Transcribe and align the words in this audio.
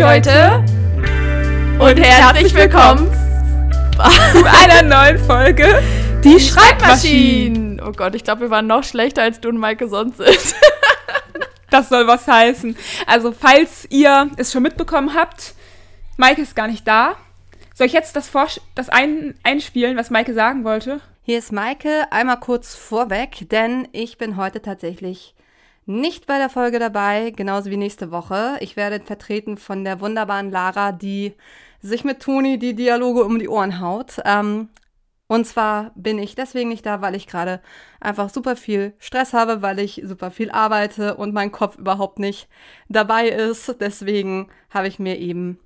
Leute 0.00 0.64
und 1.78 1.98
herzlich 1.98 2.54
willkommen 2.54 3.12
zu 4.32 4.44
einer 4.46 4.82
neuen 4.82 5.18
Folge 5.18 5.82
Die 6.24 6.40
Schreibmaschinen. 6.40 7.82
Oh 7.86 7.92
Gott, 7.92 8.14
ich 8.14 8.24
glaube, 8.24 8.40
wir 8.40 8.50
waren 8.50 8.66
noch 8.66 8.82
schlechter 8.82 9.20
als 9.20 9.42
du 9.42 9.50
und 9.50 9.58
Maike 9.58 9.88
sonst 9.90 10.16
sind. 10.16 10.28
Das 11.68 11.90
soll 11.90 12.06
was 12.06 12.26
heißen. 12.26 12.78
Also, 13.06 13.30
falls 13.30 13.86
ihr 13.90 14.30
es 14.38 14.52
schon 14.52 14.62
mitbekommen 14.62 15.14
habt, 15.14 15.52
Maike 16.16 16.40
ist 16.40 16.56
gar 16.56 16.66
nicht 16.66 16.88
da. 16.88 17.16
Soll 17.74 17.86
ich 17.86 17.92
jetzt 17.92 18.16
das, 18.16 18.26
Vorsch 18.26 18.58
das 18.74 18.88
ein 18.88 19.34
einspielen, 19.42 19.98
was 19.98 20.08
Maike 20.08 20.32
sagen 20.32 20.64
wollte? 20.64 21.00
Hier 21.24 21.38
ist 21.38 21.52
Maike, 21.52 22.06
einmal 22.10 22.40
kurz 22.40 22.74
vorweg, 22.74 23.50
denn 23.50 23.86
ich 23.92 24.16
bin 24.16 24.38
heute 24.38 24.62
tatsächlich 24.62 25.34
nicht 25.90 26.26
bei 26.26 26.38
der 26.38 26.48
Folge 26.48 26.78
dabei, 26.78 27.30
genauso 27.30 27.70
wie 27.70 27.76
nächste 27.76 28.10
Woche. 28.10 28.56
Ich 28.60 28.76
werde 28.76 29.00
vertreten 29.04 29.56
von 29.56 29.84
der 29.84 30.00
wunderbaren 30.00 30.50
Lara, 30.50 30.92
die 30.92 31.34
sich 31.80 32.04
mit 32.04 32.20
Toni 32.20 32.58
die 32.58 32.74
Dialoge 32.74 33.24
um 33.24 33.38
die 33.38 33.48
Ohren 33.48 33.80
haut. 33.80 34.20
Ähm, 34.24 34.68
und 35.26 35.46
zwar 35.46 35.92
bin 35.94 36.18
ich 36.18 36.34
deswegen 36.34 36.70
nicht 36.70 36.84
da, 36.86 37.02
weil 37.02 37.14
ich 37.14 37.26
gerade 37.26 37.60
einfach 38.00 38.30
super 38.30 38.56
viel 38.56 38.94
Stress 38.98 39.32
habe, 39.32 39.62
weil 39.62 39.78
ich 39.78 40.02
super 40.04 40.30
viel 40.30 40.50
arbeite 40.50 41.16
und 41.16 41.32
mein 41.32 41.52
Kopf 41.52 41.76
überhaupt 41.78 42.18
nicht 42.18 42.48
dabei 42.88 43.28
ist. 43.28 43.76
Deswegen 43.80 44.48
habe 44.70 44.88
ich 44.88 44.98
mir 44.98 45.18
eben 45.18 45.58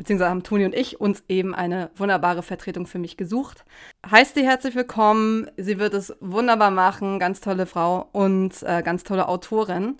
beziehungsweise 0.00 0.30
haben 0.30 0.42
Toni 0.42 0.64
und 0.64 0.74
ich 0.74 0.98
uns 0.98 1.22
eben 1.28 1.54
eine 1.54 1.90
wunderbare 1.94 2.42
Vertretung 2.42 2.86
für 2.86 2.98
mich 2.98 3.18
gesucht. 3.18 3.66
Heißt 4.10 4.34
sie 4.34 4.46
herzlich 4.46 4.74
willkommen. 4.74 5.50
Sie 5.58 5.78
wird 5.78 5.92
es 5.92 6.16
wunderbar 6.20 6.70
machen. 6.70 7.18
Ganz 7.18 7.42
tolle 7.42 7.66
Frau 7.66 8.08
und 8.12 8.62
äh, 8.62 8.82
ganz 8.82 9.04
tolle 9.04 9.28
Autorin. 9.28 9.98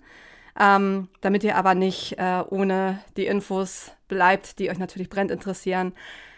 Ähm, 0.59 1.07
damit 1.21 1.43
ihr 1.43 1.55
aber 1.55 1.75
nicht 1.75 2.17
äh, 2.17 2.43
ohne 2.49 2.99
die 3.15 3.27
Infos 3.27 3.91
bleibt, 4.07 4.57
die 4.57 4.71
euch 4.71 4.79
natürlich 4.79 5.07
brennt 5.07 5.29
interessieren. 5.29 5.93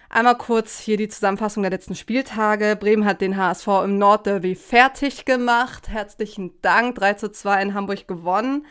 Einmal 0.09 0.37
kurz 0.37 0.79
hier 0.79 0.97
die 0.97 1.07
Zusammenfassung 1.07 1.63
der 1.63 1.71
letzten 1.71 1.95
Spieltage. 1.95 2.75
Bremen 2.75 3.05
hat 3.05 3.21
den 3.21 3.37
HSV 3.37 3.67
im 3.85 3.97
Nordderby 3.97 4.55
fertig 4.55 5.23
gemacht. 5.23 5.87
Herzlichen 5.87 6.51
Dank. 6.61 6.95
3 6.95 7.13
zu 7.13 7.31
2 7.31 7.61
in 7.61 7.73
Hamburg 7.73 8.09
gewonnen. 8.09 8.65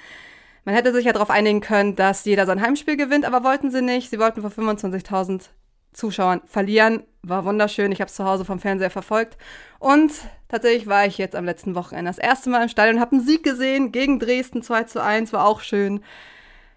Man 0.64 0.74
hätte 0.74 0.92
sich 0.92 1.04
ja 1.04 1.12
darauf 1.12 1.30
einigen 1.30 1.60
können, 1.60 1.96
dass 1.96 2.24
jeder 2.24 2.46
sein 2.46 2.60
Heimspiel 2.60 2.96
gewinnt, 2.96 3.24
aber 3.24 3.42
wollten 3.42 3.70
sie 3.70 3.82
nicht. 3.82 4.10
Sie 4.10 4.18
wollten 4.18 4.42
vor 4.42 4.50
25.000 4.50 5.48
Zuschauern 5.92 6.40
verlieren. 6.46 7.02
War 7.22 7.44
wunderschön. 7.44 7.92
Ich 7.92 8.00
habe 8.00 8.08
es 8.08 8.14
zu 8.14 8.24
Hause 8.24 8.44
vom 8.44 8.60
Fernseher 8.60 8.90
verfolgt. 8.90 9.36
Und 9.78 10.12
tatsächlich 10.48 10.86
war 10.86 11.06
ich 11.06 11.18
jetzt 11.18 11.36
am 11.36 11.44
letzten 11.44 11.74
Wochenende 11.74 12.10
das 12.10 12.18
erste 12.18 12.50
Mal 12.50 12.62
im 12.62 12.68
Stadion, 12.68 13.00
habe 13.00 13.16
einen 13.16 13.26
Sieg 13.26 13.42
gesehen 13.42 13.92
gegen 13.92 14.18
Dresden 14.18 14.62
2 14.62 14.84
zu 14.84 15.02
1. 15.02 15.32
War 15.32 15.46
auch 15.46 15.60
schön. 15.60 16.02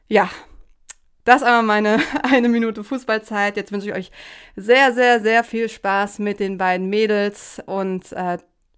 Ja, 0.07 0.29
das 1.23 1.43
einmal 1.43 1.63
meine 1.63 1.99
eine 2.23 2.49
Minute 2.49 2.83
Fußballzeit. 2.83 3.57
Jetzt 3.57 3.71
wünsche 3.71 3.87
ich 3.87 3.95
euch 3.95 4.11
sehr, 4.55 4.93
sehr, 4.93 5.21
sehr 5.21 5.43
viel 5.43 5.69
Spaß 5.69 6.19
mit 6.19 6.39
den 6.39 6.57
beiden 6.57 6.89
Mädels 6.89 7.61
und 7.65 8.11
äh, 8.13 8.37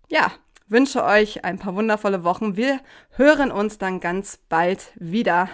ja, 0.09 0.31
wünsche 0.67 1.03
euch 1.03 1.43
ein 1.43 1.59
paar 1.59 1.75
wundervolle 1.75 2.23
Wochen. 2.23 2.57
Wir 2.57 2.79
hören 3.11 3.51
uns 3.51 3.77
dann 3.77 3.99
ganz 3.99 4.39
bald 4.49 4.91
wieder. 4.95 5.49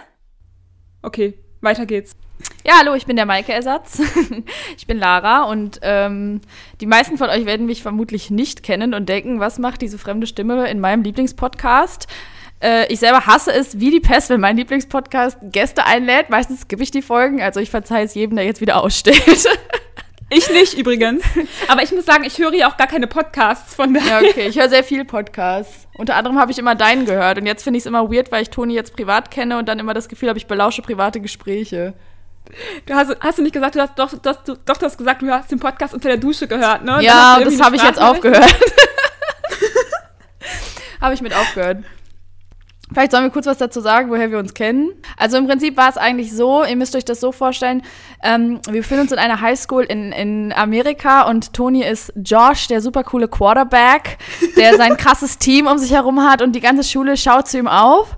Okay, 1.02 1.38
weiter 1.60 1.86
geht's. 1.86 2.16
Ja, 2.66 2.74
hallo, 2.78 2.94
ich 2.94 3.06
bin 3.06 3.16
der 3.16 3.26
Maike-Ersatz. 3.26 4.00
ich 4.76 4.86
bin 4.86 4.98
Lara 4.98 5.44
und 5.44 5.80
ähm, 5.82 6.40
die 6.80 6.86
meisten 6.86 7.16
von 7.16 7.28
euch 7.28 7.46
werden 7.46 7.66
mich 7.66 7.82
vermutlich 7.82 8.30
nicht 8.30 8.62
kennen 8.62 8.94
und 8.94 9.08
denken, 9.08 9.40
was 9.40 9.58
macht 9.58 9.82
diese 9.82 9.98
fremde 9.98 10.26
Stimme 10.26 10.68
in 10.68 10.80
meinem 10.80 11.02
Lieblingspodcast? 11.02 12.08
Äh, 12.60 12.92
ich 12.92 13.00
selber 13.00 13.26
hasse 13.26 13.52
es 13.52 13.80
wie 13.80 13.90
die 13.90 14.00
Pest, 14.00 14.30
wenn 14.30 14.40
mein 14.40 14.56
Lieblingspodcast 14.56 15.38
Gäste 15.42 15.86
einlädt. 15.86 16.30
Meistens 16.30 16.68
gebe 16.68 16.82
ich 16.82 16.90
die 16.90 17.02
Folgen, 17.02 17.40
also 17.40 17.60
ich 17.60 17.70
verzeihe 17.70 18.04
es 18.04 18.14
jedem, 18.14 18.36
der 18.36 18.44
jetzt 18.44 18.60
wieder 18.60 18.82
ausstellt. 18.82 19.46
Ich 20.30 20.50
nicht 20.50 20.74
übrigens. 20.74 21.22
Aber 21.68 21.82
ich 21.82 21.92
muss 21.92 22.06
sagen, 22.06 22.24
ich 22.24 22.38
höre 22.38 22.54
ja 22.54 22.70
auch 22.70 22.76
gar 22.76 22.86
keine 22.86 23.06
Podcasts 23.06 23.74
von 23.74 23.94
daher. 23.94 24.22
Ja, 24.22 24.28
okay. 24.28 24.48
Ich 24.48 24.58
höre 24.58 24.68
sehr 24.68 24.84
viel 24.84 25.04
Podcasts. 25.04 25.86
Unter 25.94 26.16
anderem 26.16 26.38
habe 26.38 26.50
ich 26.50 26.58
immer 26.58 26.74
deinen 26.74 27.06
gehört. 27.06 27.38
Und 27.38 27.46
jetzt 27.46 27.62
finde 27.62 27.78
ich 27.78 27.82
es 27.82 27.86
immer 27.86 28.10
weird, 28.10 28.32
weil 28.32 28.42
ich 28.42 28.50
Toni 28.50 28.74
jetzt 28.74 28.94
privat 28.94 29.30
kenne 29.30 29.58
und 29.58 29.68
dann 29.68 29.78
immer 29.78 29.94
das 29.94 30.08
Gefühl 30.08 30.28
habe, 30.28 30.38
ich 30.38 30.46
belausche 30.46 30.82
private 30.82 31.20
Gespräche. 31.20 31.94
Du 32.86 32.94
hast, 32.94 33.16
hast 33.20 33.38
du 33.38 33.42
nicht 33.42 33.52
gesagt, 33.52 33.74
du 33.74 33.80
hast 33.80 33.98
doch, 33.98 34.10
doch, 34.10 34.36
doch, 34.44 34.58
doch 34.64 34.76
du 34.76 34.86
hast 34.86 34.98
gesagt, 34.98 35.22
du 35.22 35.30
hast 35.30 35.50
den 35.50 35.60
Podcast 35.60 35.94
unter 35.94 36.08
der 36.08 36.18
Dusche 36.18 36.46
gehört, 36.46 36.84
ne? 36.84 36.98
Ja, 37.02 37.40
das 37.42 37.60
habe 37.60 37.76
ich 37.76 37.82
jetzt 37.82 38.00
aufgehört. 38.00 38.44
habe 41.00 41.14
ich 41.14 41.22
mit 41.22 41.34
aufgehört. 41.34 41.78
Vielleicht 42.94 43.10
sollen 43.10 43.24
wir 43.24 43.30
kurz 43.30 43.46
was 43.46 43.58
dazu 43.58 43.80
sagen, 43.80 44.08
woher 44.08 44.30
wir 44.30 44.38
uns 44.38 44.54
kennen. 44.54 44.92
Also 45.16 45.36
im 45.36 45.46
Prinzip 45.48 45.76
war 45.76 45.88
es 45.88 45.96
eigentlich 45.96 46.32
so, 46.32 46.64
ihr 46.64 46.76
müsst 46.76 46.94
euch 46.94 47.04
das 47.04 47.20
so 47.20 47.32
vorstellen, 47.32 47.82
ähm, 48.22 48.60
wir 48.66 48.80
befinden 48.82 49.02
uns 49.02 49.12
in 49.12 49.18
einer 49.18 49.40
Highschool 49.40 49.82
in, 49.82 50.12
in 50.12 50.52
Amerika 50.52 51.22
und 51.28 51.52
Toni 51.52 51.82
ist 51.82 52.12
Josh, 52.16 52.68
der 52.68 52.80
super 52.80 53.02
coole 53.02 53.26
Quarterback, 53.26 54.18
der 54.56 54.76
sein 54.76 54.96
krasses 54.96 55.38
Team 55.38 55.66
um 55.66 55.78
sich 55.78 55.90
herum 55.90 56.22
hat 56.22 56.40
und 56.40 56.52
die 56.52 56.60
ganze 56.60 56.84
Schule 56.84 57.16
schaut 57.16 57.48
zu 57.48 57.58
ihm 57.58 57.68
auf. 57.68 58.14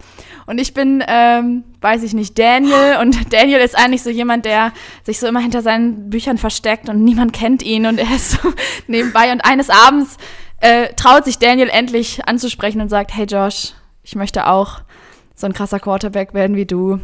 Und 0.47 0.61
ich 0.61 0.75
bin, 0.75 1.03
ähm, 1.09 1.65
weiß 1.81 2.03
ich 2.05 2.15
nicht, 2.15 2.39
Daniel. 2.39 2.99
Und 3.01 3.33
Daniel 3.33 3.61
ist 3.61 3.77
eigentlich 3.77 4.03
so 4.03 4.11
jemand, 4.11 4.45
der 4.45 4.73
sich 5.03 5.19
so 5.19 5.27
immer 5.27 5.41
hinter 5.41 5.63
seinen 5.63 6.09
Büchern 6.11 6.39
versteckt 6.39 6.89
und 6.89 7.03
niemand 7.03 7.33
kennt 7.33 7.63
ihn 7.63 7.87
und 7.87 7.99
er 7.99 8.15
ist 8.15 8.33
so 8.33 8.53
nebenbei. 8.87 9.33
Und 9.33 9.45
eines 9.45 9.71
Abends 9.71 10.17
äh, 10.61 10.93
traut 10.95 11.25
sich 11.25 11.39
Daniel 11.39 11.69
endlich 11.69 12.27
anzusprechen 12.29 12.81
und 12.81 12.89
sagt, 12.89 13.15
hey 13.15 13.27
Josh, 13.27 13.73
ich 14.07 14.15
möchte 14.15 14.47
auch 14.47 14.83
so 15.35 15.47
ein 15.47 15.53
krasser 15.53 15.81
Quarterback 15.81 16.33
werden 16.33 16.55
wie 16.57 16.65
du. 16.65 17.01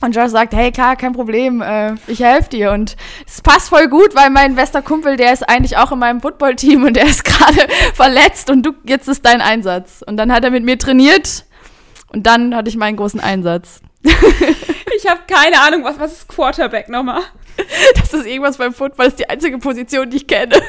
Und 0.00 0.16
Josh 0.16 0.30
sagt, 0.30 0.52
hey, 0.52 0.72
klar, 0.72 0.96
kein 0.96 1.12
Problem, 1.12 1.62
äh, 1.62 1.94
ich 2.08 2.20
helfe 2.20 2.50
dir. 2.50 2.72
Und 2.72 2.96
es 3.24 3.40
passt 3.40 3.68
voll 3.68 3.86
gut, 3.86 4.16
weil 4.16 4.30
mein 4.30 4.56
bester 4.56 4.82
Kumpel, 4.82 5.16
der 5.16 5.32
ist 5.32 5.48
eigentlich 5.48 5.76
auch 5.76 5.92
in 5.92 6.00
meinem 6.00 6.20
Footballteam 6.20 6.82
und 6.82 6.96
der 6.96 7.06
ist 7.06 7.24
gerade 7.24 7.68
verletzt 7.94 8.50
und 8.50 8.66
du, 8.66 8.72
jetzt 8.84 9.06
ist 9.06 9.24
dein 9.24 9.40
Einsatz. 9.40 10.02
Und 10.04 10.16
dann 10.16 10.32
hat 10.32 10.42
er 10.42 10.50
mit 10.50 10.64
mir 10.64 10.76
trainiert 10.76 11.44
und 12.08 12.26
dann 12.26 12.56
hatte 12.56 12.68
ich 12.68 12.76
meinen 12.76 12.96
großen 12.96 13.20
Einsatz. 13.20 13.80
ich 14.02 15.08
habe 15.08 15.20
keine 15.28 15.60
Ahnung, 15.60 15.84
was, 15.84 16.00
was 16.00 16.12
ist 16.12 16.28
Quarterback 16.28 16.88
nochmal? 16.88 17.22
Das 17.94 18.12
ist 18.12 18.26
irgendwas 18.26 18.56
beim 18.56 18.74
Football, 18.74 19.04
das 19.04 19.14
ist 19.14 19.20
die 19.20 19.30
einzige 19.30 19.58
Position, 19.58 20.10
die 20.10 20.16
ich 20.16 20.26
kenne. 20.26 20.60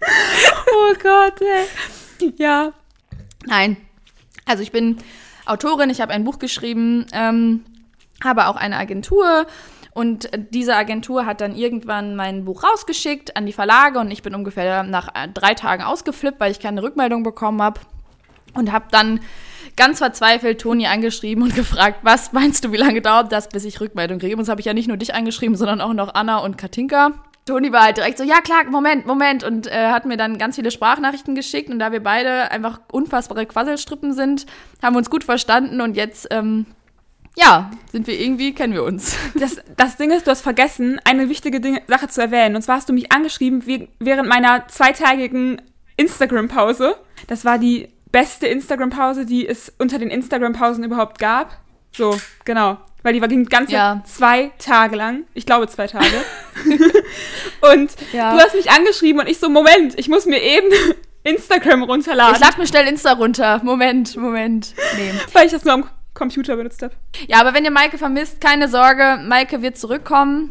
oh 0.00 0.94
Gott, 1.00 1.40
ey. 1.40 2.32
Ja. 2.36 2.72
Nein, 3.44 3.76
also 4.46 4.62
ich 4.62 4.72
bin 4.72 4.96
Autorin, 5.44 5.90
ich 5.90 6.00
habe 6.00 6.12
ein 6.12 6.24
Buch 6.24 6.38
geschrieben, 6.38 7.06
ähm, 7.12 7.64
habe 8.24 8.46
auch 8.46 8.56
eine 8.56 8.76
Agentur 8.76 9.46
und 9.92 10.30
diese 10.50 10.74
Agentur 10.76 11.26
hat 11.26 11.40
dann 11.40 11.54
irgendwann 11.54 12.16
mein 12.16 12.44
Buch 12.44 12.64
rausgeschickt 12.64 13.36
an 13.36 13.46
die 13.46 13.52
Verlage 13.52 13.98
und 13.98 14.10
ich 14.10 14.22
bin 14.22 14.34
ungefähr 14.34 14.82
nach 14.82 15.08
äh, 15.14 15.28
drei 15.32 15.54
Tagen 15.54 15.82
ausgeflippt, 15.82 16.40
weil 16.40 16.50
ich 16.50 16.60
keine 16.60 16.82
Rückmeldung 16.82 17.22
bekommen 17.22 17.62
habe 17.62 17.80
und 18.54 18.72
habe 18.72 18.86
dann 18.90 19.20
ganz 19.76 19.98
verzweifelt 19.98 20.60
Toni 20.60 20.86
angeschrieben 20.86 21.42
und 21.42 21.54
gefragt, 21.54 22.00
was 22.02 22.32
meinst 22.32 22.64
du, 22.64 22.72
wie 22.72 22.76
lange 22.76 23.02
dauert 23.02 23.32
das, 23.32 23.48
bis 23.48 23.64
ich 23.64 23.80
Rückmeldung 23.80 24.18
kriege? 24.18 24.34
Und 24.34 24.40
das 24.40 24.48
habe 24.48 24.60
ich 24.60 24.66
ja 24.66 24.74
nicht 24.74 24.88
nur 24.88 24.96
dich 24.96 25.14
angeschrieben, 25.14 25.56
sondern 25.56 25.80
auch 25.80 25.92
noch 25.92 26.14
Anna 26.14 26.38
und 26.38 26.58
Katinka. 26.58 27.12
Toni 27.46 27.72
war 27.72 27.84
halt 27.84 27.96
direkt 27.96 28.18
so, 28.18 28.24
ja 28.24 28.40
klar, 28.40 28.64
Moment, 28.64 29.06
Moment. 29.06 29.44
Und 29.44 29.68
äh, 29.68 29.90
hat 29.90 30.04
mir 30.04 30.16
dann 30.16 30.36
ganz 30.36 30.56
viele 30.56 30.72
Sprachnachrichten 30.72 31.36
geschickt. 31.36 31.70
Und 31.70 31.78
da 31.78 31.92
wir 31.92 32.02
beide 32.02 32.50
einfach 32.50 32.80
unfassbare 32.90 33.46
Quasselstrippen 33.46 34.12
sind, 34.12 34.46
haben 34.82 34.94
wir 34.94 34.98
uns 34.98 35.10
gut 35.10 35.22
verstanden. 35.22 35.80
Und 35.80 35.96
jetzt, 35.96 36.26
ähm, 36.32 36.66
ja, 37.36 37.70
sind 37.92 38.08
wir 38.08 38.20
irgendwie, 38.20 38.52
kennen 38.52 38.74
wir 38.74 38.82
uns. 38.82 39.16
Das, 39.38 39.58
das 39.76 39.96
Ding 39.96 40.10
ist, 40.10 40.26
du 40.26 40.32
hast 40.32 40.40
vergessen, 40.40 41.00
eine 41.04 41.28
wichtige 41.28 41.60
Ding, 41.60 41.78
Sache 41.86 42.08
zu 42.08 42.20
erwähnen. 42.20 42.56
Und 42.56 42.62
zwar 42.62 42.76
hast 42.76 42.88
du 42.88 42.92
mich 42.92 43.12
angeschrieben 43.12 43.64
wie, 43.64 43.88
während 44.00 44.28
meiner 44.28 44.66
zweitägigen 44.66 45.62
Instagram-Pause. 45.96 46.96
Das 47.28 47.44
war 47.44 47.58
die 47.58 47.88
beste 48.10 48.48
Instagram-Pause, 48.48 49.24
die 49.24 49.46
es 49.46 49.72
unter 49.78 50.00
den 50.00 50.10
Instagram-Pausen 50.10 50.82
überhaupt 50.82 51.20
gab. 51.20 51.56
So, 51.92 52.18
genau 52.44 52.78
weil 53.06 53.12
die 53.12 53.20
war 53.20 53.28
ging 53.28 53.44
ganze 53.44 53.72
ja. 53.72 54.02
zwei 54.04 54.50
Tage 54.58 54.96
lang. 54.96 55.26
Ich 55.32 55.46
glaube 55.46 55.68
zwei 55.68 55.86
Tage. 55.86 56.06
und 57.72 57.92
ja. 58.12 58.34
du 58.34 58.40
hast 58.40 58.56
mich 58.56 58.68
angeschrieben 58.68 59.20
und 59.20 59.28
ich 59.28 59.38
so, 59.38 59.48
Moment, 59.48 59.96
ich 59.96 60.08
muss 60.08 60.26
mir 60.26 60.42
eben 60.42 60.66
Instagram 61.22 61.84
runterladen. 61.84 62.34
Ich 62.34 62.40
lade 62.40 62.58
mir 62.58 62.66
schnell 62.66 62.88
Insta 62.88 63.12
runter. 63.12 63.60
Moment, 63.62 64.16
Moment. 64.16 64.74
Nee. 64.96 65.12
Weil 65.32 65.46
ich 65.46 65.52
das 65.52 65.64
nur 65.64 65.74
am 65.74 65.88
Computer 66.14 66.56
benutzt 66.56 66.82
habe. 66.82 66.94
Ja, 67.28 67.38
aber 67.40 67.54
wenn 67.54 67.64
ihr 67.64 67.70
Maike 67.70 67.96
vermisst, 67.96 68.40
keine 68.40 68.66
Sorge, 68.66 69.20
Maike 69.24 69.62
wird 69.62 69.78
zurückkommen. 69.78 70.50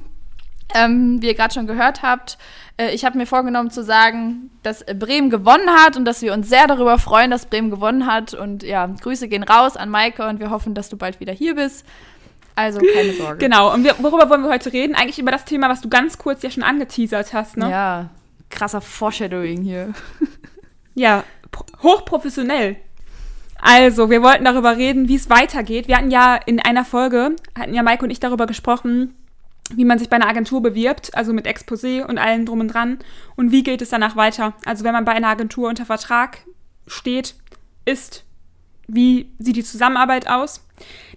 Ähm, 0.74 1.22
wie 1.22 1.28
ihr 1.28 1.36
gerade 1.36 1.54
schon 1.54 1.68
gehört 1.68 2.04
habt, 2.04 2.38
äh, 2.78 2.92
ich 2.96 3.04
habe 3.04 3.18
mir 3.18 3.28
vorgenommen 3.28 3.70
zu 3.70 3.84
sagen, 3.84 4.50
dass 4.64 4.84
Bremen 4.86 5.30
gewonnen 5.30 5.70
hat 5.70 5.98
und 5.98 6.06
dass 6.06 6.22
wir 6.22 6.34
uns 6.34 6.48
sehr 6.48 6.68
darüber 6.68 6.98
freuen, 7.00 7.32
dass 7.32 7.48
Bremen 7.48 7.70
gewonnen 7.70 8.08
hat. 8.08 8.34
Und 8.34 8.64
ja, 8.64 8.88
Grüße 8.88 9.28
gehen 9.28 9.44
raus 9.44 9.76
an 9.76 9.90
Maike 9.90 10.26
und 10.26 10.40
wir 10.40 10.52
hoffen, 10.52 10.74
dass 10.74 10.88
du 10.88 10.96
bald 10.96 11.20
wieder 11.20 11.34
hier 11.34 11.56
bist. 11.56 11.86
Also 12.56 12.80
keine 12.94 13.14
Sorge. 13.14 13.38
Genau. 13.38 13.74
Und 13.74 13.84
wir, 13.84 13.96
worüber 14.00 14.30
wollen 14.30 14.44
wir 14.44 14.50
heute 14.50 14.72
reden? 14.72 14.96
Eigentlich 14.96 15.20
über 15.20 15.32
das 15.32 15.46
Thema, 15.46 15.70
was 15.70 15.82
du 15.82 15.90
ganz 15.90 16.18
kurz 16.18 16.42
ja 16.42 16.50
schon 16.50 16.64
angeteasert 16.64 17.34
hast, 17.34 17.58
ne? 17.58 17.70
Ja. 17.70 18.10
Krasser 18.50 18.82
Foreshadowing 18.82 19.62
hier. 19.62 19.94
ja, 20.96 21.24
hochprofessionell. 21.84 22.78
Also, 23.58 24.10
wir 24.10 24.22
wollten 24.22 24.46
darüber 24.46 24.78
reden, 24.78 25.08
wie 25.08 25.16
es 25.16 25.30
weitergeht. 25.30 25.88
Wir 25.88 25.98
hatten 25.98 26.12
ja 26.12 26.36
in 26.36 26.60
einer 26.60 26.86
Folge, 26.86 27.36
hatten 27.58 27.74
ja 27.74 27.84
Mike 27.84 28.04
und 28.04 28.12
ich 28.12 28.20
darüber 28.20 28.46
gesprochen, 28.46 29.16
wie 29.74 29.86
man 29.86 29.98
sich 29.98 30.10
bei 30.10 30.18
einer 30.18 30.28
Agentur 30.28 30.62
bewirbt, 30.62 31.16
also 31.16 31.34
mit 31.34 31.48
Exposé 31.48 32.06
und 32.06 32.18
allem 32.18 32.46
drum 32.46 32.60
und 32.60 32.68
dran. 32.68 33.00
Und 33.36 33.52
wie 33.52 33.64
geht 33.64 33.82
es 33.82 33.90
danach 33.90 34.16
weiter? 34.16 34.54
Also, 34.66 34.84
wenn 34.84 34.94
man 34.94 35.06
bei 35.06 35.14
einer 35.14 35.30
Agentur 35.30 35.68
unter 35.68 35.86
Vertrag 35.86 36.40
steht, 36.86 37.36
ist, 37.86 38.24
wie 38.88 39.32
sieht 39.40 39.56
die 39.56 39.64
Zusammenarbeit 39.64 40.28
aus? 40.30 40.64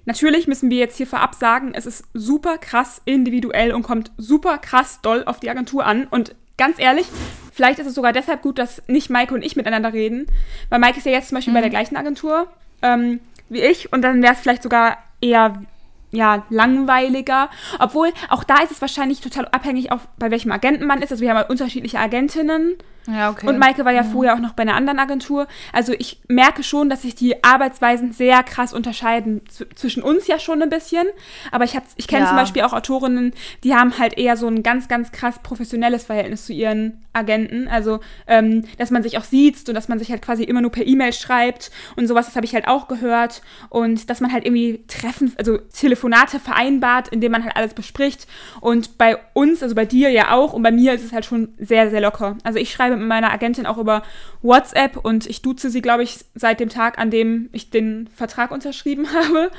Natürlich 0.08 0.46
müssen 0.46 0.70
wir 0.70 0.78
jetzt 0.78 0.96
hier 0.96 1.06
vorab 1.06 1.34
sagen, 1.34 1.72
es 1.75 1.84
ist 1.84 2.02
super 2.14 2.56
krass 2.56 3.02
individuell 3.05 3.72
und 3.72 3.82
kommt 3.82 4.10
super 4.16 4.56
krass 4.56 5.00
doll 5.02 5.22
auf 5.26 5.38
die 5.38 5.50
Agentur 5.50 5.84
an. 5.84 6.06
Und 6.06 6.34
ganz 6.56 6.78
ehrlich, 6.78 7.05
vielleicht 7.52 7.78
ist 7.78 7.88
es 7.88 7.94
sogar 7.94 8.14
deshalb 8.14 8.40
gut, 8.40 8.58
dass 8.58 8.82
nicht 8.88 9.10
Maike 9.10 9.34
und 9.34 9.44
ich 9.44 9.55
miteinander 9.55 9.93
reden. 9.93 10.25
Weil 10.70 10.78
Maike 10.78 10.96
ist 10.96 11.05
ja 11.05 11.12
jetzt 11.12 11.28
zum 11.28 11.37
Beispiel 11.37 11.52
mhm. 11.52 11.56
bei 11.56 11.60
der 11.60 11.69
gleichen 11.69 11.94
Agentur 11.99 12.49
ähm, 12.81 13.20
wie 13.50 13.60
ich 13.60 13.93
und 13.93 14.00
dann 14.00 14.22
wäre 14.22 14.32
es 14.32 14.40
vielleicht 14.40 14.62
sogar 14.62 14.96
eher 15.20 15.62
ja, 16.10 16.43
langweiliger. 16.49 17.50
Obwohl, 17.78 18.10
auch 18.31 18.44
da 18.44 18.62
ist 18.62 18.72
es 18.72 18.81
wahrscheinlich 18.81 19.20
total 19.20 19.46
abhängig, 19.49 19.93
auch 19.93 20.00
bei 20.19 20.31
welchem 20.31 20.52
Agenten 20.52 20.87
man 20.87 21.02
ist. 21.02 21.12
Also 21.12 21.20
wir 21.20 21.28
haben 21.28 21.37
halt 21.37 21.50
unterschiedliche 21.50 21.99
Agentinnen. 21.99 22.78
Ja, 23.10 23.31
okay. 23.31 23.46
Und 23.46 23.58
Maike 23.58 23.84
war 23.87 23.93
ja 23.93 24.02
mhm. 24.02 24.10
vorher 24.10 24.34
auch 24.34 24.38
noch 24.38 24.52
bei 24.52 24.62
einer 24.62 24.75
anderen 24.75 24.99
Agentur. 24.99 25.46
Also 25.72 25.94
ich 25.99 26.20
merke 26.28 26.62
schon, 26.62 26.90
dass 26.90 27.02
sich 27.02 27.14
die 27.14 27.43
Arbeitsweisen 27.43 28.12
sehr 28.12 28.43
krass 28.43 28.75
unterscheiden. 28.75 29.40
Z 29.49 29.78
zwischen 29.78 30.02
uns 30.02 30.26
ja 30.26 30.38
schon 30.38 30.62
ein 30.62 30.69
bisschen. 30.69 31.06
Aber 31.50 31.64
ich, 31.64 31.78
ich 31.96 32.06
kenne 32.06 32.25
ja. 32.25 32.28
zum 32.28 32.37
Beispiel 32.37 32.62
auch 32.62 32.75
Autorinnen, 32.75 33.32
die 33.64 33.75
haben 33.75 33.99
halt 33.99 34.19
eher 34.19 34.37
so 34.37 34.46
ein 34.46 34.62
ganz, 34.62 34.88
ganz 34.88 35.10
krass 35.10 35.38
professionelles 35.43 36.05
Verhältnis 36.05 36.44
zu 36.44 36.52
ihren 36.52 37.05
Agenten. 37.14 37.66
Also, 37.69 38.00
ähm, 38.26 38.64
dass 38.76 38.90
man 38.90 39.02
sich 39.02 39.16
auch 39.16 39.25
sieht 39.25 39.66
und 39.69 39.75
dass 39.75 39.88
man 39.88 39.99
sich 39.99 40.10
halt 40.10 40.20
quasi 40.20 40.44
immer 40.44 40.60
nur 40.60 40.70
per 40.70 40.87
E-Mail 40.87 41.14
schreibt 41.14 41.70
und 41.96 42.06
sowas, 42.06 42.26
das 42.26 42.37
habe 42.37 42.44
ich 42.44 42.55
halt 42.55 42.69
auch 42.69 42.88
gehört. 42.88 43.40
Und 43.70 44.10
dass 44.10 44.20
man 44.20 44.32
halt 44.32 44.44
irgendwie 44.44 44.84
Treffen, 44.87 45.32
also 45.38 45.56
Telefonate 45.56 46.40
vereinbart, 46.40 47.08
indem 47.08 47.32
man 47.32 47.44
halt 47.44 47.56
alles 47.56 47.72
bespricht. 47.72 48.26
Und 48.60 48.99
bei 48.99 49.16
uns, 49.32 49.62
also 49.62 49.75
bei 49.75 49.87
dir 49.87 50.10
ja 50.10 50.32
auch 50.32 50.52
und 50.52 50.62
bei 50.62 50.72
mir 50.72 50.93
ist 50.93 51.05
es 51.05 51.12
halt 51.12 51.25
schon 51.25 51.55
sehr, 51.58 51.88
sehr 51.88 52.02
locker. 52.02 52.37
Also 52.44 52.58
ich 52.58 52.70
schreibe 52.70 52.98
mit 52.99 53.09
meiner 53.09 53.33
Agentin 53.33 53.67
auch 53.67 53.79
über 53.79 54.03
WhatsApp 54.43 54.97
und 54.97 55.27
ich 55.27 55.43
duze 55.43 55.71
sie, 55.71 55.83
glaube 55.83 56.03
ich, 56.03 56.25
seit 56.35 56.61
dem 56.61 56.69
Tag, 56.69 56.99
an 56.99 57.11
dem 57.11 57.49
ich 57.53 57.71
den 57.71 58.09
Vertrag 58.15 58.50
unterschrieben 58.50 59.12
habe. 59.12 59.50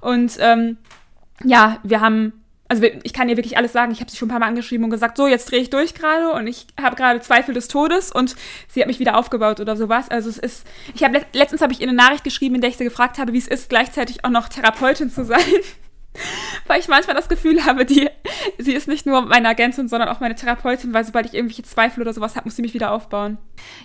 Und 0.00 0.36
ähm, 0.40 0.78
ja, 1.44 1.78
wir 1.82 2.00
haben, 2.00 2.32
also 2.68 2.82
ich 3.02 3.12
kann 3.12 3.28
ihr 3.28 3.36
wirklich 3.36 3.56
alles 3.56 3.72
sagen. 3.72 3.92
Ich 3.92 4.00
habe 4.00 4.10
sie 4.10 4.16
schon 4.16 4.28
ein 4.28 4.30
paar 4.30 4.40
Mal 4.40 4.48
angeschrieben 4.48 4.84
und 4.84 4.90
gesagt, 4.90 5.16
so, 5.16 5.26
jetzt 5.26 5.50
drehe 5.50 5.60
ich 5.60 5.70
durch 5.70 5.94
gerade 5.94 6.30
und 6.32 6.46
ich 6.46 6.66
habe 6.80 6.96
gerade 6.96 7.20
Zweifel 7.20 7.54
des 7.54 7.68
Todes 7.68 8.10
und 8.10 8.36
sie 8.68 8.80
hat 8.80 8.88
mich 8.88 8.98
wieder 8.98 9.16
aufgebaut 9.16 9.60
oder 9.60 9.76
sowas. 9.76 10.10
Also 10.10 10.28
es 10.28 10.38
ist, 10.38 10.66
ich 10.94 11.04
habe 11.04 11.20
letztens 11.32 11.62
habe 11.62 11.72
ich 11.72 11.80
ihr 11.80 11.88
eine 11.88 11.96
Nachricht 11.96 12.24
geschrieben, 12.24 12.54
in 12.56 12.60
der 12.60 12.70
ich 12.70 12.76
sie 12.76 12.84
gefragt 12.84 13.18
habe, 13.18 13.32
wie 13.32 13.38
es 13.38 13.48
ist, 13.48 13.68
gleichzeitig 13.68 14.24
auch 14.24 14.30
noch 14.30 14.48
Therapeutin 14.48 15.10
zu 15.10 15.24
sein. 15.24 15.40
weil 16.66 16.80
ich 16.80 16.88
manchmal 16.88 17.16
das 17.16 17.28
Gefühl 17.28 17.64
habe, 17.64 17.84
die, 17.84 18.08
sie 18.58 18.72
ist 18.72 18.88
nicht 18.88 19.06
nur 19.06 19.22
meine 19.22 19.48
Agentin, 19.48 19.88
sondern 19.88 20.08
auch 20.08 20.20
meine 20.20 20.34
Therapeutin, 20.34 20.92
weil 20.92 21.04
sobald 21.04 21.26
ich 21.26 21.34
irgendwelche 21.34 21.62
Zweifel 21.62 22.02
oder 22.02 22.12
sowas 22.12 22.36
habe, 22.36 22.46
muss 22.46 22.56
sie 22.56 22.62
mich 22.62 22.74
wieder 22.74 22.92
aufbauen. 22.92 23.38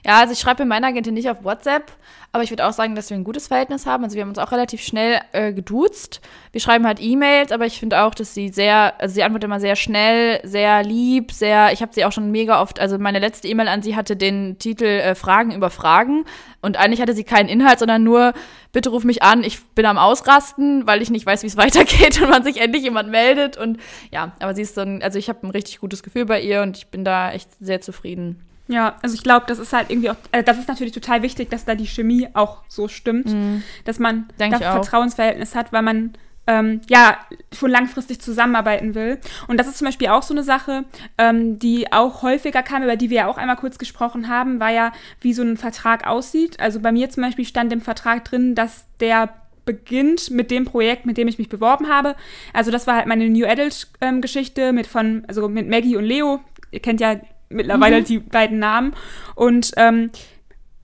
Ja, 0.05 0.19
also 0.19 0.33
ich 0.33 0.39
schreibe 0.39 0.63
mit 0.63 0.69
meiner 0.69 0.87
Agentin 0.87 1.13
nicht 1.13 1.29
auf 1.29 1.43
WhatsApp, 1.43 1.91
aber 2.33 2.43
ich 2.43 2.49
würde 2.49 2.65
auch 2.65 2.71
sagen, 2.71 2.95
dass 2.95 3.09
wir 3.09 3.17
ein 3.17 3.25
gutes 3.25 3.47
Verhältnis 3.47 3.85
haben. 3.85 4.03
Also 4.03 4.15
wir 4.15 4.21
haben 4.21 4.29
uns 4.29 4.37
auch 4.37 4.53
relativ 4.53 4.81
schnell 4.81 5.19
äh, 5.33 5.51
geduzt. 5.51 6.21
Wir 6.53 6.61
schreiben 6.61 6.87
halt 6.87 6.99
E-Mails, 7.01 7.51
aber 7.51 7.65
ich 7.65 7.79
finde 7.79 8.01
auch, 8.03 8.15
dass 8.15 8.33
sie 8.33 8.49
sehr, 8.49 8.99
also 9.01 9.13
sie 9.13 9.23
antwortet 9.23 9.45
immer 9.45 9.59
sehr 9.59 9.75
schnell, 9.75 10.39
sehr 10.43 10.81
lieb, 10.83 11.33
sehr, 11.33 11.73
ich 11.73 11.81
habe 11.81 11.93
sie 11.93 12.05
auch 12.05 12.11
schon 12.13 12.31
mega 12.31 12.61
oft, 12.61 12.79
also 12.79 12.97
meine 12.97 13.19
letzte 13.19 13.49
E-Mail 13.49 13.67
an 13.67 13.81
sie 13.81 13.97
hatte 13.97 14.15
den 14.15 14.57
Titel 14.59 14.85
äh, 14.85 15.13
Fragen 15.13 15.53
über 15.53 15.69
Fragen 15.69 16.23
und 16.61 16.77
eigentlich 16.77 17.01
hatte 17.01 17.13
sie 17.13 17.25
keinen 17.25 17.49
Inhalt, 17.49 17.79
sondern 17.79 18.03
nur, 18.03 18.33
bitte 18.71 18.91
ruf 18.91 19.03
mich 19.03 19.23
an, 19.23 19.43
ich 19.43 19.63
bin 19.75 19.85
am 19.85 19.97
Ausrasten, 19.97 20.87
weil 20.87 21.01
ich 21.01 21.09
nicht 21.09 21.25
weiß, 21.25 21.43
wie 21.43 21.47
es 21.47 21.57
weitergeht 21.57 22.21
und 22.21 22.29
man 22.29 22.43
sich 22.43 22.61
endlich 22.61 22.83
jemand 22.83 23.09
meldet. 23.09 23.57
Und 23.57 23.77
ja, 24.11 24.33
aber 24.39 24.53
sie 24.55 24.61
ist 24.61 24.75
so 24.75 24.81
ein, 24.81 25.03
also 25.03 25.19
ich 25.19 25.27
habe 25.27 25.45
ein 25.45 25.51
richtig 25.51 25.79
gutes 25.79 26.03
Gefühl 26.03 26.25
bei 26.25 26.39
ihr 26.39 26.61
und 26.61 26.77
ich 26.77 26.87
bin 26.87 27.03
da 27.03 27.31
echt 27.31 27.49
sehr 27.59 27.81
zufrieden. 27.81 28.41
Ja, 28.71 28.95
also 29.01 29.15
ich 29.15 29.23
glaube, 29.23 29.45
das 29.47 29.59
ist 29.59 29.73
halt 29.73 29.89
irgendwie 29.89 30.09
auch, 30.09 30.15
äh, 30.31 30.43
das 30.43 30.57
ist 30.57 30.69
natürlich 30.69 30.93
total 30.93 31.21
wichtig, 31.21 31.49
dass 31.49 31.65
da 31.65 31.75
die 31.75 31.85
Chemie 31.85 32.29
auch 32.33 32.63
so 32.69 32.87
stimmt, 32.87 33.27
mhm. 33.27 33.63
dass 33.83 33.99
man 33.99 34.29
Denk 34.39 34.57
da 34.57 34.71
Vertrauensverhältnis 34.71 35.55
hat, 35.55 35.73
weil 35.73 35.81
man 35.81 36.13
ähm, 36.47 36.81
ja, 36.89 37.17
schon 37.53 37.69
langfristig 37.69 38.21
zusammenarbeiten 38.21 38.95
will. 38.95 39.19
Und 39.47 39.57
das 39.57 39.67
ist 39.67 39.77
zum 39.77 39.85
Beispiel 39.85 40.07
auch 40.07 40.23
so 40.23 40.33
eine 40.33 40.43
Sache, 40.43 40.85
ähm, 41.17 41.59
die 41.59 41.91
auch 41.91 42.23
häufiger 42.23 42.63
kam, 42.63 42.83
über 42.83 42.95
die 42.95 43.09
wir 43.09 43.17
ja 43.17 43.27
auch 43.27 43.37
einmal 43.37 43.57
kurz 43.57 43.77
gesprochen 43.77 44.27
haben, 44.27 44.59
war 44.59 44.71
ja, 44.71 44.91
wie 45.19 45.33
so 45.33 45.43
ein 45.43 45.57
Vertrag 45.57 46.07
aussieht. 46.07 46.59
Also 46.59 46.79
bei 46.79 46.91
mir 46.91 47.09
zum 47.09 47.23
Beispiel 47.23 47.45
stand 47.45 47.71
im 47.73 47.81
Vertrag 47.81 48.25
drin, 48.25 48.55
dass 48.55 48.85
der 48.99 49.29
beginnt 49.65 50.31
mit 50.31 50.49
dem 50.49 50.65
Projekt, 50.65 51.05
mit 51.05 51.17
dem 51.17 51.27
ich 51.27 51.37
mich 51.37 51.49
beworben 51.49 51.87
habe. 51.87 52.15
Also 52.53 52.71
das 52.71 52.87
war 52.87 52.95
halt 52.95 53.07
meine 53.07 53.29
New 53.29 53.45
Adult-Geschichte 53.45 54.61
ähm, 54.61 54.75
mit 54.75 54.87
von, 54.87 55.23
also 55.27 55.47
mit 55.47 55.69
Maggie 55.69 55.97
und 55.97 56.05
Leo. 56.05 56.39
Ihr 56.71 56.79
kennt 56.79 57.01
ja 57.01 57.17
mittlerweile 57.51 58.01
mhm. 58.01 58.05
die 58.05 58.19
beiden 58.19 58.59
Namen. 58.59 58.93
Und 59.35 59.71
ähm, 59.77 60.11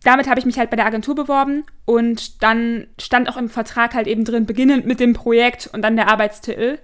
damit 0.03 0.29
habe 0.29 0.39
ich 0.39 0.45
mich 0.45 0.57
halt 0.57 0.69
bei 0.69 0.75
der 0.75 0.85
Agentur 0.85 1.15
beworben 1.15 1.65
und 1.85 2.43
dann 2.43 2.87
stand 2.99 3.29
auch 3.29 3.37
im 3.37 3.49
Vertrag 3.49 3.93
halt 3.93 4.07
eben 4.07 4.23
drin, 4.23 4.45
beginnend 4.45 4.85
mit 4.85 4.99
dem 4.99 5.13
Projekt 5.13 5.69
und 5.73 5.81
dann 5.81 5.95
der 5.95 6.07
Arbeitstitel. 6.07 6.79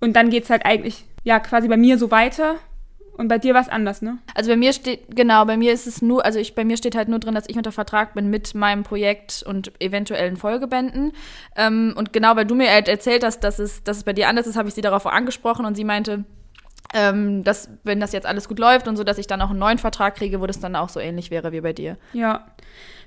Und 0.00 0.14
dann 0.14 0.30
geht 0.30 0.44
es 0.44 0.50
halt 0.50 0.66
eigentlich, 0.66 1.04
ja, 1.22 1.40
quasi 1.40 1.68
bei 1.68 1.76
mir 1.76 1.98
so 1.98 2.10
weiter. 2.10 2.56
Und 3.16 3.28
bei 3.28 3.38
dir 3.38 3.54
war 3.54 3.60
es 3.60 3.68
anders, 3.68 4.00
ne? 4.00 4.18
Also 4.34 4.50
bei 4.50 4.56
mir 4.56 4.72
steht, 4.72 5.14
genau, 5.14 5.44
bei 5.44 5.56
mir 5.56 5.72
ist 5.72 5.86
es 5.86 6.02
nur, 6.02 6.24
also 6.24 6.38
ich, 6.38 6.54
bei 6.54 6.64
mir 6.64 6.76
steht 6.76 6.96
halt 6.96 7.08
nur 7.08 7.18
drin, 7.18 7.34
dass 7.34 7.48
ich 7.48 7.56
unter 7.56 7.70
Vertrag 7.70 8.14
bin 8.14 8.30
mit 8.30 8.54
meinem 8.54 8.84
Projekt 8.84 9.42
und 9.46 9.72
eventuellen 9.80 10.36
Folgebänden. 10.36 11.12
Ähm, 11.56 11.94
und 11.96 12.12
genau, 12.12 12.36
weil 12.36 12.46
du 12.46 12.54
mir 12.54 12.70
halt 12.70 12.88
erzählt 12.88 13.22
hast, 13.22 13.40
dass 13.40 13.58
es, 13.58 13.84
dass 13.84 13.98
es 13.98 14.04
bei 14.04 14.12
dir 14.12 14.28
anders 14.28 14.46
ist, 14.46 14.56
habe 14.56 14.68
ich 14.68 14.74
sie 14.74 14.80
darauf 14.80 15.06
angesprochen 15.06 15.66
und 15.66 15.76
sie 15.76 15.84
meinte, 15.84 16.24
ähm, 16.94 17.44
dass, 17.44 17.70
wenn 17.84 18.00
das 18.00 18.12
jetzt 18.12 18.26
alles 18.26 18.48
gut 18.48 18.58
läuft 18.58 18.88
und 18.88 18.96
so, 18.96 19.04
dass 19.04 19.18
ich 19.18 19.26
dann 19.26 19.40
auch 19.40 19.50
einen 19.50 19.58
neuen 19.58 19.78
Vertrag 19.78 20.16
kriege, 20.16 20.40
wo 20.40 20.46
das 20.46 20.60
dann 20.60 20.76
auch 20.76 20.88
so 20.88 21.00
ähnlich 21.00 21.30
wäre 21.30 21.52
wie 21.52 21.60
bei 21.60 21.72
dir. 21.72 21.96
Ja. 22.12 22.46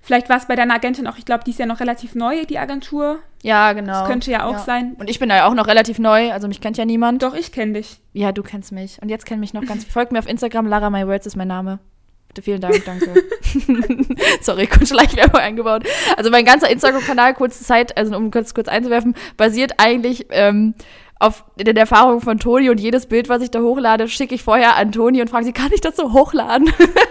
Vielleicht 0.01 0.30
war 0.30 0.38
es 0.38 0.45
bei 0.45 0.56
deiner 0.56 0.75
Agentin 0.75 1.07
auch, 1.07 1.18
ich 1.18 1.25
glaube, 1.25 1.44
die 1.44 1.51
ist 1.51 1.60
ja 1.60 1.66
noch 1.66 1.80
relativ 1.80 2.13
neu, 2.13 2.45
die 2.45 2.60
Agentur. 2.60 3.19
Ja, 3.42 3.74
genau. 3.74 4.01
Das 4.01 4.07
könnte 4.07 4.30
ja 4.30 4.45
auch 4.45 4.54
ja. 4.54 4.60
sein. 4.60 4.95
Und 5.00 5.10
ich 5.10 5.18
bin 5.18 5.30
da 5.30 5.48
auch 5.48 5.56
noch 5.56 5.68
relativ 5.68 5.98
neu, 5.98 6.31
also 6.31 6.48
mich 6.48 6.62
kennt 6.62 6.77
ja 6.77 6.86
niemand. 6.86 7.24
Doch, 7.24 7.33
ich 7.33 7.51
kenne 7.51 7.74
dich. 7.74 8.00
Ja, 8.13 8.31
du 8.31 8.44
kennst 8.44 8.72
mich. 8.72 9.01
Und 9.01 9.10
jetzt 9.10 9.25
kennt 9.25 9.39
mich 9.39 9.54
noch 9.54 9.66
ganz. 9.66 9.83
Folgt 9.86 10.12
mir 10.12 10.19
auf 10.19 10.28
Instagram, 10.28 10.68
Lara 10.68 10.89
My 10.92 11.07
Words 11.07 11.25
ist 11.25 11.36
mein 11.36 11.48
Name. 11.48 11.80
Bitte 12.28 12.44
vielen 12.44 12.62
Dank, 12.62 12.83
danke. 12.86 13.13
Sorry, 14.42 14.68
kurz 14.68 14.89
Schleichwerbung 14.89 15.39
eingebaut. 15.39 15.83
Also 16.18 16.30
mein 16.30 16.44
ganzer 16.44 16.69
Instagram-Kanal, 16.69 17.33
kurze 17.33 17.63
Zeit, 17.63 17.98
also 17.98 18.16
um 18.18 18.30
kurz, 18.30 18.54
kurz 18.54 18.68
einzuwerfen, 18.68 19.16
basiert 19.38 19.76
eigentlich 19.78 20.28
ähm, 20.31 20.76
auf 21.19 21.45
den 21.56 21.78
Erfahrungen 21.78 22.22
von 22.22 22.40
Toni 22.40 22.69
und 22.69 22.80
jedes 22.80 23.06
Bild, 23.06 23.30
was 23.30 23.42
ich 23.42 23.52
da 23.52 23.62
hochlade, 23.62 24.07
schicke 24.07 24.36
ich 24.36 24.44
vorher 24.44 24.76
an 24.76 24.92
Toni 24.92 25.22
und 25.22 25.30
frage 25.30 25.45
sie, 25.45 25.54
kann 25.54 25.72
ich 25.74 25.81
das 25.81 25.95
so 25.95 26.12
hochladen? 26.14 26.69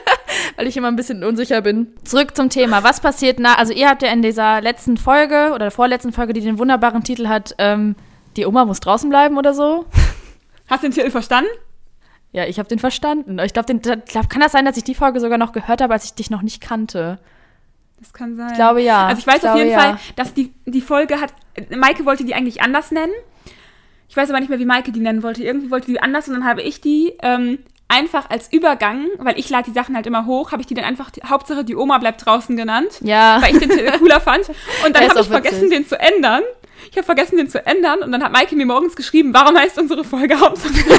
Weil 0.57 0.67
ich 0.67 0.77
immer 0.77 0.89
ein 0.89 0.97
bisschen 0.97 1.25
unsicher 1.25 1.63
bin. 1.63 1.89
Zurück 2.05 2.37
zum 2.37 2.51
Thema. 2.51 2.83
Was 2.83 3.01
passiert 3.01 3.39
nach, 3.39 3.59
also 3.59 3.73
ihr 3.73 3.89
habt 3.89 4.03
ja 4.03 4.11
in 4.11 4.23
dieser 4.23 4.61
letzten 4.61 4.97
Folge 4.97 5.49
oder 5.49 5.61
der 5.61 5.71
vorletzten 5.71 6.13
Folge, 6.13 6.33
die 6.33 6.41
den 6.41 6.59
wunderbaren 6.59 7.03
Titel 7.03 7.29
hat, 7.29 7.55
ähm, 7.59 7.97
die 8.37 8.47
Oma 8.47 8.65
muss 8.65 8.81
draußen 8.81 9.09
bleiben 9.09 9.39
oder 9.39 9.55
so. 9.55 9.87
Hast 10.69 10.83
du 10.83 10.89
den 10.89 10.95
Titel 10.95 11.11
verstanden? 11.11 11.51
Ja, 12.33 12.45
ich 12.47 12.59
habe 12.59 12.69
den 12.69 12.79
verstanden. 12.79 13.39
Ich 13.39 13.53
glaube, 13.53 13.79
glaub, 13.79 14.29
kann 14.29 14.41
das 14.41 14.53
sein, 14.53 14.65
dass 14.65 14.77
ich 14.77 14.85
die 14.85 14.95
Folge 14.95 15.21
sogar 15.21 15.39
noch 15.39 15.53
gehört 15.53 15.81
habe, 15.81 15.93
als 15.93 16.05
ich 16.05 16.15
dich 16.15 16.31
noch 16.31 16.43
nicht 16.43 16.61
kannte? 16.61 17.21
Das 18.01 18.13
kann 18.13 18.37
sein. 18.37 18.49
Ich 18.49 18.55
glaube 18.55 18.83
ja. 18.83 19.07
Also 19.07 19.21
ich 19.21 19.27
weiß 19.27 19.45
ich 19.45 19.49
auf 19.49 19.57
jeden 19.57 19.71
ja. 19.71 19.79
Fall, 19.79 19.99
dass 20.17 20.35
die, 20.35 20.53
die 20.67 20.81
Folge 20.81 21.21
hat. 21.21 21.33
Maike 21.71 22.05
wollte 22.05 22.25
die 22.25 22.35
eigentlich 22.35 22.61
anders 22.61 22.91
nennen. 22.91 23.13
Ich 24.09 24.17
weiß 24.17 24.31
aber 24.31 24.41
nicht 24.41 24.49
mehr, 24.49 24.59
wie 24.59 24.65
Maike 24.65 24.93
die 24.93 25.01
nennen 25.01 25.23
wollte. 25.23 25.43
Irgendwie 25.43 25.71
wollte 25.71 25.87
die 25.87 26.01
anders 26.01 26.29
und 26.29 26.35
dann 26.35 26.45
habe 26.45 26.63
ich 26.63 26.81
die 26.81 27.15
ähm, 27.23 27.59
einfach 27.89 28.31
als 28.31 28.53
Übergang, 28.53 29.09
weil 29.19 29.39
ich 29.39 29.49
lade 29.51 29.65
die 29.67 29.75
Sachen 29.75 29.95
halt 29.95 30.07
immer 30.07 30.27
hoch, 30.27 30.53
habe 30.53 30.63
ich 30.63 30.67
die 30.67 30.75
dann 30.75 30.85
einfach, 30.85 31.11
die, 31.11 31.23
Hauptsache 31.23 31.65
die 31.65 31.77
Oma 31.77 31.99
bleibt 31.99 32.25
draußen 32.25 32.57
genannt. 32.57 33.01
Ja. 33.01 33.41
Weil 33.41 33.57
ich 33.57 33.67
den 33.67 33.71
cooler 33.99 34.21
fand. 34.21 34.49
Und 34.85 34.97
dann 34.97 35.09
habe 35.09 35.21
ich 35.21 35.27
vergessen, 35.27 35.71
den 35.71 35.87
zu 35.87 35.99
ändern. 35.99 36.43
Ich 36.91 36.97
habe 36.97 37.05
vergessen, 37.05 37.37
den 37.37 37.49
zu 37.49 37.65
ändern 37.65 38.03
und 38.03 38.13
dann 38.13 38.23
hat 38.23 38.33
Maike 38.33 38.55
mir 38.57 38.67
morgens 38.67 38.95
geschrieben, 38.95 39.33
warum 39.35 39.57
heißt 39.57 39.79
unsere 39.79 40.05
Folge 40.05 40.39
Hauptsache 40.39 40.75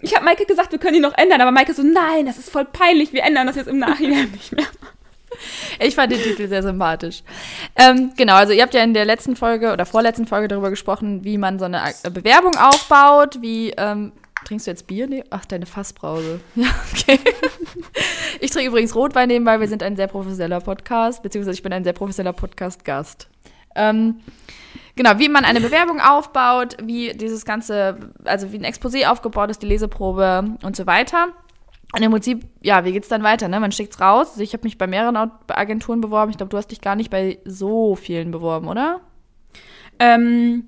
Ich 0.00 0.14
habe 0.14 0.24
Maike 0.24 0.46
gesagt, 0.46 0.70
wir 0.72 0.78
können 0.78 0.94
die 0.94 1.00
noch 1.00 1.16
ändern, 1.16 1.40
aber 1.40 1.50
Maike 1.50 1.74
so, 1.74 1.82
nein, 1.82 2.24
das 2.26 2.38
ist 2.38 2.50
voll 2.50 2.64
peinlich, 2.64 3.12
wir 3.12 3.24
ändern 3.24 3.46
das 3.46 3.56
jetzt 3.56 3.68
im 3.68 3.78
Nachhinein 3.78 4.30
nicht 4.30 4.52
mehr. 4.52 4.66
Ich 5.80 5.94
fand 5.94 6.10
den 6.10 6.20
Titel 6.20 6.48
sehr 6.48 6.62
sympathisch. 6.62 7.22
Ähm, 7.76 8.12
genau, 8.16 8.34
also 8.34 8.52
ihr 8.52 8.62
habt 8.62 8.74
ja 8.74 8.82
in 8.82 8.94
der 8.94 9.04
letzten 9.04 9.36
Folge 9.36 9.72
oder 9.72 9.86
vorletzten 9.86 10.26
Folge 10.26 10.48
darüber 10.48 10.70
gesprochen, 10.70 11.24
wie 11.24 11.38
man 11.38 11.58
so 11.58 11.66
eine 11.66 11.82
Bewerbung 12.12 12.56
aufbaut, 12.58 13.40
wie 13.40 13.70
ähm, 13.76 14.12
Trinkst 14.44 14.66
du 14.66 14.70
jetzt 14.70 14.86
Bier? 14.86 15.06
Nee. 15.06 15.24
Ach, 15.30 15.44
deine 15.44 15.66
Fassbrause. 15.66 16.40
Ja, 16.54 16.68
okay. 16.92 17.18
ich 18.40 18.50
trinke 18.50 18.68
übrigens 18.68 18.94
Rotwein 18.94 19.28
nebenbei. 19.28 19.60
Wir 19.60 19.68
sind 19.68 19.82
ein 19.82 19.96
sehr 19.96 20.06
professioneller 20.06 20.60
Podcast, 20.60 21.22
beziehungsweise 21.22 21.54
ich 21.54 21.62
bin 21.62 21.72
ein 21.72 21.84
sehr 21.84 21.92
professioneller 21.92 22.32
Podcast-Gast. 22.32 23.28
Ähm, 23.74 24.20
genau, 24.96 25.18
wie 25.18 25.28
man 25.28 25.44
eine 25.44 25.60
Bewerbung 25.60 26.00
aufbaut, 26.00 26.76
wie 26.82 27.12
dieses 27.12 27.44
Ganze, 27.44 27.98
also 28.24 28.52
wie 28.52 28.58
ein 28.58 28.64
Exposé 28.64 29.06
aufgebaut 29.06 29.50
ist, 29.50 29.62
die 29.62 29.66
Leseprobe 29.66 30.56
und 30.62 30.76
so 30.76 30.86
weiter. 30.86 31.28
Und 31.94 32.02
im 32.02 32.10
Prinzip, 32.10 32.44
ja, 32.60 32.84
wie 32.84 32.92
geht's 32.92 33.08
dann 33.08 33.22
weiter? 33.22 33.48
Ne? 33.48 33.60
Man 33.60 33.72
schickt's 33.72 34.00
raus. 34.00 34.30
Also 34.30 34.42
ich 34.42 34.52
habe 34.52 34.64
mich 34.64 34.76
bei 34.76 34.86
mehreren 34.86 35.16
Agenturen 35.48 36.00
beworben. 36.00 36.30
Ich 36.30 36.36
glaube, 36.36 36.50
du 36.50 36.58
hast 36.58 36.70
dich 36.70 36.80
gar 36.80 36.96
nicht 36.96 37.10
bei 37.10 37.38
so 37.44 37.96
vielen 37.96 38.30
beworben, 38.30 38.68
oder? 38.68 39.00
Ähm, 39.98 40.66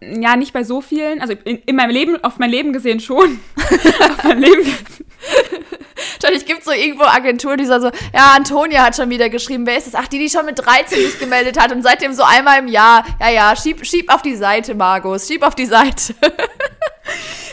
ja, 0.00 0.36
nicht 0.36 0.52
bei 0.52 0.64
so 0.64 0.80
vielen. 0.80 1.20
Also 1.20 1.34
in, 1.44 1.58
in 1.58 1.76
meinem 1.76 1.90
Leben, 1.90 2.22
auf 2.24 2.38
mein 2.38 2.50
Leben 2.50 2.72
gesehen 2.72 3.00
schon. 3.00 3.40
auf 4.00 4.24
mein 4.24 4.40
Leben 4.40 4.64
Wahrscheinlich 6.20 6.46
gibt 6.46 6.60
es 6.60 6.64
so 6.64 6.72
irgendwo 6.72 7.04
Agenturen, 7.04 7.58
die 7.58 7.66
sagen 7.66 7.82
so, 7.82 7.90
ja, 8.14 8.32
Antonia 8.34 8.84
hat 8.84 8.96
schon 8.96 9.10
wieder 9.10 9.28
geschrieben, 9.28 9.66
wer 9.66 9.76
ist 9.76 9.86
das? 9.86 9.94
Ach, 9.94 10.08
die, 10.08 10.18
die 10.18 10.30
schon 10.30 10.46
mit 10.46 10.58
13 10.58 10.98
sich 10.98 11.18
gemeldet 11.18 11.60
hat 11.60 11.70
und 11.72 11.82
seitdem 11.82 12.14
so 12.14 12.22
einmal 12.22 12.60
im 12.60 12.68
Jahr, 12.68 13.04
ja, 13.20 13.28
ja, 13.28 13.56
schieb, 13.56 13.84
schieb 13.84 14.12
auf 14.12 14.22
die 14.22 14.36
Seite, 14.36 14.74
Margus, 14.74 15.28
schieb 15.28 15.42
auf 15.42 15.54
die 15.54 15.66
Seite. 15.66 16.14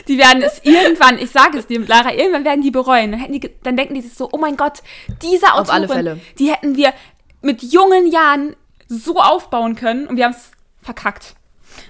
Die 0.07 0.17
werden 0.17 0.41
es 0.41 0.61
irgendwann, 0.63 1.19
ich 1.19 1.31
sage 1.31 1.57
es 1.57 1.67
dir, 1.67 1.79
Lara, 1.85 2.13
irgendwann 2.13 2.45
werden 2.45 2.61
die 2.61 2.71
bereuen. 2.71 3.11
Dann, 3.11 3.31
die, 3.31 3.51
dann 3.63 3.77
denken 3.77 3.93
die 3.93 4.01
sich 4.01 4.13
so, 4.13 4.29
oh 4.31 4.37
mein 4.37 4.57
Gott, 4.57 4.81
diese 5.21 5.53
Autorin, 5.53 6.21
die 6.39 6.51
hätten 6.51 6.75
wir 6.75 6.93
mit 7.41 7.61
jungen 7.63 8.11
Jahren 8.11 8.55
so 8.87 9.19
aufbauen 9.19 9.75
können 9.75 10.07
und 10.07 10.17
wir 10.17 10.25
haben 10.25 10.33
es 10.33 10.51
verkackt. 10.81 11.35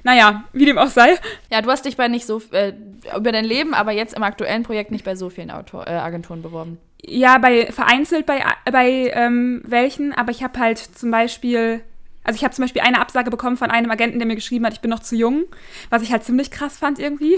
Naja, 0.04 0.44
wie 0.54 0.66
dem 0.66 0.78
auch 0.78 0.88
sei. 0.88 1.18
Ja, 1.52 1.62
du 1.62 1.70
hast 1.70 1.86
dich 1.86 1.98
bei 1.98 2.08
nicht 2.08 2.26
so, 2.26 2.42
äh, 2.52 2.74
über 3.16 3.32
dein 3.32 3.46
Leben, 3.46 3.74
aber 3.74 3.92
jetzt 3.92 4.14
im 4.14 4.24
aktuellen 4.24 4.64
Projekt 4.64 4.92
nicht 4.92 5.06
bei 5.06 5.16
so 5.16 5.30
vielen 5.30 5.52
Autor, 5.52 5.88
äh, 5.88 5.92
Agenturen 5.92 6.42
beworben. 6.42 6.78
Ja, 7.04 7.40
bei 7.40 7.72
vereinzelt 7.72 8.26
bei, 8.26 8.44
bei 8.72 9.12
ähm, 9.14 9.62
welchen, 9.66 10.14
aber 10.14 10.32
ich 10.32 10.44
habe 10.44 10.60
halt 10.60 10.78
zum 10.78 11.10
Beispiel, 11.10 11.82
also 12.24 12.38
ich 12.38 12.44
habe 12.44 12.54
zum 12.54 12.64
Beispiel 12.64 12.82
eine 12.82 13.00
Absage 13.00 13.30
bekommen 13.30 13.58
von 13.58 13.72
einem 13.72 13.90
Agenten, 13.90 14.20
der 14.20 14.28
mir 14.28 14.36
geschrieben 14.36 14.66
hat, 14.66 14.74
ich 14.74 14.82
bin 14.82 14.92
noch 14.92 15.00
zu 15.00 15.16
jung, 15.16 15.44
was 15.90 16.02
ich 16.02 16.12
halt 16.12 16.24
ziemlich 16.24 16.52
krass 16.52 16.78
fand 16.78 17.00
irgendwie. 17.00 17.38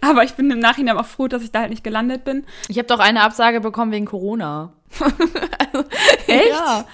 Aber 0.00 0.24
ich 0.24 0.34
bin 0.34 0.50
im 0.50 0.58
Nachhinein 0.58 0.96
auch 0.98 1.06
froh, 1.06 1.26
dass 1.28 1.42
ich 1.42 1.52
da 1.52 1.60
halt 1.60 1.70
nicht 1.70 1.84
gelandet 1.84 2.24
bin. 2.24 2.44
Ich 2.68 2.78
habe 2.78 2.86
doch 2.86 3.00
eine 3.00 3.22
Absage 3.22 3.60
bekommen 3.60 3.92
wegen 3.92 4.06
Corona. 4.06 4.72
also, 5.00 5.88
Echt? 6.26 6.50
Ja. 6.50 6.84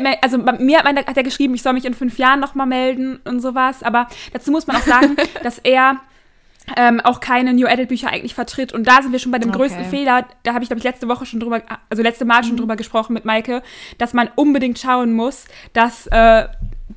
Mir, 0.00 0.22
also 0.22 0.38
mir 0.38 0.78
hat 0.84 1.16
er 1.16 1.22
geschrieben, 1.22 1.54
ich 1.54 1.62
soll 1.62 1.72
mich 1.72 1.84
in 1.84 1.94
fünf 1.94 2.18
Jahren 2.18 2.38
nochmal 2.38 2.66
melden 2.66 3.20
und 3.24 3.40
sowas. 3.40 3.82
Aber 3.82 4.08
dazu 4.32 4.50
muss 4.50 4.66
man 4.66 4.76
auch 4.76 4.82
sagen, 4.82 5.16
dass 5.42 5.58
er 5.58 6.00
ähm, 6.76 7.00
auch 7.00 7.20
keine 7.20 7.52
New 7.52 7.66
Adult 7.66 7.88
Bücher 7.88 8.10
eigentlich 8.10 8.34
vertritt. 8.34 8.72
Und 8.72 8.86
da 8.86 9.02
sind 9.02 9.12
wir 9.12 9.18
schon 9.18 9.32
bei 9.32 9.38
dem 9.38 9.50
okay. 9.50 9.58
größten 9.58 9.84
Fehler. 9.86 10.26
Da 10.42 10.54
habe 10.54 10.62
ich, 10.62 10.68
glaube 10.68 10.78
ich, 10.78 10.84
letzte 10.84 11.08
Woche 11.08 11.26
schon 11.26 11.40
drüber, 11.40 11.62
also 11.88 12.02
letzte 12.02 12.24
Mal 12.24 12.44
schon 12.44 12.54
mhm. 12.54 12.58
drüber 12.58 12.76
gesprochen 12.76 13.12
mit 13.14 13.24
Maike, 13.24 13.62
dass 13.98 14.12
man 14.12 14.28
unbedingt 14.36 14.78
schauen 14.78 15.12
muss, 15.12 15.46
dass 15.72 16.06
äh, 16.08 16.46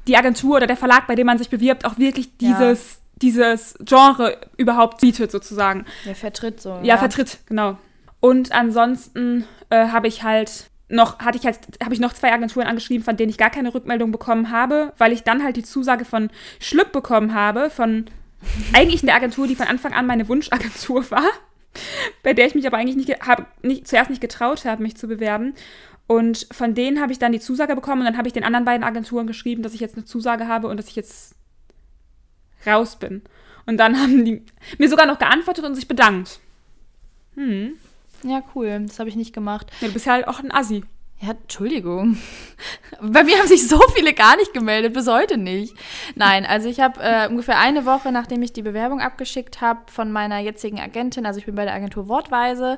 die 0.08 0.18
Agentur 0.18 0.58
oder 0.58 0.68
der 0.68 0.78
Verlag, 0.78 1.08
bei 1.08 1.16
dem 1.16 1.28
man 1.28 1.38
sich 1.38 1.50
bewirbt, 1.50 1.86
auch 1.86 1.98
wirklich 1.98 2.38
dieses, 2.38 2.94
ja. 2.94 3.00
dieses 3.22 3.76
Genre 3.86 4.38
überhaupt 4.58 5.02
bietet, 5.02 5.32
sozusagen. 5.32 5.86
Ja, 6.06 6.14
vertritt 6.14 6.62
so. 6.62 6.70
Ja, 6.70 6.84
ja. 6.84 6.98
vertritt, 6.98 7.40
genau. 7.48 7.78
Und 8.20 8.52
ansonsten 8.52 9.46
äh, 9.70 9.88
habe 9.88 10.08
ich 10.08 10.24
halt 10.24 10.70
noch, 10.90 11.20
hatte 11.20 11.38
ich 11.38 11.46
halt, 11.46 11.60
habe 11.84 11.94
ich 11.94 12.00
noch 12.00 12.14
zwei 12.14 12.32
Agenturen 12.32 12.68
angeschrieben, 12.68 13.04
von 13.04 13.18
denen 13.18 13.30
ich 13.30 13.38
gar 13.38 13.50
keine 13.50 13.74
Rückmeldung 13.74 14.12
bekommen 14.12 14.52
habe, 14.52 14.94
weil 14.98 15.12
ich 15.12 15.24
dann 15.24 15.44
halt 15.44 15.56
die 15.56 15.64
Zusage 15.64 16.06
von 16.06 16.30
Schlück 16.60 16.92
bekommen 16.92 17.34
habe, 17.34 17.70
von 17.70 18.06
eigentlich 18.74 19.02
in 19.02 19.08
der 19.08 19.16
Agentur, 19.16 19.48
die 19.48 19.56
von 19.56 19.68
Anfang 19.68 19.94
an 19.94 20.06
meine 20.06 20.28
Wunschagentur 20.28 21.10
war, 21.12 21.30
bei 22.22 22.34
der 22.34 22.48
ich 22.48 22.56
mich 22.56 22.68
aber 22.68 22.78
eigentlich 22.78 22.96
nicht, 22.96 23.28
hab, 23.28 23.64
nicht 23.64 23.88
zuerst 23.88 24.10
nicht 24.10 24.22
getraut 24.22 24.66
habe, 24.66 24.84
mich 24.84 24.96
zu 24.98 25.08
bewerben. 25.08 25.54
Und 26.06 26.48
von 26.52 26.76
denen 26.76 27.02
habe 27.02 27.12
ich 27.12 27.20
dann 27.20 27.32
die 27.32 27.40
Zusage 27.40 27.76
bekommen 27.76 28.02
und 28.02 28.06
dann 28.06 28.18
habe 28.18 28.28
ich 28.28 28.34
den 28.34 28.44
anderen 28.44 28.66
beiden 28.66 28.84
Agenturen 28.84 29.26
geschrieben, 29.26 29.64
dass 29.64 29.74
ich 29.74 29.80
jetzt 29.80 29.96
eine 29.96 30.06
Zusage 30.06 30.48
habe 30.48 30.68
und 30.68 30.78
dass 30.78 30.90
ich 30.90 30.96
jetzt 30.96 31.36
raus 32.66 32.98
bin. 32.98 33.22
Und 33.66 33.78
dann 33.78 34.00
haben 34.00 34.26
die 34.26 34.44
mir 34.78 34.90
sogar 34.90 35.06
noch 35.06 35.20
geantwortet 35.20 35.64
und 35.64 35.76
sich 35.76 35.88
bedankt. 35.88 36.40
Hm. 37.36 37.74
Ja, 38.24 38.44
cool. 38.56 38.86
Das 38.88 39.00
habe 39.00 39.10
ich 39.10 39.16
nicht 39.16 39.34
gemacht. 39.34 39.72
Ja, 39.82 39.88
du 39.88 39.94
bist 39.94 40.06
ja 40.06 40.14
halt 40.14 40.28
auch 40.28 40.40
ein 40.40 40.52
Assi. 40.52 40.84
Ja, 41.24 41.32
Entschuldigung. 41.32 42.18
Bei 43.02 43.24
mir 43.24 43.38
haben 43.38 43.48
sich 43.48 43.66
so 43.66 43.80
viele 43.96 44.14
gar 44.14 44.36
nicht 44.36 44.54
gemeldet, 44.54 44.94
bis 44.94 45.08
heute 45.08 45.38
nicht. 45.38 45.74
Nein, 46.16 46.46
also 46.46 46.68
ich 46.68 46.82
habe 46.82 47.00
äh, 47.02 47.30
ungefähr 47.30 47.60
eine 47.60 47.86
Woche, 47.86 48.12
nachdem 48.12 48.42
ich 48.42 48.52
die 48.52 48.62
Bewerbung 48.62 49.00
abgeschickt 49.00 49.62
habe 49.62 49.90
von 49.90 50.12
meiner 50.12 50.40
jetzigen 50.40 50.82
Agentin, 50.82 51.26
also 51.26 51.40
ich 51.40 51.46
bin 51.46 51.56
bei 51.56 51.64
der 51.64 51.76
Agentur 51.76 52.10
Wortweise, 52.10 52.78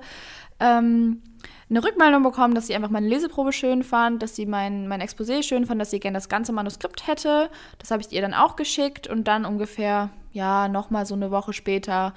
ähm, 0.59 1.23
eine 1.71 1.83
Rückmeldung 1.83 2.21
bekommen, 2.21 2.53
dass 2.53 2.67
sie 2.67 2.75
einfach 2.75 2.91
meine 2.91 3.07
Leseprobe 3.07 3.51
schön 3.51 3.81
fand, 3.81 4.21
dass 4.21 4.35
sie 4.35 4.45
mein, 4.45 4.87
mein 4.87 5.01
Exposé 5.01 5.41
schön 5.41 5.65
fand, 5.65 5.81
dass 5.81 5.89
sie 5.89 5.99
gerne 5.99 6.17
das 6.17 6.29
ganze 6.29 6.53
Manuskript 6.53 7.07
hätte. 7.07 7.49
Das 7.79 7.89
habe 7.89 8.03
ich 8.03 8.11
ihr 8.11 8.21
dann 8.21 8.35
auch 8.35 8.55
geschickt 8.55 9.07
und 9.07 9.27
dann 9.27 9.45
ungefähr, 9.45 10.11
ja, 10.33 10.67
nochmal 10.67 11.07
so 11.07 11.15
eine 11.15 11.31
Woche 11.31 11.51
später 11.51 12.13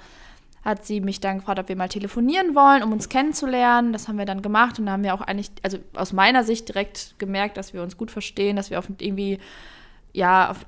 hat 0.63 0.85
sie 0.85 1.01
mich 1.01 1.19
dann 1.19 1.39
gefragt, 1.39 1.59
ob 1.59 1.69
wir 1.69 1.75
mal 1.75 1.87
telefonieren 1.87 2.55
wollen, 2.55 2.83
um 2.83 2.91
uns 2.91 3.09
kennenzulernen. 3.09 3.93
Das 3.93 4.07
haben 4.07 4.17
wir 4.17 4.25
dann 4.25 4.41
gemacht 4.41 4.79
und 4.79 4.85
da 4.85 4.93
haben 4.93 5.03
wir 5.03 5.13
auch 5.13 5.21
eigentlich, 5.21 5.51
also 5.63 5.77
aus 5.93 6.13
meiner 6.13 6.43
Sicht 6.43 6.67
direkt 6.67 7.15
gemerkt, 7.17 7.57
dass 7.57 7.73
wir 7.73 7.81
uns 7.81 7.97
gut 7.97 8.11
verstehen, 8.11 8.55
dass 8.55 8.69
wir 8.69 8.79
auf 8.79 8.89
irgendwie, 8.99 9.39
ja, 10.13 10.51
auf, 10.51 10.65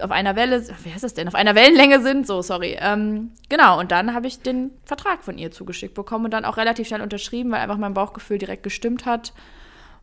auf 0.00 0.10
einer 0.10 0.36
Welle, 0.36 0.66
wie 0.82 0.92
heißt 0.92 1.04
das 1.04 1.14
denn, 1.14 1.28
auf 1.28 1.34
einer 1.34 1.54
Wellenlänge 1.54 2.00
sind, 2.00 2.26
so, 2.26 2.42
sorry. 2.42 2.76
Ähm, 2.80 3.32
genau, 3.48 3.78
und 3.78 3.92
dann 3.92 4.14
habe 4.14 4.26
ich 4.26 4.40
den 4.40 4.72
Vertrag 4.84 5.22
von 5.22 5.38
ihr 5.38 5.50
zugeschickt 5.50 5.94
bekommen 5.94 6.26
und 6.26 6.32
dann 6.32 6.44
auch 6.44 6.56
relativ 6.56 6.88
schnell 6.88 7.02
unterschrieben, 7.02 7.52
weil 7.52 7.60
einfach 7.60 7.78
mein 7.78 7.94
Bauchgefühl 7.94 8.38
direkt 8.38 8.64
gestimmt 8.64 9.06
hat 9.06 9.32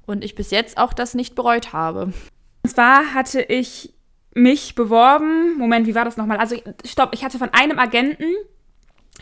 und 0.05 0.23
ich 0.23 0.35
bis 0.35 0.51
jetzt 0.51 0.77
auch 0.77 0.93
das 0.93 1.15
nicht 1.15 1.35
bereut 1.35 1.73
habe. 1.73 2.13
Und 2.63 2.69
zwar 2.69 3.13
hatte 3.13 3.41
ich 3.41 3.93
mich 4.33 4.75
beworben, 4.75 5.57
Moment, 5.57 5.87
wie 5.87 5.95
war 5.95 6.05
das 6.05 6.17
nochmal? 6.17 6.37
Also, 6.37 6.55
stopp, 6.85 7.11
ich 7.13 7.23
hatte 7.23 7.39
von 7.39 7.49
einem 7.53 7.79
Agenten 7.79 8.33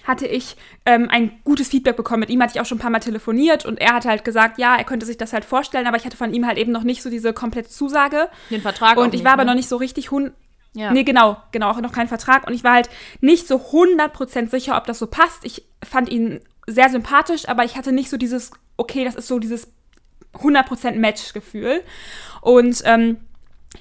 hatte 0.04 0.28
ich 0.28 0.56
ähm, 0.86 1.08
ein 1.10 1.40
gutes 1.44 1.70
Feedback 1.70 1.96
bekommen. 1.96 2.22
Mit 2.22 2.30
ihm 2.30 2.42
hatte 2.42 2.54
ich 2.56 2.62
auch 2.62 2.66
schon 2.66 2.78
ein 2.78 2.82
paar 2.82 2.90
Mal 2.90 3.00
telefoniert 3.00 3.66
und 3.66 3.80
er 3.80 3.94
hatte 3.94 4.10
halt 4.10 4.26
gesagt, 4.26 4.58
ja, 4.58 4.76
er 4.76 4.84
könnte 4.84 5.06
sich 5.06 5.18
das 5.18 5.34
halt 5.34 5.46
vorstellen, 5.46 5.88
aber 5.88 5.98
ich 5.98 6.06
hatte 6.06 6.18
von 6.18 6.34
ihm 6.34 6.46
halt 6.46 6.58
eben 6.58 6.72
noch 6.72 6.84
nicht 6.84 7.02
so 7.02 7.10
diese 7.10 7.34
komplette 7.34 7.70
Zusage. 7.70 8.30
Den 8.50 8.62
Vertrag. 8.62 8.98
Und 8.98 9.08
ich 9.08 9.14
nicht, 9.14 9.26
war 9.26 9.34
aber 9.34 9.44
ne? 9.44 9.52
noch 9.52 9.56
nicht 9.56 9.70
so 9.70 9.78
richtig 9.78 10.12
hun 10.12 10.32
ja. 10.76 10.92
Nee, 10.92 11.04
genau, 11.04 11.38
genau, 11.52 11.70
auch 11.70 11.82
noch 11.82 11.92
kein 11.92 12.08
Vertrag. 12.08 12.48
Und 12.48 12.54
ich 12.54 12.64
war 12.64 12.74
halt 12.74 12.90
nicht 13.22 13.48
so 13.48 13.58
100% 13.58 14.50
sicher, 14.50 14.76
ob 14.76 14.88
das 14.88 14.98
so 14.98 15.06
passt. 15.08 15.46
Ich 15.46 15.68
fand 15.84 16.10
ihn 16.10 16.40
sehr 16.66 16.90
sympathisch, 16.90 17.48
aber 17.48 17.64
ich 17.64 17.78
hatte 17.78 17.92
nicht 17.92 18.10
so 18.10 18.18
dieses, 18.18 18.52
okay, 18.76 19.06
das 19.06 19.14
ist 19.14 19.28
so 19.28 19.38
dieses 19.38 19.72
100% 20.34 20.96
Match-Gefühl. 20.96 21.84
Und 22.42 22.82
ähm, 22.86 23.18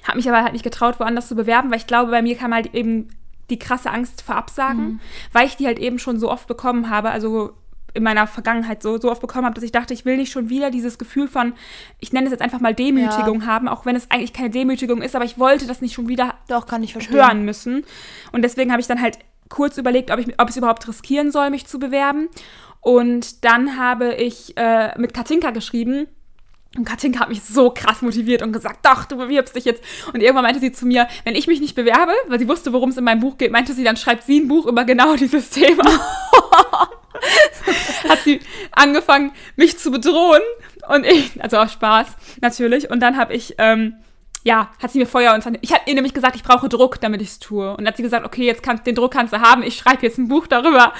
habe 0.03 0.17
mich 0.17 0.29
aber 0.29 0.43
halt 0.43 0.53
nicht 0.53 0.63
getraut, 0.63 0.99
woanders 0.99 1.27
zu 1.27 1.35
bewerben, 1.35 1.71
weil 1.71 1.77
ich 1.77 1.87
glaube, 1.87 2.11
bei 2.11 2.21
mir 2.21 2.37
kam 2.37 2.53
halt 2.53 2.75
eben 2.75 3.09
die 3.49 3.59
krasse 3.59 3.91
Angst 3.91 4.21
vor 4.21 4.35
Absagen, 4.35 4.83
mhm. 4.83 4.99
weil 5.31 5.47
ich 5.47 5.55
die 5.55 5.65
halt 5.65 5.79
eben 5.79 5.99
schon 5.99 6.19
so 6.19 6.31
oft 6.31 6.47
bekommen 6.47 6.89
habe, 6.89 7.11
also 7.11 7.53
in 7.93 8.03
meiner 8.03 8.25
Vergangenheit 8.25 8.81
so, 8.81 8.99
so 8.99 9.11
oft 9.11 9.21
bekommen 9.21 9.45
habe, 9.45 9.55
dass 9.55 9.63
ich 9.63 9.71
dachte, 9.71 9.93
ich 9.93 10.05
will 10.05 10.17
nicht 10.17 10.31
schon 10.31 10.49
wieder 10.49 10.71
dieses 10.71 10.97
Gefühl 10.97 11.27
von, 11.27 11.53
ich 11.99 12.11
nenne 12.11 12.25
es 12.25 12.31
jetzt 12.31 12.41
einfach 12.41 12.59
mal 12.59 12.73
Demütigung 12.73 13.41
ja. 13.41 13.45
haben, 13.47 13.67
auch 13.67 13.85
wenn 13.85 13.95
es 13.95 14.09
eigentlich 14.09 14.33
keine 14.33 14.49
Demütigung 14.49 15.01
ist, 15.01 15.15
aber 15.15 15.25
ich 15.25 15.37
wollte 15.37 15.67
das 15.67 15.81
nicht 15.81 15.93
schon 15.93 16.07
wieder 16.07 16.35
Doch, 16.47 16.65
kann 16.65 16.83
ich 16.83 16.95
hören 16.95 17.45
müssen. 17.45 17.85
Und 18.31 18.41
deswegen 18.41 18.71
habe 18.71 18.81
ich 18.81 18.87
dann 18.87 19.01
halt 19.01 19.19
kurz 19.49 19.77
überlegt, 19.77 20.09
ob 20.09 20.19
ich, 20.19 20.39
ob 20.39 20.49
es 20.49 20.57
überhaupt 20.57 20.87
riskieren 20.87 21.31
soll, 21.31 21.51
mich 21.51 21.67
zu 21.67 21.77
bewerben. 21.77 22.29
Und 22.81 23.45
dann 23.45 23.77
habe 23.77 24.15
ich 24.15 24.57
äh, 24.57 24.97
mit 24.99 25.13
Katinka 25.13 25.51
geschrieben, 25.51 26.07
und 26.75 26.85
Katinka 26.85 27.19
hat 27.19 27.29
mich 27.29 27.43
so 27.43 27.69
krass 27.69 28.01
motiviert 28.01 28.41
und 28.41 28.51
gesagt, 28.51 28.83
doch, 28.83 29.05
du 29.05 29.17
bewirbst 29.17 29.55
dich 29.55 29.65
jetzt. 29.65 29.83
Und 30.11 30.21
irgendwann 30.21 30.43
meinte 30.43 30.59
sie 30.59 30.71
zu 30.71 30.87
mir, 30.87 31.07
wenn 31.23 31.35
ich 31.35 31.45
mich 31.45 31.61
nicht 31.61 31.75
bewerbe, 31.75 32.13
weil 32.27 32.39
sie 32.39 32.47
wusste, 32.47 32.73
worum 32.73 32.89
es 32.89 32.97
in 32.97 33.03
meinem 33.03 33.19
Buch 33.19 33.37
geht, 33.37 33.51
meinte 33.51 33.73
sie, 33.73 33.83
dann 33.83 33.95
schreibt 33.95 34.23
sie 34.23 34.39
ein 34.39 34.47
Buch 34.47 34.65
über 34.65 34.83
genau 34.83 35.15
dieses 35.15 35.51
Thema. 35.51 35.83
hat 38.09 38.19
sie 38.23 38.39
angefangen, 38.71 39.33
mich 39.55 39.77
zu 39.77 39.91
bedrohen. 39.91 40.41
Und 40.89 41.05
ich, 41.05 41.41
also 41.43 41.57
auch 41.57 41.69
Spaß, 41.69 42.07
natürlich. 42.41 42.89
Und 42.89 43.01
dann 43.01 43.17
habe 43.17 43.33
ich 43.33 43.55
ähm, 43.59 43.95
ja, 44.43 44.69
hat 44.81 44.91
sie 44.91 44.99
mir 44.99 45.05
Feuer 45.05 45.33
und 45.33 45.57
Ich 45.61 45.73
hatte 45.73 45.83
ihr 45.87 45.95
nämlich 45.95 46.13
gesagt, 46.13 46.35
ich 46.35 46.43
brauche 46.43 46.67
Druck, 46.67 46.99
damit 46.99 47.21
ich 47.21 47.29
es 47.29 47.39
tue. 47.39 47.69
Und 47.71 47.79
dann 47.79 47.87
hat 47.87 47.97
sie 47.97 48.03
gesagt, 48.03 48.25
okay, 48.25 48.45
jetzt 48.45 48.61
kannst 48.61 48.85
den 48.85 48.95
Druck 48.95 49.11
kannst 49.11 49.33
du 49.33 49.39
haben, 49.39 49.63
ich 49.63 49.75
schreibe 49.75 50.03
jetzt 50.03 50.17
ein 50.17 50.27
Buch 50.27 50.47
darüber. 50.47 50.93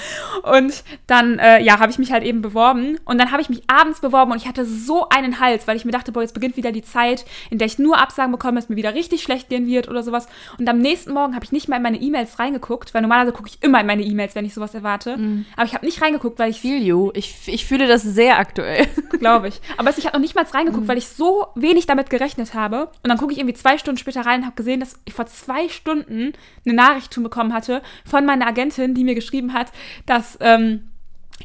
Und 0.44 0.84
dann, 1.08 1.40
äh, 1.40 1.62
ja, 1.62 1.80
habe 1.80 1.92
ich 1.92 2.00
mich 2.00 2.12
halt 2.12 2.24
eben 2.24 2.42
beworben. 2.42 2.98
Und 3.06 3.18
dann 3.18 3.32
habe 3.32 3.42
ich 3.42 3.50
mich 3.50 3.64
abends 3.68 4.00
beworben 4.00 4.32
und 4.32 4.38
ich 4.38 4.48
hatte 4.48 4.66
so 4.66 5.10
einen 5.10 5.40
Hals, 5.40 5.68
weil 5.68 5.76
ich 5.76 5.84
mir 5.84 5.92
dachte, 5.92 6.12
boah, 6.12 6.22
jetzt 6.22 6.34
beginnt 6.34 6.56
wieder 6.56 6.72
die 6.72 6.84
Zeit, 6.84 7.26
in 7.50 7.58
der 7.58 7.68
ich 7.68 7.80
nur 7.80 7.98
Absagen 7.98 8.32
bekomme, 8.32 8.56
dass 8.56 8.70
mir 8.70 8.78
wieder 8.78 8.94
richtig 8.94 9.24
schlecht 9.24 9.50
gehen 9.50 9.68
wird 9.68 9.90
oder 9.90 10.04
sowas. 10.04 10.28
Und 10.58 10.70
am 10.70 10.80
nächsten 10.80 11.14
Morgen 11.14 11.36
habe 11.36 11.44
ich 11.44 11.52
nicht 11.52 11.68
mal 11.68 11.78
in 11.78 11.84
meine 11.84 11.98
E-Mails 11.98 12.40
reingeguckt, 12.40 12.94
weil 12.94 13.02
normalerweise 13.02 13.34
gucke 13.34 13.50
ich 13.50 13.62
immer 13.62 13.82
in 13.82 13.88
meine 13.88 14.04
E-Mails, 14.04 14.36
wenn 14.36 14.46
ich 14.46 14.54
sowas 14.54 14.74
erwarte. 14.74 15.18
Mm. 15.18 15.46
Aber 15.58 15.66
ich 15.66 15.74
habe 15.74 15.86
nicht 15.86 16.02
reingeguckt, 16.02 16.40
weil 16.40 16.50
ich. 16.50 16.62
Feel 16.62 16.82
you. 16.82 17.12
Ich, 17.14 17.36
ich 17.48 17.66
fühle 17.66 17.88
das 17.88 18.04
sehr 18.04 18.40
aktuell. 18.40 18.88
Glaube 19.20 19.50
ich. 19.50 19.60
Aber 19.78 19.90
ich 19.90 20.06
habe 20.06 20.16
noch 20.16 20.22
nicht 20.22 20.36
mal 20.36 20.46
reingeguckt, 20.46 20.86
mm. 20.86 20.88
weil 20.88 20.98
ich 20.98 21.10
so 21.10 21.48
wenig 21.56 21.88
damit 21.88 22.10
gerechnet 22.10 22.54
habe. 22.54 22.90
Und 23.04 23.10
dann 23.10 23.18
gucke 23.18 23.33
ich 23.34 23.40
irgendwie 23.40 23.56
zwei 23.56 23.78
Stunden 23.78 23.98
später 23.98 24.22
rein 24.26 24.42
und 24.42 24.46
habe 24.46 24.56
gesehen, 24.56 24.80
dass 24.80 25.00
ich 25.06 25.14
vor 25.14 25.26
zwei 25.26 25.70
Stunden 25.70 26.34
eine 26.66 26.76
Nachricht 26.76 27.14
schon 27.14 27.24
bekommen 27.24 27.54
hatte 27.54 27.82
von 28.06 28.26
meiner 28.26 28.48
Agentin, 28.48 28.94
die 28.94 29.04
mir 29.04 29.16
geschrieben 29.16 29.54
hat, 29.54 29.72
dass. 30.06 30.38
Ähm, 30.40 30.90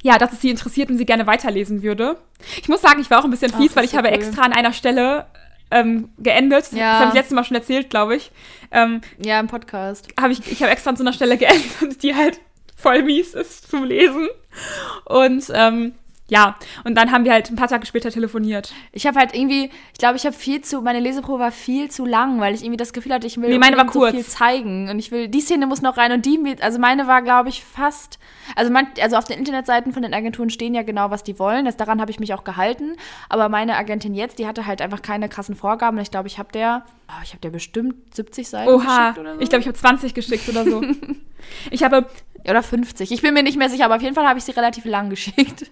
ja, 0.02 0.18
dass 0.18 0.32
es 0.32 0.42
sie 0.42 0.50
interessiert 0.50 0.90
und 0.90 0.98
sie 0.98 1.06
gerne 1.06 1.26
weiterlesen 1.26 1.82
würde. 1.82 2.18
Ich 2.60 2.68
muss 2.68 2.82
sagen, 2.82 3.00
ich 3.00 3.10
war 3.10 3.18
auch 3.18 3.24
ein 3.24 3.30
bisschen 3.30 3.52
fies, 3.52 3.72
Ach, 3.72 3.76
weil 3.76 3.84
ich 3.84 3.92
so 3.92 3.96
habe 3.96 4.08
cool. 4.08 4.14
extra 4.14 4.42
an 4.42 4.52
einer 4.52 4.72
Stelle 4.72 5.26
ähm, 5.70 6.10
geendet. 6.18 6.72
Ja. 6.72 6.92
Das 6.92 7.00
habe 7.00 7.08
ich 7.08 7.14
letztes 7.14 7.34
Mal 7.34 7.44
schon 7.44 7.56
erzählt, 7.56 7.90
glaube 7.90 8.16
ich. 8.16 8.30
Ähm, 8.70 9.00
ja, 9.18 9.40
im 9.40 9.48
Podcast. 9.48 10.08
Hab 10.20 10.30
ich 10.30 10.40
ich 10.50 10.62
habe 10.62 10.70
extra 10.70 10.90
an 10.90 10.96
so 10.96 11.02
einer 11.02 11.12
Stelle 11.12 11.36
geendet, 11.38 12.02
die 12.02 12.14
halt 12.14 12.40
voll 12.76 13.02
mies 13.02 13.34
ist 13.34 13.70
zum 13.70 13.84
Lesen. 13.84 14.28
Und 15.04 15.44
ähm, 15.52 15.94
ja, 16.30 16.56
und 16.84 16.94
dann 16.94 17.10
haben 17.10 17.24
wir 17.24 17.32
halt 17.32 17.50
ein 17.50 17.56
paar 17.56 17.68
Tage 17.68 17.86
später 17.86 18.10
telefoniert. 18.10 18.74
Ich 18.92 19.06
habe 19.06 19.18
halt 19.18 19.34
irgendwie, 19.34 19.70
ich 19.92 19.98
glaube, 19.98 20.16
ich 20.16 20.26
habe 20.26 20.36
viel 20.36 20.60
zu, 20.60 20.82
meine 20.82 21.00
Leseprobe 21.00 21.38
war 21.38 21.52
viel 21.52 21.90
zu 21.90 22.04
lang, 22.04 22.38
weil 22.38 22.54
ich 22.54 22.62
irgendwie 22.62 22.76
das 22.76 22.92
Gefühl 22.92 23.14
hatte, 23.14 23.26
ich 23.26 23.38
will 23.38 23.48
Nee, 23.48 23.58
meine 23.58 23.78
war 23.78 23.86
kurz. 23.86 24.10
so 24.10 24.16
viel 24.16 24.26
zeigen 24.26 24.90
und 24.90 24.98
ich 24.98 25.10
will, 25.10 25.28
die 25.28 25.40
Szene 25.40 25.66
muss 25.66 25.80
noch 25.80 25.96
rein 25.96 26.12
und 26.12 26.26
die, 26.26 26.38
also 26.60 26.78
meine 26.78 27.06
war, 27.06 27.22
glaube 27.22 27.48
ich, 27.48 27.64
fast, 27.64 28.18
also, 28.56 28.70
man, 28.70 28.88
also 29.00 29.16
auf 29.16 29.24
den 29.24 29.38
Internetseiten 29.38 29.94
von 29.94 30.02
den 30.02 30.12
Agenturen 30.12 30.50
stehen 30.50 30.74
ja 30.74 30.82
genau, 30.82 31.10
was 31.10 31.22
die 31.22 31.38
wollen, 31.38 31.64
das, 31.64 31.78
daran 31.78 31.98
habe 31.98 32.10
ich 32.10 32.20
mich 32.20 32.34
auch 32.34 32.44
gehalten, 32.44 32.96
aber 33.30 33.48
meine 33.48 33.76
Agentin 33.76 34.12
jetzt, 34.12 34.38
die 34.38 34.46
hatte 34.46 34.66
halt 34.66 34.82
einfach 34.82 35.00
keine 35.00 35.30
krassen 35.30 35.56
Vorgaben 35.56 35.96
und 35.96 36.02
ich 36.02 36.10
glaube, 36.10 36.28
ich 36.28 36.38
habe 36.38 36.52
der, 36.52 36.84
oh, 37.08 37.22
ich 37.22 37.30
habe 37.30 37.40
der 37.40 37.50
bestimmt 37.50 38.14
70 38.14 38.48
Seiten 38.50 38.70
Oha, 38.70 39.12
geschickt 39.12 39.18
oder 39.18 39.34
so. 39.34 39.40
ich 39.40 39.48
glaube, 39.48 39.60
ich 39.62 39.66
habe 39.66 39.78
20 39.78 40.12
geschickt 40.12 40.46
oder 40.50 40.64
so. 40.64 40.82
ich 41.70 41.82
habe 41.82 42.06
oder 42.44 42.62
50, 42.62 43.12
ich 43.12 43.22
bin 43.22 43.32
mir 43.32 43.42
nicht 43.42 43.56
mehr 43.56 43.70
sicher, 43.70 43.86
aber 43.86 43.96
auf 43.96 44.02
jeden 44.02 44.14
Fall 44.14 44.26
habe 44.26 44.38
ich 44.38 44.44
sie 44.44 44.52
relativ 44.52 44.84
lang 44.84 45.08
geschickt. 45.08 45.70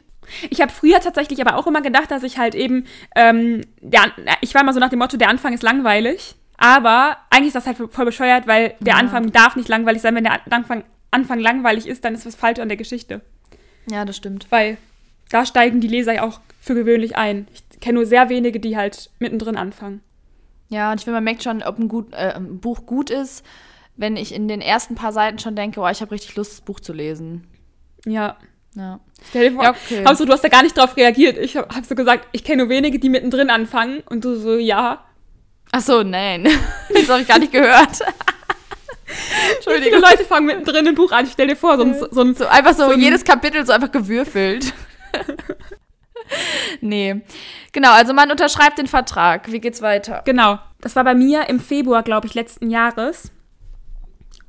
Ich 0.50 0.60
habe 0.60 0.72
früher 0.72 1.00
tatsächlich 1.00 1.40
aber 1.40 1.56
auch 1.56 1.66
immer 1.66 1.82
gedacht, 1.82 2.10
dass 2.10 2.22
ich 2.22 2.38
halt 2.38 2.54
eben, 2.54 2.86
ähm, 3.14 3.62
der, 3.80 4.12
ich 4.40 4.54
war 4.54 4.62
immer 4.62 4.72
so 4.72 4.80
nach 4.80 4.90
dem 4.90 4.98
Motto, 4.98 5.16
der 5.16 5.28
Anfang 5.28 5.52
ist 5.52 5.62
langweilig. 5.62 6.34
Aber 6.58 7.18
eigentlich 7.30 7.48
ist 7.48 7.56
das 7.56 7.66
halt 7.66 7.76
voll 7.76 8.04
bescheuert, 8.06 8.46
weil 8.46 8.74
der 8.80 8.94
Ja. 8.94 8.98
Anfang 9.00 9.30
darf 9.32 9.56
nicht 9.56 9.68
langweilig 9.68 10.00
sein. 10.02 10.14
Wenn 10.14 10.24
der 10.24 10.40
Anfang, 10.50 10.84
Anfang 11.10 11.38
langweilig 11.38 11.86
ist, 11.86 12.04
dann 12.04 12.14
ist 12.14 12.24
was 12.26 12.34
falsch 12.34 12.60
an 12.60 12.68
der 12.68 12.78
Geschichte. 12.78 13.20
Ja, 13.90 14.04
das 14.04 14.16
stimmt. 14.16 14.46
Weil 14.50 14.78
da 15.28 15.44
steigen 15.44 15.80
die 15.80 15.88
Leser 15.88 16.14
ja 16.14 16.22
auch 16.22 16.40
für 16.60 16.74
gewöhnlich 16.74 17.16
ein. 17.16 17.46
Ich 17.52 17.80
kenne 17.80 17.98
nur 17.98 18.06
sehr 18.06 18.28
wenige, 18.30 18.58
die 18.58 18.76
halt 18.76 19.10
mittendrin 19.18 19.56
anfangen. 19.56 20.00
Ja, 20.68 20.90
und 20.90 20.98
ich 20.98 21.04
finde, 21.04 21.16
man 21.18 21.24
merkt 21.24 21.42
schon, 21.42 21.62
ob 21.62 21.78
ein, 21.78 21.88
gut, 21.88 22.12
äh, 22.14 22.32
ein 22.34 22.58
Buch 22.58 22.86
gut 22.86 23.10
ist, 23.10 23.44
wenn 23.96 24.16
ich 24.16 24.34
in 24.34 24.48
den 24.48 24.60
ersten 24.60 24.94
paar 24.94 25.12
Seiten 25.12 25.38
schon 25.38 25.56
denke, 25.56 25.80
oh, 25.80 25.88
ich 25.88 26.00
habe 26.00 26.10
richtig 26.10 26.36
Lust, 26.36 26.52
das 26.52 26.60
Buch 26.62 26.80
zu 26.80 26.92
lesen. 26.92 27.46
Ja. 28.04 28.36
Ja. 28.76 29.00
Stell 29.30 29.48
dir 29.48 29.54
vor, 29.54 29.64
Ja, 29.64 29.70
okay. 29.70 30.04
Hauptsache, 30.06 30.26
du 30.26 30.32
hast 30.32 30.44
da 30.44 30.48
gar 30.48 30.62
nicht 30.62 30.76
drauf 30.76 30.96
reagiert. 30.96 31.38
Ich 31.38 31.56
habe 31.56 31.74
hab 31.74 31.84
so 31.86 31.94
gesagt, 31.94 32.28
ich 32.32 32.44
kenne 32.44 32.62
nur 32.64 32.68
wenige, 32.68 32.98
die 32.98 33.08
mittendrin 33.08 33.48
anfangen. 33.50 34.02
Und 34.08 34.24
du 34.24 34.36
so, 34.36 34.56
ja. 34.56 35.04
Ach 35.72 35.80
so, 35.80 36.02
nein. 36.02 36.46
Das 36.94 37.08
habe 37.08 37.22
ich 37.22 37.28
gar 37.28 37.38
nicht 37.38 37.52
gehört. 37.52 38.00
Wie 39.66 39.82
viele 39.82 39.98
Leute 39.98 40.24
fangen 40.24 40.46
mittendrin 40.46 40.86
ein 40.88 40.94
Buch 40.94 41.10
an? 41.12 41.26
Stell 41.26 41.46
dir 41.48 41.56
vor, 41.56 41.76
so 41.78 41.84
ein, 41.84 41.94
so 42.10 42.20
ein 42.22 42.34
So 42.34 42.46
einfach 42.46 42.74
so, 42.74 42.84
So 42.86 42.90
ein- 42.92 43.00
jedes 43.00 43.24
Kapitel 43.24 43.64
so 43.64 43.72
einfach 43.72 43.90
gewürfelt. 43.92 44.72
nee. 46.80 47.22
Genau, 47.72 47.92
also 47.92 48.12
man 48.12 48.30
unterschreibt 48.30 48.78
den 48.78 48.86
Vertrag. 48.86 49.50
Wie 49.52 49.60
geht's 49.60 49.80
weiter? 49.82 50.22
Genau. 50.24 50.58
Das 50.80 50.96
war 50.96 51.04
bei 51.04 51.14
mir 51.14 51.48
im 51.48 51.60
Februar, 51.60 52.02
glaube 52.02 52.26
ich, 52.26 52.34
letzten 52.34 52.70
Jahres. 52.70 53.30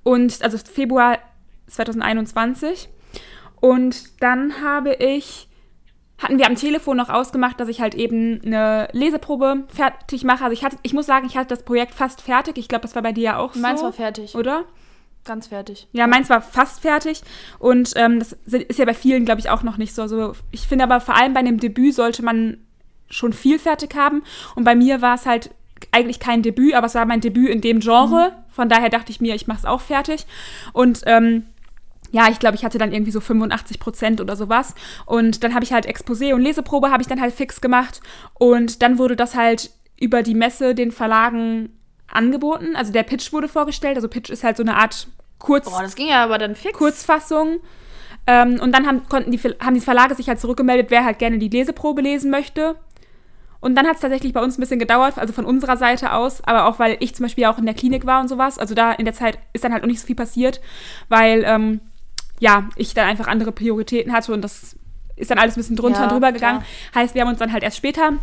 Und, 0.03 0.41
also 0.41 0.57
Februar 0.57 1.19
2021. 1.67 2.89
Und 3.59 4.21
dann 4.21 4.61
habe 4.63 4.93
ich, 4.93 5.47
hatten 6.17 6.37
wir 6.37 6.47
am 6.47 6.55
Telefon 6.55 6.97
noch 6.97 7.09
ausgemacht, 7.09 7.59
dass 7.59 7.69
ich 7.69 7.81
halt 7.81 7.95
eben 7.95 8.41
eine 8.45 8.87
Leseprobe 8.91 9.65
fertig 9.67 10.23
mache. 10.23 10.43
Also 10.43 10.53
ich 10.53 10.63
hatte, 10.63 10.77
ich 10.83 10.93
muss 10.93 11.05
sagen, 11.05 11.27
ich 11.27 11.37
hatte 11.37 11.49
das 11.49 11.63
Projekt 11.63 11.93
fast 11.93 12.21
fertig. 12.21 12.57
Ich 12.57 12.67
glaube, 12.67 12.83
das 12.83 12.95
war 12.95 13.01
bei 13.01 13.11
dir 13.11 13.23
ja 13.23 13.37
auch 13.37 13.53
so. 13.53 13.59
Meins 13.59 13.81
war 13.81 13.93
fertig. 13.93 14.35
Oder? 14.35 14.65
Ganz 15.27 15.47
fertig. 15.47 15.87
Ja, 15.91 16.07
meins 16.07 16.29
war 16.29 16.41
fast 16.41 16.79
fertig 16.79 17.21
und 17.59 17.91
ähm, 17.97 18.19
das 18.19 18.37
ist 18.45 18.79
ja 18.79 18.85
bei 18.85 18.93
vielen, 18.93 19.25
glaube 19.25 19.41
ich, 19.41 19.49
auch 19.49 19.61
noch 19.61 19.77
nicht 19.77 19.93
so. 19.93 20.01
Also 20.01 20.33
ich 20.51 20.67
finde 20.67 20.85
aber 20.85 21.01
vor 21.01 21.15
allem 21.17 21.33
bei 21.33 21.41
einem 21.41 21.59
Debüt 21.59 21.95
sollte 21.95 22.23
man 22.23 22.59
schon 23.09 23.33
viel 23.33 23.59
fertig 23.59 23.93
haben 23.95 24.23
und 24.55 24.63
bei 24.63 24.73
mir 24.73 25.01
war 25.01 25.15
es 25.15 25.25
halt 25.25 25.51
eigentlich 25.91 26.21
kein 26.21 26.43
Debüt, 26.43 26.73
aber 26.73 26.87
es 26.87 26.95
war 26.95 27.05
mein 27.05 27.19
Debüt 27.19 27.49
in 27.49 27.59
dem 27.59 27.81
Genre. 27.81 28.31
Von 28.49 28.69
daher 28.69 28.89
dachte 28.89 29.11
ich 29.11 29.19
mir, 29.19 29.35
ich 29.35 29.47
mache 29.47 29.59
es 29.59 29.65
auch 29.65 29.81
fertig 29.81 30.25
und 30.71 31.01
ähm, 31.05 31.43
ja, 32.11 32.29
ich 32.29 32.39
glaube, 32.39 32.55
ich 32.55 32.63
hatte 32.63 32.77
dann 32.77 32.91
irgendwie 32.91 33.11
so 33.11 33.19
85 33.19 33.79
Prozent 33.79 34.21
oder 34.21 34.35
sowas. 34.35 34.75
Und 35.05 35.43
dann 35.43 35.53
habe 35.53 35.63
ich 35.63 35.73
halt 35.73 35.87
Exposé 35.87 36.33
und 36.33 36.41
Leseprobe 36.41 36.91
habe 36.91 37.01
ich 37.01 37.07
dann 37.07 37.21
halt 37.21 37.33
fix 37.33 37.61
gemacht. 37.61 38.01
Und 38.33 38.81
dann 38.81 38.97
wurde 38.97 39.15
das 39.15 39.35
halt 39.35 39.71
über 39.99 40.23
die 40.23 40.35
Messe 40.35 40.75
den 40.75 40.91
Verlagen 40.91 41.69
angeboten. 42.07 42.75
Also 42.75 42.91
der 42.93 43.03
Pitch 43.03 43.33
wurde 43.33 43.47
vorgestellt. 43.47 43.95
Also 43.95 44.07
Pitch 44.07 44.29
ist 44.29 44.43
halt 44.43 44.57
so 44.57 44.63
eine 44.63 44.75
Art 44.75 45.07
Kurz, 45.39 45.69
Boah, 45.69 45.83
das 45.83 45.95
ging 45.95 46.07
ja 46.07 46.23
aber 46.23 46.37
dann 46.37 46.55
fix. 46.55 46.77
Kurzfassung. 46.77 47.59
Ähm, 48.25 48.59
und 48.59 48.71
dann 48.73 48.87
haben, 48.87 49.07
konnten 49.07 49.31
die, 49.31 49.39
haben 49.39 49.75
die 49.75 49.81
Verlage 49.81 50.15
sich 50.15 50.27
halt 50.27 50.39
zurückgemeldet, 50.39 50.87
wer 50.89 51.05
halt 51.05 51.19
gerne 51.19 51.37
die 51.37 51.49
Leseprobe 51.49 52.01
lesen 52.01 52.31
möchte. 52.31 52.75
Und 53.59 53.75
dann 53.75 53.87
hat 53.87 53.95
es 53.95 54.01
tatsächlich 54.01 54.33
bei 54.33 54.41
uns 54.41 54.57
ein 54.57 54.61
bisschen 54.61 54.79
gedauert, 54.79 55.17
also 55.17 55.33
von 55.33 55.45
unserer 55.45 55.77
Seite 55.77 56.13
aus, 56.13 56.43
aber 56.43 56.65
auch 56.65 56.77
weil 56.77 56.97
ich 56.99 57.15
zum 57.15 57.25
Beispiel 57.25 57.45
auch 57.45 57.57
in 57.57 57.65
der 57.65 57.73
Klinik 57.73 58.05
war 58.05 58.21
und 58.21 58.27
sowas. 58.27 58.59
Also 58.59 58.75
da 58.75 58.91
in 58.91 59.05
der 59.05 59.13
Zeit 59.13 59.39
ist 59.53 59.63
dann 59.63 59.73
halt 59.73 59.83
auch 59.83 59.87
nicht 59.87 59.99
so 59.99 60.05
viel 60.05 60.15
passiert, 60.15 60.61
weil 61.09 61.43
ähm, 61.45 61.81
ja, 62.39 62.69
ich 62.75 62.93
dann 62.93 63.07
einfach 63.07 63.27
andere 63.27 63.51
Prioritäten 63.51 64.13
hatte 64.13 64.33
und 64.33 64.41
das 64.41 64.75
ist 65.15 65.31
dann 65.31 65.39
alles 65.39 65.55
ein 65.55 65.61
bisschen 65.61 65.75
drunter 65.75 65.99
Ja, 65.99 66.03
und 66.05 66.11
drüber 66.11 66.31
gegangen. 66.31 66.59
klar. 66.59 67.03
Heißt, 67.03 67.15
wir 67.15 67.21
haben 67.21 67.29
uns 67.29 67.39
dann 67.39 67.51
halt 67.51 67.63
erst 67.63 67.77
später, 67.77 68.13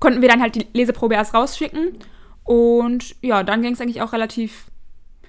konnten 0.00 0.20
wir 0.20 0.28
dann 0.28 0.40
halt 0.42 0.56
die 0.56 0.66
Leseprobe 0.72 1.14
erst 1.14 1.34
rausschicken. 1.34 1.98
Und 2.44 3.14
ja, 3.22 3.44
dann 3.44 3.62
ging 3.62 3.72
es 3.74 3.80
eigentlich 3.80 4.02
auch 4.02 4.12
relativ 4.12 4.66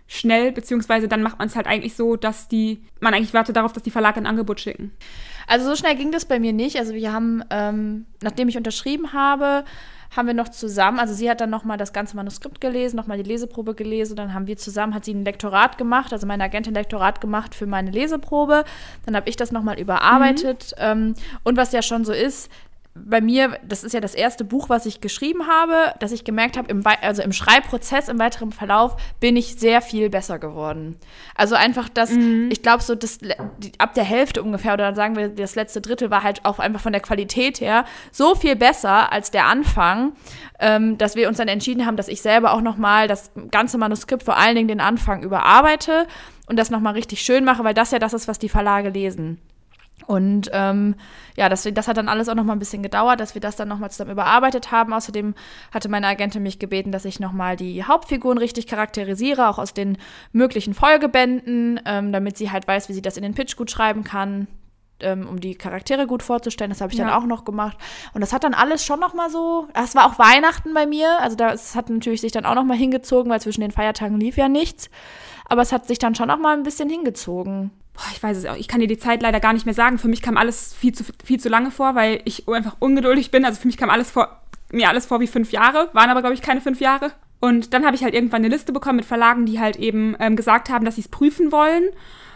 schnell, 0.08 0.52
beziehungsweise 0.52 1.08
dann 1.08 1.22
macht 1.24 1.40
man 1.40 1.48
es 1.48 1.56
halt 1.56 1.68
eigentlich 1.68 1.96
so, 1.96 2.16
dass 2.16 2.48
die, 2.48 2.82
man 3.00 3.14
eigentlich 3.14 3.34
wartet 3.34 3.56
darauf, 3.56 3.74
dass 3.74 3.84
die 3.84 3.92
Verlage 3.92 4.18
ein 4.18 4.26
Angebot 4.28 4.60
schicken. 4.60 4.92
Also 5.48 5.66
so 5.66 5.76
schnell 5.76 5.96
ging 5.96 6.12
das 6.12 6.26
bei 6.26 6.40
mir 6.40 6.54
nicht. 6.54 6.78
Also 6.78 6.94
wir 6.94 7.12
haben, 7.12 7.44
ähm, 7.50 8.06
nachdem 8.22 8.48
ich 8.50 8.58
unterschrieben 8.58 9.14
habe, 9.14 9.64
haben 10.16 10.28
wir 10.28 10.34
noch 10.34 10.50
zusammen, 10.50 11.00
also 11.00 11.14
sie 11.14 11.30
hat 11.30 11.42
dann 11.42 11.50
nochmal 11.50 11.78
das 11.78 11.92
ganze 11.92 12.16
Manuskript 12.16 12.62
gelesen, 12.62 12.96
nochmal 12.96 13.18
die 13.18 13.28
Leseprobe 13.28 13.74
gelesen, 13.74 14.16
dann 14.16 14.34
haben 14.34 14.48
wir 14.48 14.58
zusammen, 14.58 14.94
hat 14.94 15.06
sie 15.06 15.14
ein 15.14 15.26
Lektorat 15.26 15.78
gemacht, 15.78 16.14
also 16.14 16.28
meine 16.28 16.44
Agentin 16.44 16.74
Lektorat 16.74 17.20
gemacht 17.20 17.56
für 17.56 17.66
meine 17.66 17.92
Leseprobe, 17.92 18.64
dann 19.06 19.16
habe 19.16 19.28
ich 19.30 19.36
das 19.36 19.52
nochmal 19.52 19.80
überarbeitet. 19.80 20.74
Ähm, 20.78 21.16
und 21.44 21.58
was 21.58 21.72
ja 21.72 21.82
schon 21.82 22.06
so 22.06 22.14
ist, 22.14 22.52
bei 22.96 23.22
mir, 23.22 23.58
das 23.68 23.84
ist 23.84 23.94
ja 23.94 24.00
das 24.00 24.14
erste 24.14 24.44
Buch, 24.44 24.70
was 24.70 24.86
ich 24.86 25.02
geschrieben 25.02 25.48
habe, 25.48 25.96
dass 26.00 26.12
ich 26.12 26.24
gemerkt 26.24 26.58
habe, 26.58 26.70
im, 26.70 26.84
also 27.02 27.24
im 27.24 27.34
Schreibprozess, 27.34 28.08
im 28.08 28.20
weiteren 28.20 28.52
Verlauf, 28.52 28.96
bin 29.20 29.36
ich 29.36 29.56
sehr 29.56 29.82
viel 29.82 30.12
besser 30.12 30.38
geworden. 30.38 30.96
Also 31.34 31.56
einfach 31.56 31.90
das, 31.90 32.12
ich 32.12 32.62
glaube, 32.62 32.84
so 32.84 32.94
das, 32.94 33.18
die, 33.18 33.72
ab 33.80 33.96
der 33.96 34.04
Hälfte 34.04 34.44
ungefähr, 34.44 34.74
oder 34.74 34.94
sagen 34.94 35.16
wir, 35.16 35.30
das 35.30 35.56
letzte 35.56 35.82
Drittel 35.82 36.12
war 36.12 36.22
halt 36.22 36.46
auch 36.46 36.60
einfach 36.60 36.82
von 36.82 36.92
der 36.92 37.02
Qualität 37.02 37.62
her 37.62 37.86
so 38.12 38.36
viel 38.36 38.56
besser 38.56 39.12
als 39.12 39.32
der 39.32 39.48
Anfang, 39.48 40.14
ähm, 40.60 41.00
dass 41.00 41.16
wir 41.16 41.28
uns 41.28 41.38
dann 41.38 41.48
entschieden 41.48 41.88
haben, 41.88 41.98
dass 41.98 42.08
ich 42.08 42.22
selber 42.22 42.54
auch 42.54 42.62
nochmal 42.62 43.08
das 43.08 43.32
ganze 43.50 43.80
Manuskript, 43.80 44.22
vor 44.22 44.38
allen 44.38 44.56
Dingen 44.56 44.68
den 44.68 44.82
Anfang, 44.82 45.24
überarbeite 45.24 46.06
und 46.48 46.60
das 46.60 46.70
nochmal 46.70 46.94
richtig 46.94 47.22
schön 47.22 47.44
mache, 47.44 47.64
weil 47.64 47.74
das 47.74 47.90
ja 47.90 47.98
das 47.98 48.14
ist, 48.14 48.28
was 48.28 48.38
die 48.38 48.50
Verlage 48.50 48.90
lesen. 48.90 49.40
Und 50.08 50.50
ähm, 50.54 50.96
ja, 51.36 51.50
das, 51.50 51.68
das 51.74 51.88
hat 51.88 51.98
dann 51.98 52.10
alles 52.10 52.30
auch 52.30 52.36
noch 52.36 52.44
mal 52.44 52.54
ein 52.54 52.60
bisschen 52.60 52.84
gedauert, 52.84 53.20
dass 53.20 53.34
wir 53.36 53.42
das 53.42 53.56
dann 53.56 53.68
noch 53.68 53.80
mal 53.80 53.90
zusammen 53.90 54.12
überarbeitet 54.12 54.72
haben. 54.72 54.94
Außerdem 54.94 55.34
hatte 55.74 55.90
meine 55.90 56.08
Agentin 56.08 56.44
mich 56.44 56.60
gebeten, 56.60 56.92
dass 56.92 57.06
ich 57.06 57.20
noch 57.20 57.32
mal 57.32 57.56
die 57.56 57.84
Hauptfiguren 57.84 58.38
richtig 58.38 58.68
charakterisiere, 58.68 59.48
auch 59.50 59.58
aus 59.60 59.74
den 59.74 59.98
möglichen 60.32 60.74
Folgebänden, 60.74 61.80
ähm, 61.86 62.12
damit 62.12 62.38
sie 62.38 62.52
halt 62.52 62.68
weiß, 62.68 62.90
wie 62.90 62.94
sie 62.94 63.02
das 63.02 63.18
in 63.18 63.24
den 63.24 63.34
Pitch 63.34 63.56
gut 63.56 63.72
schreiben 63.72 64.04
kann, 64.04 64.48
ähm, 65.00 65.28
um 65.28 65.40
die 65.40 65.56
Charaktere 65.56 66.08
gut 66.08 66.24
vorzustellen. 66.24 66.70
Das 66.70 66.82
habe 66.82 66.92
ich 66.92 66.98
dann 66.98 67.08
Ja. 67.10 67.18
auch 67.18 67.26
noch 67.26 67.46
gemacht. 67.46 67.78
Und 68.14 68.22
das 68.22 68.32
hat 68.34 68.44
dann 68.44 68.54
alles 68.54 68.86
schon 68.86 69.00
noch 69.00 69.14
mal 69.14 69.30
so. 69.30 69.68
Es 69.74 69.96
war 69.96 70.06
auch 70.06 70.20
Weihnachten 70.20 70.74
bei 70.74 70.86
mir, 70.86 71.20
also 71.20 71.36
das 71.36 71.76
hat 71.76 71.90
natürlich 71.90 72.22
sich 72.22 72.32
dann 72.32 72.46
auch 72.46 72.56
noch 72.56 72.64
mal 72.64 72.78
hingezogen, 72.78 73.32
weil 73.32 73.42
zwischen 73.42 73.62
den 73.62 73.72
Feiertagen 73.72 74.20
lief 74.20 74.38
ja 74.38 74.48
nichts. 74.50 74.90
Aber 75.46 75.62
es 75.62 75.72
hat 75.72 75.88
sich 75.88 76.00
dann 76.00 76.16
schon 76.16 76.28
noch 76.30 76.38
mal 76.40 76.56
ein 76.56 76.64
bisschen 76.64 76.90
hingezogen. 76.90 77.72
Boah, 77.94 78.04
ich 78.12 78.22
weiß 78.24 78.38
es 78.38 78.46
auch. 78.46 78.56
Ich 78.56 78.68
kann 78.68 78.80
dir 78.80 78.88
die 78.88 78.98
Zeit 78.98 79.22
leider 79.22 79.40
gar 79.40 79.54
nicht 79.54 79.66
mehr 79.66 79.76
sagen. 79.76 79.98
Für 80.00 80.08
mich 80.08 80.22
kam 80.22 80.36
alles 80.38 80.74
viel 80.74 80.94
zu, 80.94 81.04
viel 81.24 81.40
zu 81.40 81.50
lange 81.50 81.70
vor, 81.72 81.94
weil 81.96 82.22
ich 82.26 82.48
einfach 82.50 82.76
ungeduldig 82.80 83.30
bin. 83.32 83.46
Also 83.46 83.62
für 83.62 83.68
mich 83.68 83.78
kam 83.78 83.90
alles 83.90 84.10
vor, 84.10 84.42
mir 84.72 84.90
alles 84.90 85.06
vor 85.06 85.20
wie 85.20 85.28
fünf 85.28 85.52
Jahre. 85.52 85.90
Waren 85.94 86.10
aber, 86.10 86.22
glaube 86.22 86.34
ich, 86.34 86.42
keine 86.42 86.62
fünf 86.62 86.80
Jahre. 86.82 87.12
Und 87.40 87.74
dann 87.74 87.86
habe 87.86 87.96
ich 87.96 88.04
halt 88.04 88.14
irgendwann 88.14 88.42
eine 88.42 88.48
Liste 88.48 88.72
bekommen 88.72 88.96
mit 88.98 89.06
Verlagen, 89.06 89.46
die 89.46 89.60
halt 89.60 89.76
eben 89.76 90.16
ähm, 90.20 90.36
gesagt 90.36 90.70
haben, 90.70 90.86
dass 90.86 90.96
sie 90.96 91.02
es 91.02 91.08
prüfen 91.10 91.52
wollen. 91.52 91.84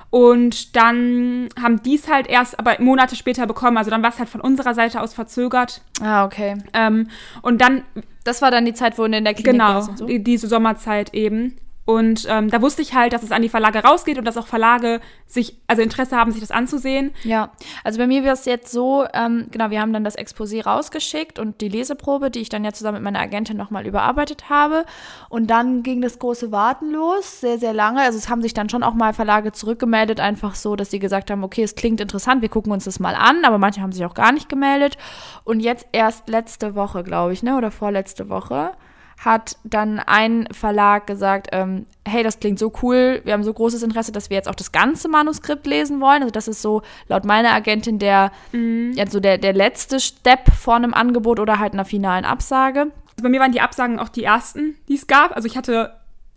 Und 0.10 0.76
dann 0.76 1.50
haben 1.62 1.82
die 1.84 1.96
es 1.96 2.08
halt 2.08 2.28
erst 2.28 2.60
aber 2.60 2.76
Monate 2.80 3.16
später 3.16 3.46
bekommen. 3.48 3.78
Also 3.78 3.90
dann 3.90 4.04
war 4.04 4.10
es 4.12 4.20
halt 4.20 4.30
von 4.30 4.42
unserer 4.42 4.74
Seite 4.74 5.02
aus 5.02 5.14
verzögert. 5.14 5.82
Ah, 6.02 6.24
okay. 6.26 6.58
Ähm, 6.74 7.10
und 7.42 7.62
dann 7.62 7.84
Das 8.24 8.42
war 8.42 8.52
dann 8.52 8.66
die 8.66 8.74
Zeit, 8.74 8.98
wo 8.98 9.06
in 9.06 9.12
der 9.12 9.34
Klinik 9.34 9.52
Genau, 9.54 9.82
so? 9.82 10.06
die, 10.06 10.24
diese 10.24 10.48
Sommerzeit 10.48 11.14
eben. 11.14 11.58
Und 11.88 12.28
ähm, 12.30 12.50
da 12.50 12.62
wusste 12.62 12.82
ich 12.82 12.94
halt, 12.94 13.14
dass 13.14 13.24
es 13.24 13.32
an 13.32 13.42
die 13.42 13.48
Verlage 13.48 13.80
rausgeht 13.80 14.18
und 14.18 14.26
dass 14.26 14.36
auch 14.36 14.46
Verlage 14.46 15.00
sich, 15.26 15.58
also 15.68 15.82
Interesse 15.82 16.18
haben, 16.18 16.32
sich 16.34 16.42
das 16.42 16.52
anzusehen. 16.52 17.14
Ja, 17.24 17.52
also 17.82 17.98
bei 17.98 18.08
mir 18.08 18.26
war 18.26 18.34
es 18.34 18.44
jetzt 18.44 18.74
so, 18.74 19.06
ähm, 19.14 19.48
genau, 19.52 19.70
wir 19.70 19.80
haben 19.80 19.94
dann 19.94 20.04
das 20.04 20.18
Exposé 20.18 20.66
rausgeschickt 20.66 21.40
und 21.40 21.62
die 21.62 21.70
Leseprobe, 21.70 22.30
die 22.30 22.42
ich 22.42 22.50
dann 22.50 22.66
ja 22.66 22.74
zusammen 22.74 22.96
mit 22.96 23.04
meiner 23.06 23.22
Agentin 23.22 23.56
nochmal 23.56 23.88
überarbeitet 23.88 24.50
habe. 24.50 24.84
Und 25.30 25.48
dann 25.48 25.82
ging 25.82 26.02
das 26.02 26.20
große 26.20 26.52
Warten 26.52 26.92
los, 26.92 27.40
sehr, 27.40 27.58
sehr 27.58 27.72
lange. 27.72 28.02
Also 28.02 28.18
es 28.18 28.28
haben 28.28 28.42
sich 28.42 28.54
dann 28.54 28.68
schon 28.68 28.84
auch 28.84 28.94
mal 28.94 29.14
Verlage 29.14 29.54
zurückgemeldet, 29.54 30.20
einfach 30.20 30.56
so, 30.56 30.76
dass 30.76 30.92
sie 30.92 31.00
gesagt 31.00 31.32
haben, 31.32 31.46
okay, 31.46 31.64
es 31.64 31.76
klingt 31.76 32.02
interessant, 32.02 32.42
wir 32.42 32.50
gucken 32.50 32.74
uns 32.74 32.84
das 32.84 33.00
mal 33.00 33.16
an, 33.16 33.46
aber 33.46 33.60
manche 33.60 33.80
haben 33.80 33.94
sich 33.94 34.04
auch 34.04 34.14
gar 34.14 34.34
nicht 34.34 34.50
gemeldet. 34.50 34.98
Und 35.46 35.62
jetzt 35.62 35.88
erst 35.94 36.28
letzte 36.28 36.76
Woche, 36.76 37.06
glaube 37.06 37.32
ich, 37.32 37.44
ne, 37.44 37.56
oder 37.56 37.72
vorletzte 37.72 38.28
Woche, 38.28 38.72
hat 39.18 39.58
dann 39.64 40.00
ein 40.00 40.48
Verlag 40.52 41.08
gesagt, 41.08 41.48
ähm, 41.52 41.88
hey, 42.08 42.24
das 42.24 42.40
klingt 42.40 42.60
so 42.60 42.72
cool, 42.82 43.22
wir 43.24 43.34
haben 43.34 43.44
so 43.44 43.54
großes 43.54 43.82
Interesse, 43.82 44.12
dass 44.12 44.30
wir 44.30 44.38
jetzt 44.38 44.48
auch 44.48 44.56
das 44.56 44.72
ganze 44.72 45.10
Manuskript 45.10 45.66
lesen 45.66 46.00
wollen. 46.00 46.22
Also 46.22 46.32
das 46.32 46.48
ist 46.48 46.62
so 46.62 46.84
laut 47.08 47.26
meiner 47.26 47.52
Agentin 47.52 47.98
der, 47.98 48.32
mhm. 48.52 48.94
ja, 48.94 49.08
so 49.08 49.20
der, 49.20 49.38
der 49.38 49.54
letzte 49.54 50.00
Step 50.00 50.52
vor 50.52 50.76
einem 50.76 50.94
Angebot 50.94 51.40
oder 51.40 51.60
halt 51.60 51.74
einer 51.74 51.86
finalen 51.86 52.26
Absage. 52.26 52.92
Also 53.18 53.24
bei 53.24 53.30
mir 53.30 53.40
waren 53.40 53.52
die 53.52 53.62
Absagen 53.62 54.00
auch 54.00 54.10
die 54.10 54.24
ersten, 54.24 54.78
die 54.88 54.96
es 54.96 55.08
gab. 55.08 55.36
Also 55.36 55.48
ich 55.48 55.58
hatte, 55.58 55.96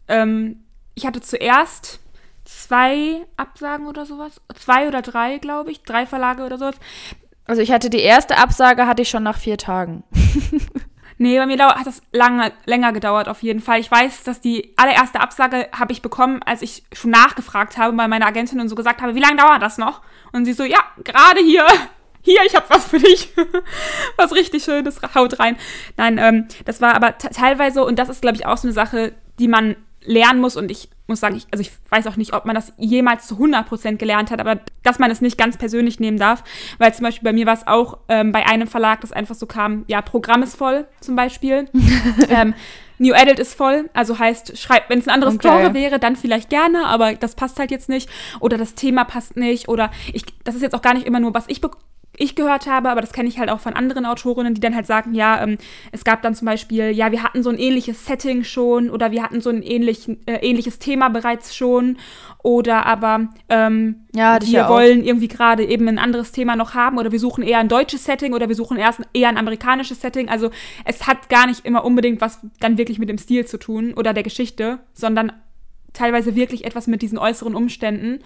ähm, 0.08 0.64
ich 0.94 1.04
hatte 1.04 1.20
zuerst 1.20 2.00
zwei 2.44 3.26
Absagen 3.36 3.86
oder 3.86 4.06
sowas. 4.06 4.40
Zwei 4.58 4.88
oder 4.88 5.02
drei, 5.02 5.36
glaube 5.36 5.70
ich. 5.70 5.82
Drei 5.82 6.06
Verlage 6.06 6.44
oder 6.44 6.56
sowas. 6.56 6.76
Also 7.44 7.60
ich 7.60 7.72
hatte 7.72 7.90
die 7.90 8.00
erste 8.00 8.38
Absage, 8.38 8.86
hatte 8.86 9.02
ich 9.02 9.10
schon 9.10 9.22
nach 9.22 9.36
vier 9.36 9.58
Tagen. 9.58 10.02
nee, 11.20 11.38
bei 11.38 11.46
mir 11.46 11.58
hat 11.66 11.86
das 11.86 12.02
lange, 12.12 12.52
länger 12.64 12.92
gedauert 12.92 13.28
auf 13.28 13.42
jeden 13.42 13.60
Fall. 13.60 13.78
Ich 13.78 13.90
weiß, 13.90 14.24
dass 14.24 14.40
die 14.40 14.72
allererste 14.76 15.20
Absage 15.20 15.68
habe 15.78 15.92
ich 15.92 16.02
bekommen, 16.02 16.42
als 16.44 16.62
ich 16.62 16.82
schon 16.92 17.10
nachgefragt 17.10 17.76
habe 17.76 17.94
bei 17.94 18.08
meiner 18.08 18.26
Agentin 18.26 18.58
und 18.58 18.68
so 18.68 18.74
gesagt 18.74 19.02
habe, 19.02 19.14
wie 19.14 19.20
lange 19.20 19.36
dauert 19.36 19.60
das 19.60 19.76
noch? 19.76 20.00
Und 20.32 20.46
sie 20.46 20.54
so, 20.54 20.64
ja, 20.64 20.78
gerade 21.04 21.40
hier. 21.40 21.66
Hier, 22.22 22.40
ich 22.46 22.54
habe 22.54 22.66
was 22.68 22.84
für 22.84 22.98
dich. 22.98 23.32
was 24.18 24.34
richtig 24.34 24.62
Schönes, 24.62 25.00
haut 25.14 25.40
rein. 25.40 25.56
Nein, 25.96 26.18
ähm, 26.18 26.48
das 26.66 26.82
war 26.82 26.94
aber 26.94 27.16
teilweise, 27.16 27.82
und 27.82 27.98
das 27.98 28.10
ist, 28.10 28.20
glaube 28.20 28.36
ich, 28.36 28.44
auch 28.44 28.58
so 28.58 28.68
eine 28.68 28.74
Sache, 28.74 29.14
die 29.38 29.48
man 29.48 29.74
lernen 30.04 30.40
muss 30.40 30.56
und 30.56 30.70
ich 30.70 30.88
muss 31.06 31.20
sagen, 31.20 31.36
ich, 31.36 31.46
also 31.50 31.60
ich 31.60 31.70
weiß 31.90 32.06
auch 32.06 32.16
nicht, 32.16 32.32
ob 32.32 32.46
man 32.46 32.54
das 32.54 32.72
jemals 32.78 33.26
zu 33.26 33.34
100% 33.36 33.96
gelernt 33.96 34.30
hat, 34.30 34.40
aber 34.40 34.60
dass 34.82 34.98
man 34.98 35.10
es 35.10 35.20
nicht 35.20 35.36
ganz 35.36 35.58
persönlich 35.58 36.00
nehmen 36.00 36.18
darf, 36.18 36.44
weil 36.78 36.94
zum 36.94 37.04
Beispiel 37.04 37.24
bei 37.24 37.32
mir 37.32 37.46
war 37.46 37.54
es 37.54 37.66
auch 37.66 37.98
ähm, 38.08 38.32
bei 38.32 38.46
einem 38.46 38.68
Verlag, 38.68 39.02
das 39.02 39.12
einfach 39.12 39.34
so 39.34 39.46
kam, 39.46 39.84
ja, 39.88 40.00
Programm 40.00 40.42
ist 40.42 40.56
voll 40.56 40.86
zum 41.00 41.16
Beispiel. 41.16 41.68
ähm, 42.30 42.54
New 42.98 43.14
Adult 43.14 43.38
ist 43.38 43.54
voll, 43.54 43.88
also 43.94 44.18
heißt, 44.18 44.58
schreibt, 44.58 44.90
wenn 44.90 44.98
es 44.98 45.08
ein 45.08 45.14
anderes 45.14 45.36
okay. 45.36 45.48
Genre 45.48 45.74
wäre, 45.74 45.98
dann 45.98 46.16
vielleicht 46.16 46.50
gerne, 46.50 46.84
aber 46.84 47.14
das 47.14 47.34
passt 47.34 47.58
halt 47.58 47.70
jetzt 47.70 47.88
nicht. 47.88 48.10
Oder 48.40 48.58
das 48.58 48.74
Thema 48.74 49.04
passt 49.04 49.38
nicht. 49.38 49.68
Oder 49.68 49.90
ich, 50.12 50.24
das 50.44 50.54
ist 50.54 50.60
jetzt 50.60 50.74
auch 50.74 50.82
gar 50.82 50.92
nicht 50.92 51.06
immer 51.06 51.18
nur, 51.18 51.32
was 51.32 51.46
ich 51.48 51.62
ich 52.20 52.34
gehört 52.34 52.66
habe, 52.66 52.90
aber 52.90 53.00
das 53.00 53.12
kenne 53.12 53.28
ich 53.28 53.38
halt 53.38 53.50
auch 53.50 53.60
von 53.60 53.72
anderen 53.72 54.04
Autorinnen, 54.04 54.54
die 54.54 54.60
dann 54.60 54.74
halt 54.74 54.86
sagen, 54.86 55.14
ja, 55.14 55.42
ähm, 55.42 55.56
es 55.90 56.04
gab 56.04 56.20
dann 56.22 56.34
zum 56.34 56.46
Beispiel, 56.46 56.90
ja, 56.90 57.10
wir 57.12 57.22
hatten 57.22 57.42
so 57.42 57.50
ein 57.50 57.58
ähnliches 57.58 58.04
Setting 58.04 58.44
schon 58.44 58.90
oder 58.90 59.10
wir 59.10 59.22
hatten 59.22 59.40
so 59.40 59.48
ein 59.48 59.62
ähnlich, 59.62 60.08
äh, 60.26 60.36
ähnliches 60.42 60.78
Thema 60.78 61.08
bereits 61.08 61.56
schon 61.56 61.96
oder 62.42 62.84
aber 62.84 63.28
ähm, 63.48 64.06
ja, 64.14 64.38
wir 64.42 64.68
wollen 64.68 65.02
irgendwie 65.02 65.28
gerade 65.28 65.64
eben 65.64 65.88
ein 65.88 65.98
anderes 65.98 66.32
Thema 66.32 66.56
noch 66.56 66.74
haben 66.74 66.98
oder 66.98 67.10
wir 67.10 67.20
suchen 67.20 67.42
eher 67.42 67.58
ein 67.58 67.68
deutsches 67.68 68.04
Setting 68.04 68.34
oder 68.34 68.48
wir 68.48 68.56
suchen 68.56 68.76
erst 68.76 69.00
eher 69.14 69.28
ein 69.28 69.38
amerikanisches 69.38 70.00
Setting. 70.00 70.28
Also 70.28 70.50
es 70.84 71.06
hat 71.06 71.30
gar 71.30 71.46
nicht 71.46 71.64
immer 71.64 71.84
unbedingt 71.84 72.20
was 72.20 72.40
dann 72.60 72.76
wirklich 72.76 72.98
mit 72.98 73.08
dem 73.08 73.18
Stil 73.18 73.46
zu 73.46 73.58
tun 73.58 73.94
oder 73.94 74.12
der 74.12 74.22
Geschichte, 74.22 74.80
sondern 74.92 75.32
teilweise 75.92 76.34
wirklich 76.34 76.64
etwas 76.64 76.86
mit 76.86 77.02
diesen 77.02 77.18
äußeren 77.18 77.54
Umständen. 77.54 78.20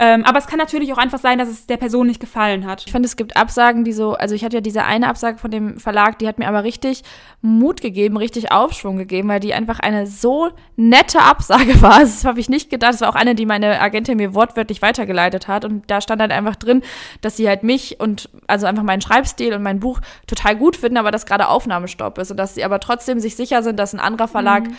Ähm, 0.00 0.24
aber 0.24 0.38
es 0.38 0.48
kann 0.48 0.58
natürlich 0.58 0.92
auch 0.92 0.98
einfach 0.98 1.20
sein, 1.20 1.38
dass 1.38 1.48
es 1.48 1.66
der 1.66 1.76
Person 1.76 2.08
nicht 2.08 2.18
gefallen 2.18 2.66
hat. 2.66 2.82
Ich 2.84 2.90
finde, 2.90 3.06
es 3.06 3.14
gibt 3.14 3.36
Absagen, 3.36 3.84
die 3.84 3.92
so, 3.92 4.14
also 4.14 4.34
ich 4.34 4.44
hatte 4.44 4.56
ja 4.56 4.60
diese 4.60 4.82
eine 4.82 5.06
Absage 5.06 5.38
von 5.38 5.52
dem 5.52 5.78
Verlag, 5.78 6.18
die 6.18 6.26
hat 6.26 6.40
mir 6.40 6.48
aber 6.48 6.64
richtig 6.64 7.04
Mut 7.42 7.80
gegeben, 7.80 8.16
richtig 8.16 8.50
Aufschwung 8.50 8.96
gegeben, 8.96 9.28
weil 9.28 9.38
die 9.38 9.54
einfach 9.54 9.78
eine 9.78 10.08
so 10.08 10.50
nette 10.74 11.20
Absage 11.20 11.80
war. 11.82 12.00
Das 12.00 12.24
habe 12.24 12.40
ich 12.40 12.48
nicht 12.48 12.70
gedacht. 12.70 12.94
Das 12.94 13.02
war 13.02 13.10
auch 13.10 13.14
eine, 13.14 13.36
die 13.36 13.46
meine 13.46 13.80
Agentin 13.80 14.16
mir 14.16 14.34
wortwörtlich 14.34 14.82
weitergeleitet 14.82 15.46
hat. 15.46 15.64
Und 15.64 15.88
da 15.88 16.00
stand 16.00 16.20
halt 16.20 16.32
einfach 16.32 16.56
drin, 16.56 16.82
dass 17.20 17.36
sie 17.36 17.48
halt 17.48 17.62
mich 17.62 18.00
und 18.00 18.28
also 18.48 18.66
einfach 18.66 18.82
meinen 18.82 19.00
Schreibstil 19.00 19.54
und 19.54 19.62
mein 19.62 19.78
Buch 19.78 20.00
total 20.26 20.56
gut 20.56 20.74
finden, 20.76 20.96
aber 20.96 21.12
dass 21.12 21.24
gerade 21.24 21.46
Aufnahmestopp 21.46 22.18
ist 22.18 22.32
und 22.32 22.36
dass 22.36 22.56
sie 22.56 22.64
aber 22.64 22.80
trotzdem 22.80 23.20
sich 23.20 23.36
sicher 23.36 23.62
sind, 23.62 23.78
dass 23.78 23.92
ein 23.94 24.00
anderer 24.00 24.26
Verlag 24.26 24.64
mhm 24.64 24.76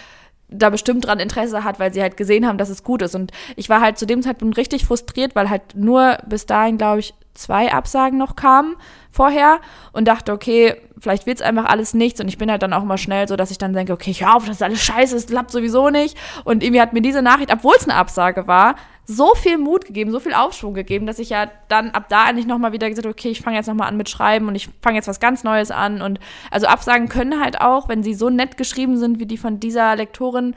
da 0.50 0.70
bestimmt 0.70 1.06
dran 1.06 1.20
Interesse 1.20 1.64
hat, 1.64 1.80
weil 1.80 1.94
sie 1.94 2.02
halt 2.02 2.18
gesehen 2.18 2.48
haben, 2.48 2.58
dass 2.58 2.70
es 2.70 2.84
gut 2.84 3.02
ist. 3.02 3.16
Und 3.16 3.32
ich 3.56 3.70
war 3.70 3.82
halt 3.82 3.98
zu 3.98 4.06
dem 4.06 4.22
Zeitpunkt 4.22 4.58
richtig 4.58 4.86
frustriert, 4.86 5.36
weil 5.36 5.50
halt 5.50 5.76
nur 5.76 6.18
bis 6.28 6.46
dahin, 6.46 6.78
glaube 6.78 7.00
ich, 7.00 7.14
zwei 7.34 7.74
Absagen 7.74 8.18
noch 8.18 8.36
kamen 8.36 8.76
vorher 9.12 9.60
und 9.92 10.08
dachte, 10.08 10.32
okay, 10.32 10.76
vielleicht 11.00 11.26
wird 11.26 11.40
es 11.40 11.44
einfach 11.44 11.66
alles 11.66 11.94
nichts. 11.94 12.22
Und 12.22 12.28
ich 12.28 12.38
bin 12.38 12.50
halt 12.50 12.64
dann 12.64 12.74
auch 12.74 12.84
immer 12.84 12.98
schnell 12.98 13.28
so, 13.28 13.36
dass 13.36 13.52
ich 13.52 13.58
dann 13.58 13.74
denke, 13.74 13.94
okay, 13.94 14.12
ich 14.12 14.24
hör 14.24 14.36
auf, 14.36 14.46
das 14.46 14.58
ist 14.58 14.64
alles 14.64 14.84
scheiße, 14.84 15.16
es 15.16 15.28
klappt 15.28 15.52
sowieso 15.52 15.90
nicht. 15.90 16.18
Und 16.44 16.64
irgendwie 16.64 16.82
hat 16.82 16.94
mir 16.94 17.02
diese 17.02 17.22
Nachricht, 17.22 17.52
obwohl 17.52 17.76
es 17.78 17.88
eine 17.88 17.98
Absage 17.98 18.48
war, 18.48 18.76
so 19.06 19.36
viel 19.36 19.58
Mut 19.58 19.86
gegeben, 19.86 20.12
so 20.12 20.20
viel 20.20 20.34
Aufschwung 20.34 20.74
gegeben, 20.74 21.06
dass 21.06 21.20
ich 21.20 21.30
ja 21.30 21.50
dann 21.68 21.92
ab 21.92 22.10
da 22.10 22.24
eigentlich 22.26 22.48
nochmal 22.48 22.72
wieder 22.72 22.90
gesagt 22.90 23.08
okay, 23.08 23.30
ich 23.30 23.42
fange 23.42 23.58
jetzt 23.58 23.68
nochmal 23.68 23.88
an 23.88 23.98
mit 23.98 24.10
Schreiben 24.10 24.48
und 24.48 24.56
ich 24.56 24.70
fange 24.82 24.98
jetzt 24.98 25.08
was 25.08 25.20
ganz 25.20 25.44
Neues 25.44 25.72
an. 25.72 26.02
Und 26.02 26.20
also 26.52 26.68
Absagen 26.68 27.10
können 27.10 27.40
halt 27.42 27.62
auch, 27.62 27.88
wenn 27.88 28.04
sie 28.04 28.14
so 28.14 28.30
nett 28.30 28.58
geschrieben 28.58 28.98
sind 28.98 29.20
wie 29.20 29.26
die 29.26 29.38
von 29.38 29.60
dieser 29.60 29.96
Lektorin, 29.96 30.56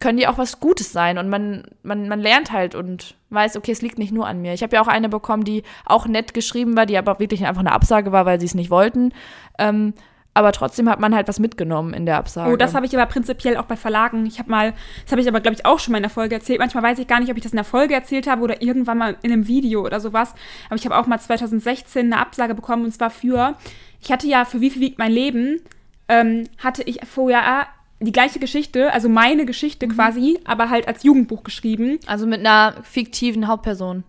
können 0.00 0.18
die 0.18 0.28
auch 0.28 0.38
was 0.38 0.60
Gutes 0.60 0.92
sein. 0.92 1.18
Und 1.18 1.28
man, 1.28 1.64
man, 1.82 2.08
man 2.08 2.20
lernt 2.20 2.52
halt 2.52 2.74
und 2.74 3.16
weiß, 3.30 3.56
okay, 3.56 3.72
es 3.72 3.82
liegt 3.82 3.98
nicht 3.98 4.12
nur 4.12 4.26
an 4.26 4.40
mir. 4.40 4.52
Ich 4.52 4.62
habe 4.62 4.76
ja 4.76 4.82
auch 4.82 4.88
eine 4.88 5.08
bekommen, 5.08 5.44
die 5.44 5.62
auch 5.84 6.06
nett 6.06 6.34
geschrieben 6.34 6.76
war, 6.76 6.86
die 6.86 6.98
aber 6.98 7.18
wirklich 7.18 7.46
einfach 7.46 7.60
eine 7.60 7.72
Absage 7.72 8.12
war, 8.12 8.26
weil 8.26 8.38
sie 8.38 8.46
es 8.46 8.54
nicht 8.54 8.70
wollten. 8.70 9.12
Ähm, 9.58 9.94
aber 10.34 10.50
trotzdem 10.50 10.88
hat 10.90 10.98
man 10.98 11.14
halt 11.14 11.28
was 11.28 11.38
mitgenommen 11.38 11.94
in 11.94 12.06
der 12.06 12.16
Absage. 12.16 12.52
Oh, 12.52 12.56
das 12.56 12.74
habe 12.74 12.84
ich 12.86 12.96
aber 12.96 13.06
prinzipiell 13.06 13.56
auch 13.56 13.66
bei 13.66 13.76
Verlagen. 13.76 14.26
Ich 14.26 14.40
habe 14.40 14.50
mal, 14.50 14.74
das 15.04 15.12
habe 15.12 15.22
ich 15.22 15.28
aber, 15.28 15.40
glaube 15.40 15.56
ich, 15.56 15.64
auch 15.64 15.78
schon 15.78 15.92
mal 15.92 15.98
in 15.98 16.02
der 16.02 16.10
Folge 16.10 16.34
erzählt. 16.34 16.58
Manchmal 16.58 16.82
weiß 16.82 16.98
ich 16.98 17.06
gar 17.06 17.20
nicht, 17.20 17.30
ob 17.30 17.36
ich 17.36 17.42
das 17.44 17.52
in 17.52 17.56
der 17.56 17.64
Folge 17.64 17.94
erzählt 17.94 18.26
habe 18.26 18.42
oder 18.42 18.60
irgendwann 18.60 18.98
mal 18.98 19.16
in 19.22 19.32
einem 19.32 19.46
Video 19.46 19.84
oder 19.84 20.00
sowas. 20.00 20.34
Aber 20.66 20.76
ich 20.76 20.84
habe 20.84 20.96
auch 20.96 21.06
mal 21.06 21.20
2016 21.20 22.12
eine 22.12 22.20
Absage 22.20 22.54
bekommen 22.54 22.84
und 22.84 22.92
zwar 22.92 23.10
für, 23.10 23.56
ich 24.00 24.10
hatte 24.10 24.26
ja 24.26 24.44
für 24.44 24.60
Wie 24.60 24.70
viel 24.70 24.82
wiegt 24.82 24.98
mein 24.98 25.12
Leben, 25.12 25.60
ähm, 26.08 26.48
hatte 26.58 26.82
ich 26.82 27.00
vorher 27.06 27.68
die 28.00 28.12
gleiche 28.12 28.40
Geschichte, 28.40 28.92
also 28.92 29.08
meine 29.08 29.46
Geschichte 29.46 29.86
mhm. 29.86 29.92
quasi, 29.92 30.40
aber 30.44 30.68
halt 30.68 30.88
als 30.88 31.04
Jugendbuch 31.04 31.44
geschrieben. 31.44 32.00
Also 32.06 32.26
mit 32.26 32.40
einer 32.40 32.74
fiktiven 32.82 33.46
Hauptperson. 33.46 34.02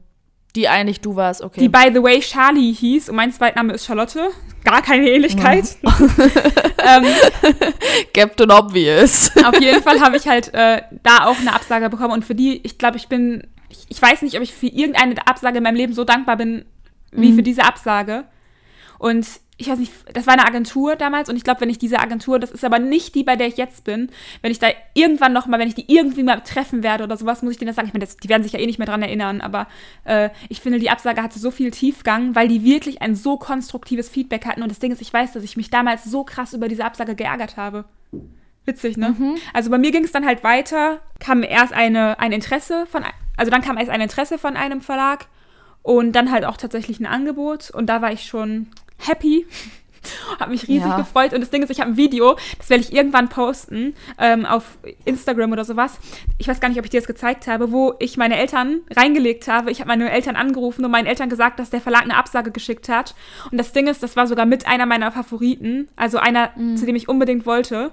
Die 0.55 0.69
eigentlich 0.69 1.01
du 1.01 1.15
warst, 1.15 1.41
okay. 1.41 1.59
Die, 1.59 1.69
by 1.69 1.91
the 1.93 2.01
way, 2.01 2.19
Charlie 2.21 2.71
hieß 2.71 3.09
und 3.09 3.17
mein 3.17 3.31
Zweitname 3.31 3.73
ist 3.73 3.85
Charlotte. 3.85 4.29
Gar 4.63 4.81
keine 4.81 5.09
Ähnlichkeit. 5.09 5.77
Ja. 5.81 5.97
ähm, 6.97 7.05
Captain 8.13 8.49
Obvious. 8.49 9.31
auf 9.45 9.59
jeden 9.59 9.83
Fall 9.83 9.99
habe 9.99 10.15
ich 10.15 10.27
halt 10.27 10.53
äh, 10.53 10.81
da 11.03 11.25
auch 11.25 11.37
eine 11.39 11.53
Absage 11.53 11.89
bekommen 11.89 12.13
und 12.13 12.25
für 12.25 12.35
die, 12.35 12.61
ich 12.63 12.77
glaube, 12.77 12.97
ich 12.97 13.07
bin, 13.09 13.47
ich, 13.69 13.85
ich, 13.89 14.01
weiß 14.01 14.21
nicht, 14.21 14.37
ob 14.37 14.41
ich 14.41 14.53
für 14.53 14.67
irgendeine 14.67 15.27
Absage 15.27 15.57
in 15.57 15.63
meinem 15.63 15.75
Leben 15.75 15.93
so 15.93 16.05
dankbar 16.05 16.37
bin, 16.37 16.65
wie 17.11 17.31
mhm. 17.31 17.35
für 17.35 17.43
diese 17.43 17.63
Absage. 17.63 18.23
Und 18.97 19.27
ich 19.57 19.69
weiß 19.69 19.79
nicht, 19.79 19.93
das 20.13 20.27
war 20.27 20.33
eine 20.33 20.45
Agentur 20.45 20.97
damals 20.97 21.29
und 21.29 21.37
ich 21.37 21.45
glaube, 21.45 21.61
wenn 21.61 21.69
ich 21.69 21.77
diese 21.77 21.99
Agentur, 21.99 22.39
das 22.39 22.51
ist 22.51 22.65
aber 22.65 22.77
nicht 22.77 23.15
die, 23.15 23.23
bei 23.23 23.37
der 23.37 23.47
ich 23.47 23.55
jetzt 23.55 23.85
bin, 23.85 24.09
wenn 24.41 24.51
ich 24.51 24.59
da 24.59 24.67
irgendwann 24.93 25.31
nochmal, 25.31 25.59
wenn 25.59 25.67
ich 25.69 25.75
die 25.75 25.85
irgendwie 25.87 26.23
mal 26.23 26.41
treffen 26.41 26.83
werde 26.83 27.05
oder 27.05 27.15
sowas, 27.15 27.41
muss 27.41 27.53
ich 27.53 27.57
denen 27.57 27.67
das 27.67 27.77
sagen. 27.77 27.87
Ich 27.87 27.93
meine, 27.93 28.05
die 28.05 28.29
werden 28.29 28.43
sich 28.43 28.51
ja 28.51 28.59
eh 28.59 28.65
nicht 28.65 28.79
mehr 28.79 28.87
dran 28.87 29.01
erinnern, 29.01 29.39
aber 29.39 29.67
äh, 30.03 30.29
ich 30.49 30.59
finde, 30.59 30.79
die 30.79 30.89
Absage 30.89 31.23
hatte 31.23 31.39
so 31.39 31.51
viel 31.51 31.71
Tiefgang, 31.71 32.35
weil 32.35 32.49
die 32.49 32.65
wirklich 32.65 33.01
ein 33.01 33.15
so 33.15 33.37
konstruktives 33.37 34.09
Feedback 34.09 34.45
hatten 34.45 34.61
und 34.61 34.69
das 34.69 34.79
Ding 34.79 34.91
ist, 34.91 35.01
ich 35.01 35.13
weiß, 35.13 35.31
dass 35.31 35.43
ich 35.43 35.55
mich 35.55 35.69
damals 35.69 36.03
so 36.03 36.25
krass 36.25 36.53
über 36.53 36.67
diese 36.67 36.83
Absage 36.83 37.15
geärgert 37.15 37.55
habe. 37.55 37.85
Witzig, 38.65 38.97
ne? 38.97 39.15
Mhm. 39.17 39.35
Also 39.53 39.69
bei 39.69 39.77
mir 39.77 39.91
ging 39.91 40.03
es 40.03 40.11
dann 40.11 40.25
halt 40.25 40.43
weiter, 40.43 40.99
kam 41.19 41.43
erst 41.43 41.71
eine, 41.71 42.19
ein 42.19 42.33
Interesse 42.33 42.87
von, 42.87 43.05
also 43.37 43.51
dann 43.51 43.61
kam 43.61 43.77
erst 43.77 43.89
ein 43.89 44.01
Interesse 44.01 44.37
von 44.37 44.57
einem 44.57 44.81
Verlag 44.81 45.27
und 45.81 46.13
dann 46.13 46.31
halt 46.31 46.43
auch 46.43 46.57
tatsächlich 46.57 46.99
ein 46.99 47.05
Angebot 47.05 47.69
und 47.69 47.85
da 47.85 48.01
war 48.01 48.11
ich 48.11 48.25
schon 48.25 48.67
happy. 48.97 49.45
habe 50.39 50.51
mich 50.51 50.67
riesig 50.67 50.89
ja. 50.89 50.97
gefreut. 50.97 51.33
Und 51.33 51.41
das 51.41 51.49
Ding 51.49 51.63
ist, 51.63 51.69
ich 51.69 51.79
habe 51.79 51.91
ein 51.91 51.97
Video, 51.97 52.35
das 52.57 52.69
werde 52.69 52.83
ich 52.83 52.93
irgendwann 52.93 53.29
posten 53.29 53.95
ähm, 54.17 54.45
auf 54.45 54.77
Instagram 55.05 55.51
oder 55.51 55.65
sowas. 55.65 55.97
Ich 56.37 56.47
weiß 56.47 56.59
gar 56.59 56.69
nicht, 56.69 56.79
ob 56.79 56.85
ich 56.85 56.91
dir 56.91 56.99
das 56.99 57.07
gezeigt 57.07 57.47
habe, 57.47 57.71
wo 57.71 57.93
ich 57.99 58.17
meine 58.17 58.37
Eltern 58.37 58.81
reingelegt 58.95 59.47
habe. 59.47 59.71
Ich 59.71 59.79
habe 59.79 59.87
meine 59.87 60.11
Eltern 60.11 60.35
angerufen 60.35 60.85
und 60.85 60.91
meinen 60.91 61.07
Eltern 61.07 61.29
gesagt, 61.29 61.59
dass 61.59 61.69
der 61.69 61.81
Verlag 61.81 62.03
eine 62.03 62.17
Absage 62.17 62.51
geschickt 62.51 62.89
hat. 62.89 63.15
Und 63.51 63.57
das 63.57 63.73
Ding 63.73 63.87
ist, 63.87 64.03
das 64.03 64.15
war 64.15 64.27
sogar 64.27 64.45
mit 64.45 64.67
einer 64.67 64.85
meiner 64.85 65.11
Favoriten, 65.11 65.89
also 65.95 66.17
einer, 66.17 66.51
mhm. 66.55 66.77
zu 66.77 66.85
dem 66.85 66.95
ich 66.95 67.09
unbedingt 67.09 67.45
wollte. 67.45 67.91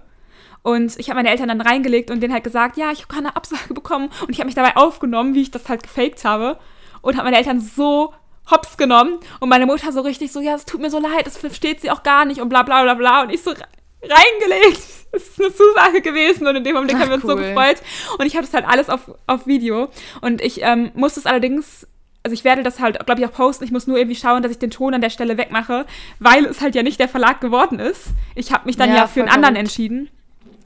Und 0.63 0.97
ich 0.99 1.11
habe 1.11 1.17
meine 1.17 1.31
Eltern 1.31 1.49
dann 1.49 1.61
reingelegt 1.61 2.11
und 2.11 2.21
denen 2.23 2.33
halt 2.33 2.45
gesagt, 2.45 2.77
ja, 2.77 2.93
ich 2.93 3.03
habe 3.03 3.15
keine 3.15 3.35
Absage 3.35 3.75
bekommen. 3.75 4.11
Und 4.23 4.31
ich 4.31 4.39
habe 4.39 4.47
mich 4.47 4.55
dabei 4.55 4.77
aufgenommen, 4.77 5.35
wie 5.35 5.43
ich 5.43 5.51
das 5.51 5.69
halt 5.69 5.83
gefaked 5.83 6.25
habe. 6.25 6.59
Und 7.01 7.17
habe 7.17 7.25
meine 7.25 7.39
Eltern 7.39 7.61
so 7.61 8.15
hops 8.51 8.77
genommen 8.77 9.19
und 9.41 9.49
meine 9.49 9.67
Mutter 9.67 9.93
so 9.93 10.01
richtig 10.01 10.33
so, 10.33 10.41
ja, 10.41 10.55
es 10.55 10.65
tut 10.65 10.81
mir 10.81 10.91
so 10.91 10.99
leid, 10.99 11.27
das 11.27 11.37
versteht 11.37 11.81
sie 11.81 11.91
auch 11.91 12.03
gar 12.03 12.25
nicht 12.25 12.41
und 12.41 12.49
bla 12.49 12.63
bla 12.63 12.83
bla 12.83 12.95
bla 12.95 13.23
und 13.23 13.31
ich 13.31 13.43
so 13.43 13.51
reingelegt. 13.51 14.83
Das 15.13 15.25
ist 15.25 15.39
eine 15.39 15.55
Zusage 15.55 16.01
gewesen 16.01 16.47
und 16.47 16.57
in 16.57 16.65
dem 16.65 16.73
Moment 16.73 16.95
haben 16.95 17.09
wir 17.11 17.17
uns 17.17 17.25
cool. 17.25 17.33
so 17.33 17.37
gefreut 17.37 17.77
und 18.19 18.25
ich 18.25 18.35
habe 18.35 18.47
das 18.47 18.55
halt 18.55 18.67
alles 18.67 18.89
auf, 18.89 19.11
auf 19.27 19.47
Video 19.47 19.91
und 20.23 20.41
ich 20.41 20.63
ähm, 20.63 20.91
muss 20.95 21.19
es 21.19 21.27
allerdings 21.27 21.87
also 22.23 22.35
ich 22.35 22.45
werde 22.45 22.63
das 22.63 22.81
halt, 22.81 23.05
glaube 23.05 23.21
ich, 23.21 23.27
auch 23.27 23.33
posten. 23.33 23.65
Ich 23.65 23.73
muss 23.73 23.87
nur 23.87 23.99
irgendwie 23.99 24.17
schauen, 24.17 24.43
dass 24.43 24.53
ich 24.53 24.59
den 24.59 24.71
Ton 24.71 24.95
an 24.95 25.01
der 25.01 25.11
Stelle 25.11 25.37
wegmache, 25.37 25.87
weil 26.19 26.47
es 26.47 26.61
halt 26.61 26.75
ja 26.75 26.83
nicht 26.83 27.01
der 27.01 27.09
Verlag 27.09 27.41
geworden 27.41 27.79
ist. 27.79 28.09
Ich 28.35 28.53
habe 28.53 28.67
mich 28.67 28.77
dann 28.77 28.91
ja, 28.91 28.97
ja 28.97 29.07
für 29.07 29.21
einen 29.21 29.29
anderen 29.29 29.57
entschieden, 29.57 30.09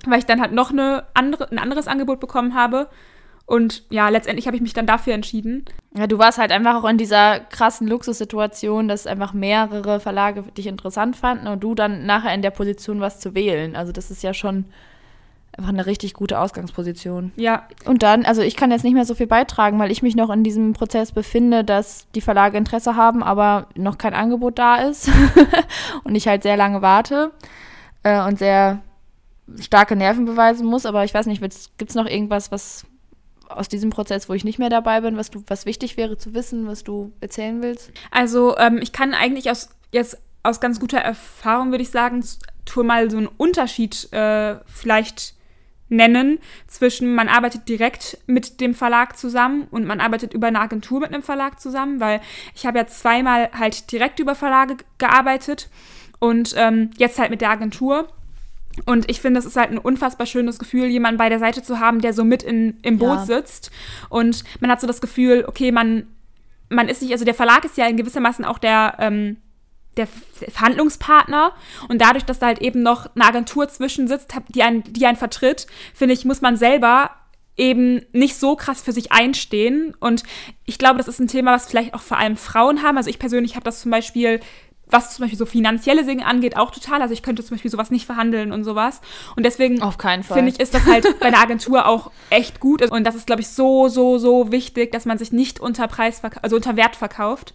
weil 0.06 0.18
ich 0.18 0.26
dann 0.26 0.40
halt 0.40 0.52
noch 0.52 0.70
eine 0.70 1.04
andere, 1.14 1.50
ein 1.50 1.58
anderes 1.58 1.88
Angebot 1.88 2.20
bekommen 2.20 2.54
habe. 2.54 2.88
Und 3.46 3.84
ja, 3.90 4.08
letztendlich 4.08 4.48
habe 4.48 4.56
ich 4.56 4.62
mich 4.62 4.72
dann 4.72 4.86
dafür 4.86 5.14
entschieden. 5.14 5.64
Ja, 5.96 6.08
du 6.08 6.18
warst 6.18 6.38
halt 6.38 6.50
einfach 6.50 6.74
auch 6.74 6.88
in 6.88 6.98
dieser 6.98 7.38
krassen 7.38 7.86
Luxussituation, 7.86 8.88
dass 8.88 9.06
einfach 9.06 9.32
mehrere 9.32 10.00
Verlage 10.00 10.42
dich 10.56 10.66
interessant 10.66 11.14
fanden 11.14 11.46
und 11.46 11.60
du 11.60 11.76
dann 11.76 12.06
nachher 12.06 12.34
in 12.34 12.42
der 12.42 12.50
Position 12.50 13.00
warst 13.00 13.22
zu 13.22 13.36
wählen. 13.36 13.76
Also 13.76 13.92
das 13.92 14.10
ist 14.10 14.24
ja 14.24 14.34
schon 14.34 14.64
einfach 15.56 15.70
eine 15.70 15.86
richtig 15.86 16.14
gute 16.14 16.40
Ausgangsposition. 16.40 17.32
Ja, 17.36 17.68
Und 17.86 18.02
dann, 18.02 18.24
also 18.26 18.42
ich 18.42 18.56
kann 18.56 18.72
jetzt 18.72 18.82
nicht 18.82 18.94
mehr 18.94 19.06
so 19.06 19.14
viel 19.14 19.28
beitragen, 19.28 19.78
weil 19.78 19.92
ich 19.92 20.02
mich 20.02 20.16
noch 20.16 20.30
in 20.30 20.42
diesem 20.42 20.72
Prozess 20.72 21.12
befinde, 21.12 21.64
dass 21.64 22.06
die 22.14 22.20
Verlage 22.20 22.58
Interesse 22.58 22.96
haben, 22.96 23.22
aber 23.22 23.68
noch 23.76 23.96
kein 23.96 24.12
Angebot 24.12 24.58
da 24.58 24.76
ist 24.76 25.08
und 26.04 26.14
ich 26.16 26.28
halt 26.28 26.42
sehr 26.42 26.56
lange 26.56 26.82
warte 26.82 27.30
äh, 28.02 28.20
und 28.26 28.38
sehr 28.38 28.80
starke 29.60 29.96
Nerven 29.96 30.24
beweisen 30.26 30.66
muss. 30.66 30.84
Aber 30.84 31.04
ich 31.04 31.14
weiß 31.14 31.26
nicht, 31.26 31.40
gibt 31.78 31.90
es 31.90 31.96
noch 31.96 32.06
irgendwas, 32.06 32.50
was 32.50 32.84
aus 33.48 33.68
diesem 33.68 33.90
Prozess, 33.90 34.28
wo 34.28 34.34
ich 34.34 34.44
nicht 34.44 34.58
mehr 34.58 34.70
dabei 34.70 35.00
bin, 35.00 35.16
was 35.16 35.30
du, 35.30 35.42
was 35.46 35.66
wichtig 35.66 35.96
wäre 35.96 36.18
zu 36.18 36.34
wissen, 36.34 36.66
was 36.66 36.84
du 36.84 37.12
erzählen 37.20 37.62
willst? 37.62 37.92
Also 38.10 38.56
ähm, 38.58 38.78
ich 38.82 38.92
kann 38.92 39.14
eigentlich 39.14 39.50
aus 39.50 39.70
jetzt 39.92 40.18
aus 40.42 40.60
ganz 40.60 40.78
guter 40.78 40.98
Erfahrung 40.98 41.70
würde 41.70 41.82
ich 41.82 41.90
sagen, 41.90 42.24
tu 42.64 42.82
mal 42.82 43.10
so 43.10 43.16
einen 43.16 43.26
Unterschied 43.26 44.12
äh, 44.12 44.56
vielleicht 44.66 45.34
nennen 45.88 46.38
zwischen 46.66 47.14
man 47.14 47.28
arbeitet 47.28 47.68
direkt 47.68 48.18
mit 48.26 48.60
dem 48.60 48.74
Verlag 48.74 49.16
zusammen 49.16 49.68
und 49.70 49.86
man 49.86 50.00
arbeitet 50.00 50.34
über 50.34 50.48
eine 50.48 50.60
Agentur 50.60 51.00
mit 51.00 51.12
einem 51.12 51.22
Verlag 51.22 51.60
zusammen, 51.60 52.00
weil 52.00 52.20
ich 52.54 52.66
habe 52.66 52.78
ja 52.78 52.86
zweimal 52.86 53.50
halt 53.52 53.90
direkt 53.92 54.18
über 54.18 54.34
Verlage 54.34 54.76
gearbeitet 54.98 55.68
und 56.18 56.54
ähm, 56.56 56.90
jetzt 56.96 57.18
halt 57.18 57.30
mit 57.30 57.40
der 57.40 57.50
Agentur. 57.50 58.08
Und 58.84 59.10
ich 59.10 59.20
finde, 59.20 59.40
es 59.40 59.46
ist 59.46 59.56
halt 59.56 59.70
ein 59.70 59.78
unfassbar 59.78 60.26
schönes 60.26 60.58
Gefühl, 60.58 60.86
jemanden 60.86 61.18
bei 61.18 61.28
der 61.28 61.38
Seite 61.38 61.62
zu 61.62 61.80
haben, 61.80 62.00
der 62.00 62.12
so 62.12 62.24
mit 62.24 62.42
in, 62.42 62.78
im 62.82 62.98
Boot 62.98 63.18
Ja. 63.20 63.24
sitzt. 63.26 63.70
Und 64.08 64.44
man 64.60 64.70
hat 64.70 64.80
so 64.80 64.86
das 64.86 65.00
Gefühl, 65.00 65.44
okay, 65.48 65.72
man, 65.72 66.06
man 66.68 66.88
ist 66.88 67.02
nicht, 67.02 67.12
also 67.12 67.24
der 67.24 67.34
Verlag 67.34 67.64
ist 67.64 67.76
ja 67.76 67.86
in 67.86 67.96
gewissermaßen 67.96 68.44
auch 68.44 68.58
der, 68.58 68.96
ähm, 68.98 69.38
der 69.96 70.06
Verhandlungspartner. 70.06 71.52
Und 71.88 72.00
dadurch, 72.02 72.24
dass 72.24 72.38
da 72.38 72.46
halt 72.46 72.60
eben 72.60 72.82
noch 72.82 73.08
eine 73.14 73.24
Agentur 73.24 73.68
zwischen 73.68 74.08
sitzt, 74.08 74.34
die 74.48 74.62
einen, 74.62 74.82
die 74.84 75.06
einen 75.06 75.16
vertritt, 75.16 75.66
finde 75.94 76.14
ich, 76.14 76.24
muss 76.24 76.42
man 76.42 76.56
selber 76.56 77.10
eben 77.56 78.02
nicht 78.12 78.36
so 78.36 78.54
krass 78.54 78.82
für 78.82 78.92
sich 78.92 79.12
einstehen. 79.12 79.94
Und 79.98 80.24
ich 80.66 80.78
glaube, 80.78 80.98
das 80.98 81.08
ist 81.08 81.20
ein 81.20 81.28
Thema, 81.28 81.52
was 81.54 81.66
vielleicht 81.66 81.94
auch 81.94 82.02
vor 82.02 82.18
allem 82.18 82.36
Frauen 82.36 82.82
haben. 82.82 82.98
Also 82.98 83.08
ich 83.08 83.18
persönlich 83.18 83.54
habe 83.54 83.64
das 83.64 83.80
zum 83.80 83.90
Beispiel, 83.90 84.40
was 84.88 85.14
zum 85.14 85.24
Beispiel 85.24 85.38
so 85.38 85.46
finanzielle 85.46 86.04
Dinge 86.04 86.24
angeht, 86.26 86.56
auch 86.56 86.70
total. 86.70 87.02
Also 87.02 87.12
ich 87.12 87.22
könnte 87.22 87.42
zum 87.44 87.56
Beispiel 87.56 87.70
sowas 87.70 87.90
nicht 87.90 88.06
verhandeln 88.06 88.52
und 88.52 88.62
sowas. 88.64 89.00
Und 89.36 89.44
deswegen 89.44 89.80
finde 90.34 90.50
ich, 90.50 90.60
ist 90.60 90.74
das 90.74 90.86
halt 90.86 91.06
bei 91.20 91.26
einer 91.26 91.40
Agentur 91.40 91.86
auch 91.86 92.10
echt 92.30 92.60
gut. 92.60 92.82
Und 92.90 93.04
das 93.04 93.14
ist, 93.16 93.26
glaube 93.26 93.40
ich, 93.42 93.48
so, 93.48 93.88
so, 93.88 94.18
so 94.18 94.52
wichtig, 94.52 94.92
dass 94.92 95.04
man 95.04 95.18
sich 95.18 95.32
nicht 95.32 95.58
unter 95.60 95.88
Preis, 95.88 96.22
also 96.42 96.56
unter 96.56 96.76
Wert 96.76 96.94
verkauft. 96.96 97.52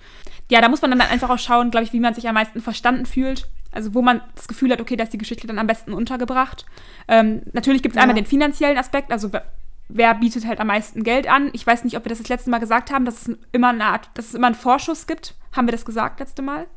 Ja, 0.49 0.59
da 0.59 0.67
muss 0.67 0.81
man 0.81 0.91
dann 0.91 0.99
einfach 1.01 1.29
auch 1.29 1.39
schauen, 1.39 1.71
glaube 1.71 1.85
ich, 1.85 1.93
wie 1.93 2.01
man 2.01 2.13
sich 2.13 2.27
am 2.27 2.33
meisten 2.35 2.59
verstanden 2.61 3.05
fühlt. 3.05 3.47
Also 3.71 3.93
wo 3.93 4.01
man 4.01 4.19
das 4.35 4.49
Gefühl 4.49 4.69
hat, 4.73 4.81
okay, 4.81 4.97
da 4.97 5.05
ist 5.05 5.13
die 5.13 5.17
Geschichte 5.17 5.47
dann 5.47 5.57
am 5.59 5.67
besten 5.67 5.93
untergebracht. 5.93 6.65
Ähm, 7.07 7.43
natürlich 7.53 7.81
gibt 7.81 7.93
es 7.93 7.97
Ja. 7.97 8.01
einmal 8.01 8.15
den 8.15 8.25
finanziellen 8.25 8.77
Aspekt, 8.77 9.09
also 9.13 9.31
wer- 9.31 9.45
wer 9.87 10.13
bietet 10.15 10.45
halt 10.45 10.59
am 10.59 10.67
meisten 10.67 11.03
Geld 11.03 11.29
an. 11.31 11.49
Ich 11.53 11.65
weiß 11.65 11.85
nicht, 11.85 11.95
ob 11.95 12.03
wir 12.03 12.09
das 12.09 12.17
das 12.19 12.27
letzte 12.27 12.49
Mal 12.49 12.59
gesagt 12.59 12.91
haben, 12.91 13.05
dass 13.05 13.27
es 13.29 13.37
immer 13.53 13.69
eine 13.69 13.85
Art, 13.85 14.09
dass 14.15 14.25
es 14.27 14.33
immer 14.33 14.47
einen 14.47 14.55
Vorschuss 14.57 15.07
gibt. 15.07 15.35
Haben 15.55 15.67
wir 15.67 15.71
das 15.71 15.85
gesagt 15.85 16.19
letzte 16.19 16.41
Mal? 16.41 16.67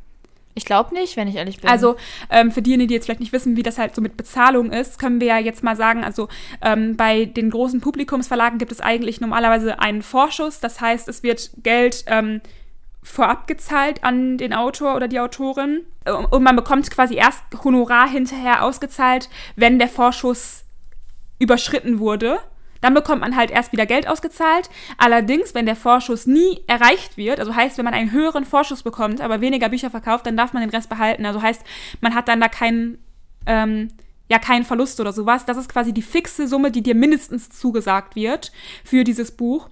Ich 0.54 0.64
glaube 0.64 0.94
nicht, 0.94 1.16
wenn 1.16 1.26
ich 1.26 1.34
ehrlich 1.34 1.60
bin. 1.60 1.68
Also 1.68 1.96
ähm, 2.30 2.52
für 2.52 2.62
diejenigen, 2.62 2.88
die 2.88 2.94
jetzt 2.94 3.06
vielleicht 3.06 3.20
nicht 3.20 3.32
wissen, 3.32 3.56
wie 3.56 3.62
das 3.62 3.78
halt 3.78 3.94
so 3.94 4.00
mit 4.00 4.16
Bezahlung 4.16 4.70
ist, 4.72 4.98
können 4.98 5.20
wir 5.20 5.26
ja 5.26 5.38
jetzt 5.38 5.64
mal 5.64 5.76
sagen, 5.76 6.04
also 6.04 6.28
ähm, 6.62 6.96
bei 6.96 7.24
den 7.24 7.50
großen 7.50 7.80
Publikumsverlagen 7.80 8.58
gibt 8.58 8.70
es 8.70 8.80
eigentlich 8.80 9.20
normalerweise 9.20 9.80
einen 9.80 10.02
Vorschuss. 10.02 10.60
Das 10.60 10.80
heißt, 10.80 11.08
es 11.08 11.22
wird 11.22 11.50
Geld 11.62 12.04
ähm, 12.06 12.40
vorab 13.02 13.46
gezahlt 13.46 14.04
an 14.04 14.38
den 14.38 14.54
Autor 14.54 14.94
oder 14.94 15.08
die 15.08 15.20
Autorin 15.20 15.84
Äh, 16.04 16.12
und 16.12 16.42
man 16.42 16.56
bekommt 16.56 16.90
quasi 16.90 17.16
erst 17.16 17.42
Honorar 17.64 18.08
hinterher 18.08 18.62
ausgezahlt, 18.62 19.28
wenn 19.56 19.78
der 19.78 19.88
Vorschuss 19.88 20.64
überschritten 21.38 21.98
wurde. 21.98 22.38
Dann 22.84 22.92
bekommt 22.92 23.22
man 23.22 23.34
halt 23.34 23.50
erst 23.50 23.72
wieder 23.72 23.86
Geld 23.86 24.06
ausgezahlt. 24.06 24.68
Allerdings, 24.98 25.54
wenn 25.54 25.64
der 25.64 25.74
Vorschuss 25.74 26.26
nie 26.26 26.60
erreicht 26.66 27.16
wird, 27.16 27.40
also 27.40 27.54
heißt, 27.54 27.78
wenn 27.78 27.86
man 27.86 27.94
einen 27.94 28.12
höheren 28.12 28.44
Vorschuss 28.44 28.82
bekommt, 28.82 29.22
aber 29.22 29.40
weniger 29.40 29.70
Bücher 29.70 29.88
verkauft, 29.88 30.26
dann 30.26 30.36
darf 30.36 30.52
man 30.52 30.62
den 30.62 30.68
Rest 30.68 30.90
behalten. 30.90 31.24
Also 31.24 31.40
heißt, 31.40 31.62
man 32.02 32.14
hat 32.14 32.28
dann 32.28 32.42
da 32.42 32.48
keinen, 32.48 32.98
ähm, 33.46 33.88
ja, 34.28 34.38
keinen 34.38 34.66
Verlust 34.66 35.00
oder 35.00 35.14
sowas. 35.14 35.46
Das 35.46 35.56
ist 35.56 35.70
quasi 35.70 35.94
die 35.94 36.02
fixe 36.02 36.46
Summe, 36.46 36.70
die 36.70 36.82
dir 36.82 36.94
mindestens 36.94 37.48
zugesagt 37.48 38.16
wird 38.16 38.52
für 38.84 39.02
dieses 39.02 39.32
Buch. 39.32 39.70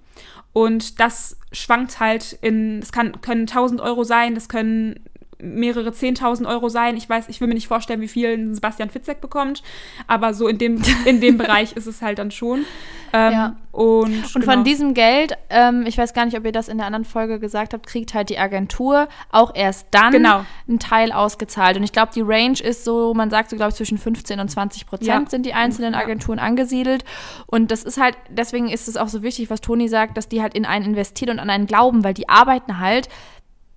Und 0.51 0.99
das 0.99 1.37
schwankt 1.51 1.99
halt 1.99 2.33
in, 2.41 2.79
es 2.79 2.91
kann, 2.91 3.21
können 3.21 3.41
1000 3.41 3.79
Euro 3.79 4.03
sein, 4.03 4.33
das 4.33 4.49
können 4.49 5.01
mehrere 5.43 5.89
10.000 5.89 6.47
Euro 6.47 6.69
sein. 6.69 6.95
Ich 6.97 7.07
weiß, 7.09 7.29
ich 7.29 7.41
will 7.41 7.47
mir 7.47 7.53
nicht 7.53 7.67
vorstellen, 7.67 8.01
wie 8.01 8.07
viel 8.07 8.29
ein 8.33 8.55
Sebastian 8.55 8.89
Fitzek 8.89 9.21
bekommt, 9.21 9.61
aber 10.07 10.33
so 10.33 10.47
in 10.47 10.57
dem, 10.57 10.81
in 11.05 11.19
dem 11.21 11.37
Bereich 11.37 11.73
ist 11.73 11.85
es 11.87 12.01
halt 12.01 12.19
dann 12.19 12.31
schon. 12.31 12.65
Ähm, 13.11 13.31
Ja. 13.33 13.55
Und, 13.71 14.03
Und 14.13 14.33
genau. 14.33 14.45
von 14.45 14.63
diesem 14.63 14.93
Geld, 14.93 15.33
ähm, 15.49 15.85
ich 15.87 15.97
weiß 15.97 16.13
gar 16.13 16.25
nicht, 16.25 16.37
ob 16.37 16.45
ihr 16.45 16.51
das 16.51 16.67
in 16.67 16.77
der 16.77 16.85
anderen 16.85 17.05
Folge 17.05 17.39
gesagt 17.39 17.73
habt, 17.73 17.87
kriegt 17.87 18.13
halt 18.13 18.29
die 18.29 18.37
Agentur 18.37 19.07
auch 19.31 19.51
erst 19.55 19.87
dann 19.91 20.11
Genau. 20.11 20.45
einen 20.67 20.77
Teil 20.79 21.11
ausgezahlt. 21.11 21.75
Und 21.77 21.83
ich 21.83 21.91
glaube, 21.91 22.11
die 22.13 22.21
Range 22.21 22.59
ist 22.59 22.83
so, 22.83 23.13
man 23.15 23.31
sagt 23.31 23.49
so, 23.49 23.55
glaube 23.55 23.69
ich, 23.71 23.75
zwischen 23.75 23.97
15 23.97 24.39
und 24.39 24.49
20 24.49 24.85
Prozent 24.85 25.07
Ja. 25.25 25.29
sind 25.29 25.45
die 25.47 25.53
einzelnen 25.55 25.93
Ja. 25.93 25.99
Agenturen 26.01 26.37
angesiedelt. 26.39 27.03
Und 27.47 27.71
das 27.71 27.83
ist 27.83 27.99
halt, 27.99 28.15
deswegen 28.29 28.69
ist 28.69 28.87
es 28.87 28.95
auch 28.95 29.07
so 29.09 29.23
wichtig, 29.23 29.49
was 29.49 29.61
Toni 29.61 29.87
sagt, 29.87 30.17
dass 30.17 30.27
die 30.27 30.41
halt 30.43 30.53
in 30.53 30.65
einen 30.65 30.85
investieren 30.85 31.31
und 31.31 31.39
an 31.39 31.49
einen 31.49 31.65
glauben, 31.65 32.03
weil 32.03 32.13
die 32.13 32.29
arbeiten 32.29 32.79
halt 32.79 33.09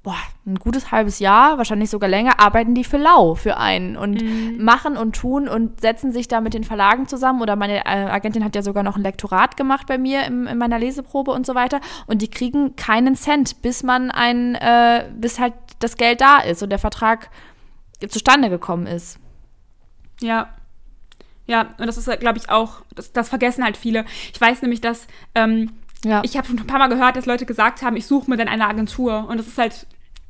boah, 0.06 0.14
ein 0.46 0.54
gutes 0.54 0.92
halbes 0.92 1.18
Jahr, 1.18 1.58
wahrscheinlich 1.58 1.90
sogar 1.90 2.08
länger, 2.08 2.38
arbeiten 2.38 2.74
die 2.76 2.84
für 2.84 2.96
lau 2.96 3.34
für 3.34 3.56
einen 3.56 3.96
und 3.96 4.22
Mhm. 4.22 4.62
machen 4.64 4.96
und 4.96 5.16
tun 5.16 5.48
und 5.48 5.80
setzen 5.80 6.12
sich 6.12 6.28
da 6.28 6.40
mit 6.40 6.54
den 6.54 6.62
Verlagen 6.62 7.08
zusammen. 7.08 7.42
Oder 7.42 7.56
meine 7.56 7.84
äh, 7.84 7.88
Agentin 8.08 8.44
hat 8.44 8.54
ja 8.54 8.62
sogar 8.62 8.84
noch 8.84 8.94
ein 8.94 9.02
Lektorat 9.02 9.56
gemacht 9.56 9.88
bei 9.88 9.98
mir 9.98 10.24
im, 10.24 10.46
in 10.46 10.58
meiner 10.58 10.78
Leseprobe 10.78 11.32
und 11.32 11.44
so 11.44 11.56
weiter. 11.56 11.80
Und 12.06 12.22
die 12.22 12.28
kriegen 12.30 12.76
keinen 12.76 13.16
Cent, 13.16 13.62
bis 13.62 13.82
man 13.82 14.12
ein, 14.12 14.54
äh, 14.54 15.06
bis 15.16 15.40
halt 15.40 15.54
das 15.80 15.96
Geld 15.96 16.20
da 16.20 16.38
ist 16.38 16.62
und 16.62 16.70
der 16.70 16.78
Vertrag 16.78 17.28
zustande 18.08 18.48
gekommen 18.48 18.86
ist. 18.86 19.18
Ja. 20.20 20.50
Ja, 21.48 21.62
und 21.78 21.86
das 21.88 21.96
ist, 21.98 22.20
glaube 22.20 22.38
ich, 22.38 22.48
auch, 22.48 22.82
das, 22.94 23.12
das 23.12 23.28
vergessen 23.28 23.64
halt 23.64 23.76
viele. 23.76 24.04
Ich 24.32 24.40
weiß 24.40 24.62
nämlich, 24.62 24.80
dass 24.80 25.08
ähm, 25.34 25.72
Ja. 26.04 26.20
ich 26.24 26.36
habe 26.36 26.46
schon 26.46 26.60
ein 26.60 26.66
paar 26.68 26.78
Mal 26.78 26.88
gehört, 26.88 27.16
dass 27.16 27.26
Leute 27.26 27.44
gesagt 27.44 27.82
haben, 27.82 27.96
ich 27.96 28.06
suche 28.06 28.30
mir 28.30 28.36
dann 28.36 28.46
eine 28.46 28.68
Agentur. 28.68 29.26
Und 29.28 29.38
das 29.38 29.48
ist 29.48 29.58
halt, 29.58 29.86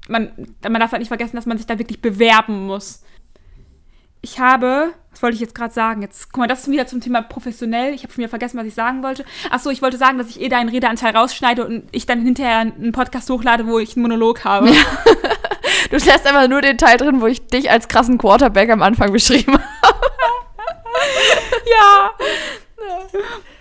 man, 0.09 0.33
man 0.63 0.81
darf 0.81 0.93
halt 0.93 1.01
nicht 1.01 1.09
vergessen, 1.09 1.37
dass 1.37 1.47
man 1.47 1.59
sich 1.59 1.67
da 1.67 1.79
wirklich 1.79 2.01
bewerben 2.01 2.67
muss. 2.67 3.03
Ich 4.23 4.41
habe, 4.41 4.93
was 5.11 5.23
wollte 5.23 5.35
ich 5.35 5.41
jetzt 5.41 5.55
gerade 5.55 5.73
sagen? 5.73 6.03
Jetzt, 6.03 6.33
guck 6.33 6.41
mal, 6.41 6.49
das 6.49 6.61
ist 6.61 6.71
wieder 6.71 6.87
zum 6.87 7.01
Thema 7.01 7.23
professionell. 7.23 7.95
Ich 7.95 8.03
habe 8.03 8.13
schon 8.13 8.19
wieder 8.19 8.29
vergessen, 8.29 8.59
was 8.59 8.67
ich 8.67 8.75
sagen 8.75 9.03
wollte. 9.03 9.25
Achso, 9.51 9.71
ich 9.71 9.83
wollte 9.83 9.99
sagen, 9.99 10.19
dass 10.19 10.31
ich 10.31 10.41
eh 10.41 10.49
deinen 10.49 10.69
Redeanteil 10.69 11.17
rausschneide 11.17 11.65
und 11.67 11.85
ich 11.93 12.07
dann 12.07 12.23
hinterher 12.23 12.59
einen 12.59 12.93
Podcast 12.93 13.31
hochlade, 13.31 13.67
wo 13.67 13.79
ich 13.79 13.95
einen 13.95 14.03
Monolog 14.03 14.45
habe. 14.45 14.73
Du 15.91 15.97
lässt 15.97 16.27
einfach 16.27 16.49
nur 16.49 16.61
den 16.61 16.79
Teil 16.79 16.97
drin, 16.97 17.21
wo 17.21 17.27
ich 17.27 17.47
dich 17.47 17.71
als 17.71 17.89
krassen 17.89 18.19
Quarterback 18.19 18.71
am 18.71 18.83
Anfang 18.83 19.13
beschrieben 19.13 19.59
habe. 19.83 20.07
ja. 21.71 22.11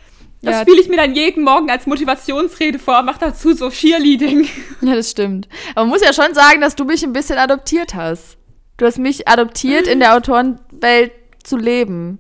Das 0.46 0.56
Ja. 0.56 0.62
spiele 0.62 0.80
ich 0.82 0.88
mir 0.90 0.98
dann 0.98 1.14
jeden 1.16 1.44
Morgen 1.44 1.70
als 1.70 1.86
Motivationsrede 1.88 2.80
vor, 2.80 3.02
mach 3.04 3.18
dazu 3.18 3.54
so 3.54 3.70
Cheerleading. 3.70 4.48
Ja, 4.82 4.96
das 4.96 5.12
stimmt. 5.12 5.48
Aber 5.72 5.82
man 5.86 5.90
muss 5.90 6.02
ja 6.02 6.14
schon 6.14 6.34
sagen, 6.34 6.62
dass 6.62 6.76
du 6.76 6.86
mich 6.86 7.04
ein 7.04 7.14
bisschen 7.14 7.38
adoptiert 7.38 7.96
hast. 7.96 8.38
Du 8.78 8.86
hast 8.86 8.98
mich 9.00 9.28
adoptiert, 9.28 9.88
in 9.88 10.00
der 10.00 10.16
Autorenwelt 10.16 11.12
zu 11.44 11.58
leben. 11.58 12.20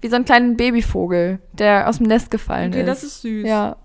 Wie 0.00 0.08
so 0.08 0.16
einen 0.16 0.24
kleinen 0.24 0.56
Babyvogel, 0.56 1.40
der 1.52 1.88
aus 1.88 1.98
dem 1.98 2.06
Nest 2.06 2.30
gefallen 2.30 2.70
Okay, 2.72 2.80
ist. 2.82 2.86
das 2.86 3.02
ist 3.02 3.22
süß. 3.22 3.46
ja, 3.46 3.76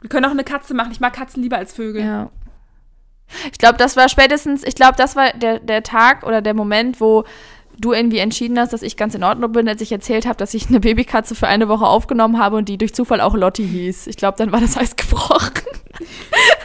Wir 0.00 0.08
können 0.10 0.24
auch 0.26 0.30
eine 0.30 0.44
Katze 0.44 0.72
machen. 0.74 0.92
Ich 0.92 1.00
mag 1.00 1.12
Katzen 1.14 1.42
lieber 1.42 1.56
als 1.58 1.72
Vögel. 1.72 2.02
ja. 2.02 2.30
Ich 3.50 3.58
glaube, 3.58 3.78
das 3.78 3.96
war 3.96 4.08
spätestens, 4.10 4.62
ich 4.64 4.74
glaube, 4.74 4.94
das 4.98 5.16
war 5.16 5.32
der, 5.32 5.58
der 5.58 5.82
Tag 5.82 6.24
oder 6.26 6.42
der 6.42 6.52
Moment, 6.54 7.00
wo 7.00 7.24
du 7.78 7.92
irgendwie 7.92 8.18
entschieden 8.18 8.58
hast, 8.58 8.72
dass 8.72 8.82
ich 8.82 8.96
ganz 8.96 9.14
in 9.14 9.24
Ordnung 9.24 9.52
bin, 9.52 9.68
als 9.68 9.80
ich 9.80 9.90
erzählt 9.92 10.26
habe, 10.26 10.36
dass 10.36 10.54
ich 10.54 10.68
eine 10.68 10.80
Babykatze 10.80 11.34
für 11.34 11.46
eine 11.46 11.68
Woche 11.68 11.86
aufgenommen 11.86 12.38
habe 12.38 12.56
und 12.56 12.68
die 12.68 12.78
durch 12.78 12.94
Zufall 12.94 13.20
auch 13.20 13.34
Lotti 13.34 13.66
hieß. 13.66 14.06
Ich 14.06 14.16
glaube, 14.16 14.38
dann 14.38 14.52
war 14.52 14.60
das 14.60 14.76
Eis 14.76 14.96
gebrochen. 14.96 15.52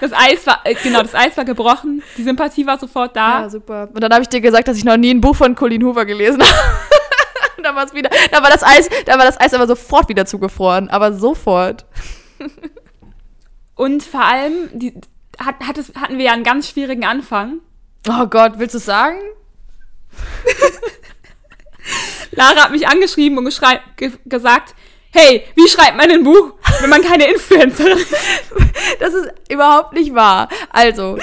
Das 0.02 0.12
Eis 0.14 0.46
war, 0.46 0.62
äh, 0.64 0.76
genau, 0.76 1.02
das 1.02 1.16
Eis 1.16 1.36
war 1.38 1.46
gebrochen. 1.46 2.04
Die 2.18 2.24
Sympathie 2.24 2.66
war 2.66 2.80
sofort 2.80 3.16
da. 3.16 3.42
Ja, 3.42 3.50
super. 3.50 3.90
Und 3.94 4.02
dann 4.02 4.12
habe 4.12 4.22
ich 4.24 4.30
dir 4.30 4.42
gesagt, 4.42 4.68
dass 4.68 4.78
ich 4.78 4.86
noch 4.86 4.98
nie 4.98 5.12
ein 5.12 5.22
Buch 5.22 5.36
von 5.36 5.56
Colleen 5.56 5.84
Hoover 5.84 6.06
gelesen 6.06 6.42
habe. 6.44 6.54
Dann 7.64 7.76
war 7.76 7.86
es 7.86 7.94
wieder, 7.94 8.10
da 8.32 8.42
war 8.42 8.50
das 8.50 8.64
Eis, 8.64 8.90
da 9.06 9.18
war 9.18 9.26
das 9.26 9.40
Eis 9.40 9.54
aber 9.54 9.68
sofort 9.68 10.08
wieder 10.10 10.26
zugefroren, 10.26 10.90
aber 10.90 11.14
sofort. 11.14 11.86
Und 13.76 14.02
vor 14.02 14.24
allem, 14.24 14.70
die, 14.74 14.94
hat, 15.38 15.56
hat 15.66 15.78
es, 15.78 15.94
hatten 15.96 16.18
wir 16.18 16.26
ja 16.26 16.34
einen 16.34 16.44
ganz 16.44 16.70
schwierigen 16.70 17.06
Anfang. 17.06 17.60
Oh 18.08 18.28
Gott, 18.28 18.54
willst 18.58 18.76
du 18.76 18.78
es 18.78 18.86
sagen? 18.86 19.20
Lara 22.32 22.64
hat 22.64 22.72
mich 22.72 22.88
angeschrieben 22.88 23.38
und 23.38 23.62
ge 23.98 24.12
gesagt, 24.26 24.76
hey, 25.12 25.44
wie 25.56 25.68
schreibt 25.68 25.98
man 25.98 26.10
ein 26.10 26.24
Buch, 26.24 26.54
wenn 26.82 26.90
man 26.90 27.02
keine 27.02 27.26
Influencerin 27.26 27.98
ist? 27.98 28.16
Das 29.00 29.14
ist 29.14 29.30
überhaupt 29.52 29.94
nicht 29.94 30.14
wahr. 30.14 30.50
Also, 30.70 31.14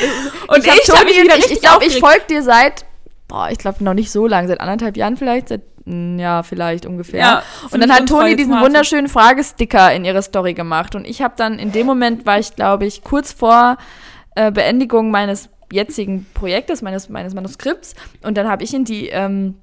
Und 0.48 0.64
ich, 0.64 0.70
hab 0.70 0.98
hab 0.98 1.04
mich 1.04 1.20
wieder 1.20 1.36
ich, 1.36 1.44
richtig 1.44 1.52
ich 1.52 1.60
glaube, 1.60 1.84
ich 1.84 1.98
folge 1.98 2.24
dir 2.28 2.42
seit, 2.42 2.84
boah, 3.28 3.48
ich 3.50 3.58
glaube 3.58 3.82
noch 3.84 3.94
nicht 3.94 4.10
so 4.10 4.26
lange, 4.26 4.48
seit 4.48 4.60
anderthalb 4.60 4.96
Jahren 4.96 5.16
vielleicht, 5.16 5.48
seit 5.48 5.62
ein 5.86 6.18
Jahr 6.18 6.42
vielleicht 6.42 6.84
ungefähr. 6.84 7.20
Ja, 7.20 7.42
und 7.70 7.80
dann 7.80 7.92
hat 7.92 8.08
Toni 8.08 8.34
diesen 8.34 8.60
wunderschönen 8.60 9.08
Fragesticker 9.08 9.92
in 9.94 10.04
ihre 10.04 10.22
Story 10.22 10.54
gemacht. 10.54 10.94
Und 10.94 11.06
ich 11.06 11.22
habe 11.22 11.34
dann, 11.36 11.58
in 11.58 11.72
dem 11.72 11.86
Moment 11.86 12.26
war 12.26 12.38
ich, 12.38 12.56
glaube 12.56 12.86
ich, 12.86 13.04
kurz 13.04 13.32
vor 13.32 13.76
äh, 14.34 14.50
Beendigung 14.50 15.10
meines 15.10 15.48
jetzigen 15.70 16.26
Projektes, 16.34 16.82
meines, 16.82 17.08
meines 17.08 17.34
Manuskripts. 17.34 17.94
Und 18.22 18.36
dann 18.36 18.48
habe 18.48 18.64
ich 18.64 18.74
in 18.74 18.84
die, 18.84 19.08
ähm, 19.08 19.54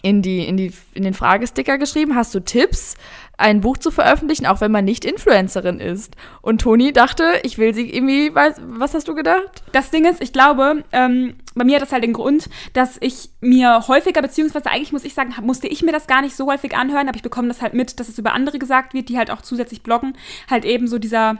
in 0.00 0.22
die, 0.22 0.46
in 0.46 0.56
die, 0.56 0.72
in 0.94 1.04
den 1.04 1.14
Fragesticker 1.14 1.78
geschrieben, 1.78 2.16
hast 2.16 2.34
du 2.34 2.40
Tipps, 2.40 2.96
ein 3.38 3.60
Buch 3.60 3.78
zu 3.78 3.90
veröffentlichen, 3.90 4.46
auch 4.46 4.60
wenn 4.60 4.72
man 4.72 4.84
nicht 4.84 5.04
Influencerin 5.04 5.80
ist? 5.80 6.16
Und 6.40 6.60
Toni 6.60 6.92
dachte, 6.92 7.24
ich 7.42 7.58
will 7.58 7.74
sie 7.74 7.94
irgendwie, 7.94 8.34
weiß, 8.34 8.60
was 8.64 8.94
hast 8.94 9.08
du 9.08 9.14
gedacht? 9.14 9.62
Das 9.72 9.90
Ding 9.90 10.04
ist, 10.04 10.22
ich 10.22 10.32
glaube, 10.32 10.84
ähm, 10.92 11.34
bei 11.54 11.64
mir 11.64 11.76
hat 11.76 11.82
das 11.82 11.92
halt 11.92 12.04
den 12.04 12.12
Grund, 12.12 12.48
dass 12.72 12.96
ich 13.00 13.30
mir 13.40 13.86
häufiger, 13.88 14.22
beziehungsweise 14.22 14.70
eigentlich 14.70 14.92
muss 14.92 15.04
ich 15.04 15.14
sagen, 15.14 15.34
musste 15.42 15.68
ich 15.68 15.82
mir 15.82 15.92
das 15.92 16.06
gar 16.06 16.22
nicht 16.22 16.36
so 16.36 16.46
häufig 16.46 16.76
anhören, 16.76 17.08
aber 17.08 17.16
ich 17.16 17.22
bekomme 17.22 17.48
das 17.48 17.62
halt 17.62 17.74
mit, 17.74 18.00
dass 18.00 18.08
es 18.08 18.18
über 18.18 18.32
andere 18.32 18.58
gesagt 18.58 18.94
wird, 18.94 19.08
die 19.08 19.18
halt 19.18 19.30
auch 19.30 19.42
zusätzlich 19.42 19.82
bloggen. 19.82 20.16
Halt 20.50 20.64
eben 20.64 20.88
so 20.88 20.98
dieser, 20.98 21.38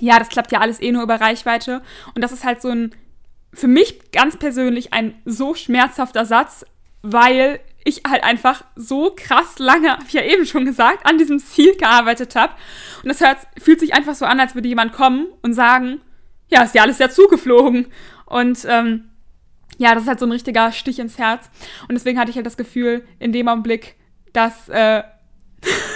ja, 0.00 0.18
das 0.18 0.28
klappt 0.28 0.52
ja 0.52 0.60
alles 0.60 0.80
eh 0.80 0.92
nur 0.92 1.02
über 1.02 1.20
Reichweite. 1.20 1.82
Und 2.14 2.22
das 2.22 2.32
ist 2.32 2.44
halt 2.44 2.62
so 2.62 2.68
ein, 2.68 2.94
für 3.52 3.68
mich 3.68 4.12
ganz 4.12 4.36
persönlich 4.36 4.92
ein 4.92 5.14
so 5.24 5.54
schmerzhafter 5.54 6.24
Satz, 6.24 6.64
weil 7.02 7.60
ich 7.84 8.02
halt 8.06 8.24
einfach 8.24 8.64
so 8.76 9.12
krass 9.16 9.58
lange, 9.58 9.98
ich 10.06 10.12
ja 10.12 10.22
eben 10.22 10.46
schon 10.46 10.64
gesagt, 10.64 11.06
an 11.06 11.18
diesem 11.18 11.38
Ziel 11.38 11.76
gearbeitet 11.76 12.36
habe. 12.36 12.52
Und 13.02 13.08
das 13.08 13.20
hört, 13.20 13.38
fühlt 13.58 13.80
sich 13.80 13.94
einfach 13.94 14.14
so 14.14 14.24
an, 14.24 14.40
als 14.40 14.54
würde 14.54 14.68
jemand 14.68 14.92
kommen 14.92 15.26
und 15.42 15.54
sagen, 15.54 16.00
ja, 16.48 16.62
ist 16.62 16.74
ja 16.74 16.82
alles 16.82 16.98
ja 16.98 17.10
zugeflogen. 17.10 17.86
Und 18.26 18.64
ähm, 18.68 19.10
ja, 19.78 19.94
das 19.94 20.04
ist 20.04 20.08
halt 20.08 20.20
so 20.20 20.26
ein 20.26 20.32
richtiger 20.32 20.70
Stich 20.72 20.98
ins 20.98 21.18
Herz. 21.18 21.50
Und 21.82 21.94
deswegen 21.94 22.18
hatte 22.18 22.30
ich 22.30 22.36
halt 22.36 22.46
das 22.46 22.56
Gefühl, 22.56 23.06
in 23.18 23.32
dem 23.32 23.48
Augenblick, 23.48 23.96
dass. 24.32 24.68
Äh 24.68 25.02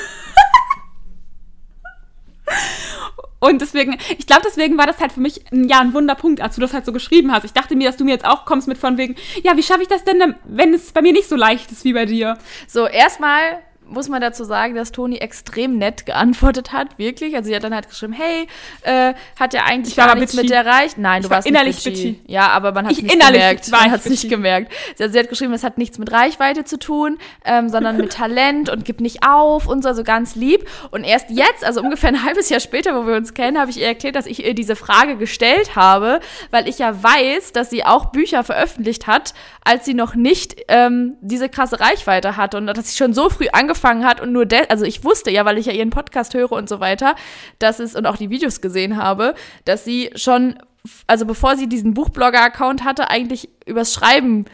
Und 3.38 3.60
deswegen, 3.60 3.98
ich 4.18 4.26
glaube, 4.26 4.42
deswegen 4.46 4.78
war 4.78 4.86
das 4.86 4.98
halt 4.98 5.12
für 5.12 5.20
mich 5.20 5.40
ein, 5.52 5.68
ja, 5.68 5.80
ein 5.80 5.92
Wunderpunkt, 5.92 6.40
als 6.40 6.54
du 6.54 6.60
das 6.60 6.72
halt 6.72 6.86
so 6.86 6.92
geschrieben 6.92 7.32
hast. 7.32 7.44
Ich 7.44 7.52
dachte 7.52 7.76
mir, 7.76 7.88
dass 7.88 7.96
du 7.96 8.04
mir 8.04 8.12
jetzt 8.12 8.24
auch 8.24 8.44
kommst 8.44 8.66
mit 8.66 8.78
von 8.78 8.96
wegen, 8.96 9.16
ja, 9.42 9.56
wie 9.56 9.62
schaffe 9.62 9.82
ich 9.82 9.88
das 9.88 10.04
denn, 10.04 10.34
wenn 10.44 10.72
es 10.72 10.92
bei 10.92 11.02
mir 11.02 11.12
nicht 11.12 11.28
so 11.28 11.36
leicht 11.36 11.70
ist 11.70 11.84
wie 11.84 11.92
bei 11.92 12.06
dir? 12.06 12.38
So, 12.66 12.86
erstmal 12.86 13.58
muss 13.88 14.08
man 14.08 14.20
dazu 14.20 14.44
sagen, 14.44 14.74
dass 14.74 14.92
Toni 14.92 15.16
extrem 15.18 15.78
nett 15.78 16.06
geantwortet 16.06 16.72
hat, 16.72 16.98
wirklich. 16.98 17.34
Also 17.36 17.48
sie 17.48 17.54
hat 17.56 17.62
dann 17.64 17.74
halt 17.74 17.88
geschrieben, 17.88 18.12
hey, 18.12 18.46
äh, 18.82 19.14
hat 19.38 19.54
ja 19.54 19.64
eigentlich 19.64 19.92
Ich 19.92 19.96
gar 19.96 20.14
nichts 20.14 20.32
bitchy. 20.34 20.48
mit 20.48 20.52
erreicht. 20.52 20.98
Nein, 20.98 21.22
du 21.22 21.26
Ich 21.26 21.30
war 21.30 21.36
warst 21.36 21.48
innerlich 21.48 21.76
nicht 21.76 21.84
bitchy. 21.84 22.12
bitchy. 22.12 22.32
Ja, 22.32 22.48
aber 22.48 22.72
man 22.72 22.86
hat 22.86 22.92
es 22.92 22.98
Ich 22.98 23.04
nicht 23.04 23.20
gemerkt. 23.20 23.70
Man 23.70 23.90
hat 23.90 24.00
es 24.00 24.06
nicht 24.10 24.28
gemerkt. 24.28 24.72
Sie, 24.96 25.02
also 25.04 25.12
sie 25.12 25.18
hat 25.20 25.28
geschrieben, 25.28 25.52
es 25.52 25.62
hat 25.62 25.78
nichts 25.78 25.98
mit 25.98 26.10
Reichweite 26.10 26.64
zu 26.64 26.78
tun, 26.78 27.18
ähm, 27.44 27.68
sondern 27.68 27.96
mit 27.96 28.12
Talent 28.12 28.68
und 28.70 28.84
gib 28.84 29.00
nicht 29.00 29.26
auf 29.26 29.66
und 29.68 29.82
so, 29.82 29.88
also 29.88 30.02
ganz 30.02 30.34
lieb. 30.34 30.68
Und 30.90 31.04
erst 31.04 31.30
jetzt, 31.30 31.64
also 31.64 31.80
ungefähr 31.80 32.08
ein 32.08 32.24
halbes 32.24 32.48
Jahr 32.48 32.60
später, 32.60 32.94
wo 33.00 33.06
wir 33.06 33.14
uns 33.16 33.34
kennen, 33.34 33.58
habe 33.58 33.70
ich 33.70 33.78
ihr 33.80 33.86
erklärt, 33.86 34.16
dass 34.16 34.26
ich 34.26 34.44
ihr 34.44 34.54
diese 34.54 34.74
Frage 34.76 35.16
gestellt 35.16 35.76
habe, 35.76 36.20
weil 36.50 36.68
ich 36.68 36.78
ja 36.78 37.02
weiß, 37.02 37.52
dass 37.52 37.70
sie 37.70 37.84
auch 37.84 38.06
Bücher 38.06 38.42
veröffentlicht 38.42 39.06
hat, 39.06 39.32
als 39.64 39.84
sie 39.84 39.94
noch 39.94 40.14
nicht 40.14 40.56
ähm, 40.68 41.14
diese 41.20 41.48
krasse 41.48 41.78
Reichweite 41.80 42.36
hatte 42.36 42.56
und 42.56 42.66
dass 42.66 42.90
sie 42.90 42.96
schon 42.96 43.14
so 43.14 43.28
früh 43.30 43.46
angefangen 43.52 43.75
hat 43.84 44.20
und 44.20 44.32
nur, 44.32 44.46
also 44.68 44.84
ich 44.84 45.04
wusste 45.04 45.30
ja, 45.30 45.44
weil 45.44 45.58
ich 45.58 45.66
ja 45.66 45.72
ihren 45.72 45.90
Podcast 45.90 46.34
höre 46.34 46.52
und 46.52 46.68
so 46.68 46.80
weiter, 46.80 47.14
dass 47.58 47.78
es 47.78 47.94
und 47.94 48.06
auch 48.06 48.16
die 48.16 48.30
Videos 48.30 48.60
gesehen 48.60 48.96
habe, 48.96 49.34
dass 49.64 49.84
sie 49.84 50.10
schon, 50.14 50.58
also 51.06 51.26
bevor 51.26 51.56
sie 51.56 51.68
diesen 51.68 51.94
Buchblogger-Account 51.94 52.84
hatte, 52.84 53.10
eigentlich 53.10 53.48
übers 53.66 53.92
Schreiben 53.94 54.46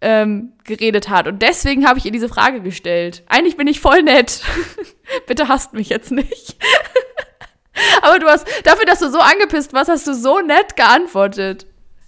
ähm, 0.00 0.52
geredet 0.64 1.08
hat. 1.08 1.28
Und 1.28 1.42
deswegen 1.42 1.86
habe 1.86 1.98
ich 1.98 2.04
ihr 2.04 2.10
diese 2.10 2.28
Frage 2.28 2.60
gestellt. 2.60 3.22
Eigentlich 3.28 3.56
bin 3.56 3.68
ich 3.68 3.80
voll 3.80 4.02
nett. 4.02 4.42
Bitte 5.26 5.48
hasst 5.48 5.72
mich 5.72 5.88
jetzt 5.88 6.10
nicht. 6.10 6.56
Aber 8.02 8.18
du 8.18 8.26
hast, 8.26 8.46
dafür, 8.64 8.84
dass 8.84 8.98
du 8.98 9.10
so 9.10 9.18
angepisst 9.18 9.72
warst, 9.72 9.90
hast 9.90 10.06
du 10.06 10.14
so 10.14 10.40
nett 10.40 10.76
geantwortet. 10.76 11.66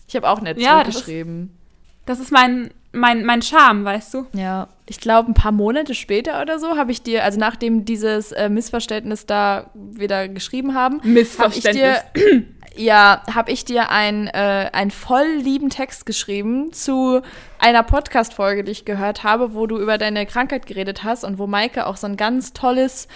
Ich 0.08 0.16
habe 0.16 0.28
auch 0.28 0.40
nett 0.40 0.58
Ja, 0.58 0.82
zurückgeschrieben. 0.82 1.56
Das 2.04 2.20
ist 2.20 2.32
mein, 2.32 2.70
mein, 2.94 3.24
mein 3.24 3.42
Charme, 3.42 3.84
weißt 3.84 4.14
du? 4.14 4.26
Ja, 4.32 4.68
ich 4.86 5.00
glaube, 5.00 5.30
ein 5.30 5.34
paar 5.34 5.52
Monate 5.52 5.94
später 5.94 6.40
oder 6.40 6.58
so 6.58 6.76
habe 6.76 6.92
ich 6.92 7.02
dir, 7.02 7.24
also 7.24 7.38
nachdem 7.38 7.84
dieses 7.84 8.32
äh, 8.32 8.48
Missverständnis 8.48 9.26
da 9.26 9.70
wieder 9.74 10.28
geschrieben 10.28 10.74
haben, 10.74 11.00
habe 11.38 11.54
ich 11.54 11.62
dir, 11.62 12.02
ja, 12.76 13.22
habe 13.32 13.50
ich 13.50 13.64
dir 13.64 13.90
ein, 13.90 14.28
äh, 14.28 14.70
einen 14.72 14.90
voll 14.90 15.26
lieben 15.38 15.70
Text 15.70 16.06
geschrieben 16.06 16.72
zu 16.72 17.22
einer 17.58 17.82
Podcast-Folge, 17.82 18.64
die 18.64 18.72
ich 18.72 18.84
gehört 18.84 19.24
habe, 19.24 19.54
wo 19.54 19.66
du 19.66 19.78
über 19.78 19.98
deine 19.98 20.26
Krankheit 20.26 20.66
geredet 20.66 21.02
hast 21.02 21.24
und 21.24 21.38
wo 21.38 21.46
Maike 21.46 21.86
auch 21.86 21.96
so 21.96 22.06
ein 22.06 22.16
ganz 22.16 22.52
tolles 22.52 23.08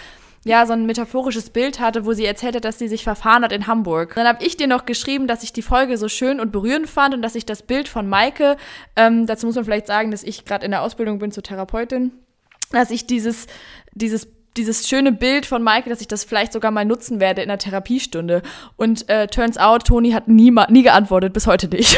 ja, 0.48 0.66
so 0.66 0.72
ein 0.72 0.86
metaphorisches 0.86 1.50
Bild 1.50 1.78
hatte, 1.78 2.06
wo 2.06 2.12
sie 2.12 2.24
erzählt 2.24 2.56
hat, 2.56 2.64
dass 2.64 2.78
sie 2.78 2.88
sich 2.88 3.04
verfahren 3.04 3.44
hat 3.44 3.52
in 3.52 3.66
Hamburg. 3.66 4.14
Dann 4.14 4.26
habe 4.26 4.44
ich 4.44 4.56
dir 4.56 4.66
noch 4.66 4.86
geschrieben, 4.86 5.26
dass 5.26 5.42
ich 5.42 5.52
die 5.52 5.62
Folge 5.62 5.98
so 5.98 6.08
schön 6.08 6.40
und 6.40 6.52
berührend 6.52 6.88
fand 6.88 7.14
und 7.14 7.22
dass 7.22 7.34
ich 7.34 7.46
das 7.46 7.62
Bild 7.62 7.88
von 7.88 8.08
Maike, 8.08 8.56
ähm, 8.96 9.26
dazu 9.26 9.46
muss 9.46 9.56
man 9.56 9.64
vielleicht 9.64 9.86
sagen, 9.86 10.10
dass 10.10 10.22
ich 10.22 10.44
gerade 10.44 10.64
in 10.64 10.70
der 10.70 10.82
Ausbildung 10.82 11.18
bin 11.18 11.32
zur 11.32 11.42
Therapeutin, 11.42 12.12
dass 12.72 12.90
ich 12.90 13.06
dieses, 13.06 13.46
dieses 13.94 14.28
dieses 14.56 14.88
schöne 14.88 15.12
Bild 15.12 15.46
von 15.46 15.62
Maike, 15.62 15.88
dass 15.88 16.00
ich 16.00 16.08
das 16.08 16.24
vielleicht 16.24 16.52
sogar 16.52 16.70
mal 16.70 16.84
nutzen 16.84 17.20
werde 17.20 17.42
in 17.42 17.48
der 17.48 17.58
Therapiestunde. 17.58 18.42
Und 18.76 19.08
äh, 19.08 19.28
turns 19.28 19.56
out, 19.56 19.84
Toni 19.84 20.10
hat 20.10 20.26
nie, 20.26 20.52
nie 20.68 20.82
geantwortet, 20.82 21.32
bis 21.32 21.46
heute 21.46 21.68
nicht. 21.68 21.96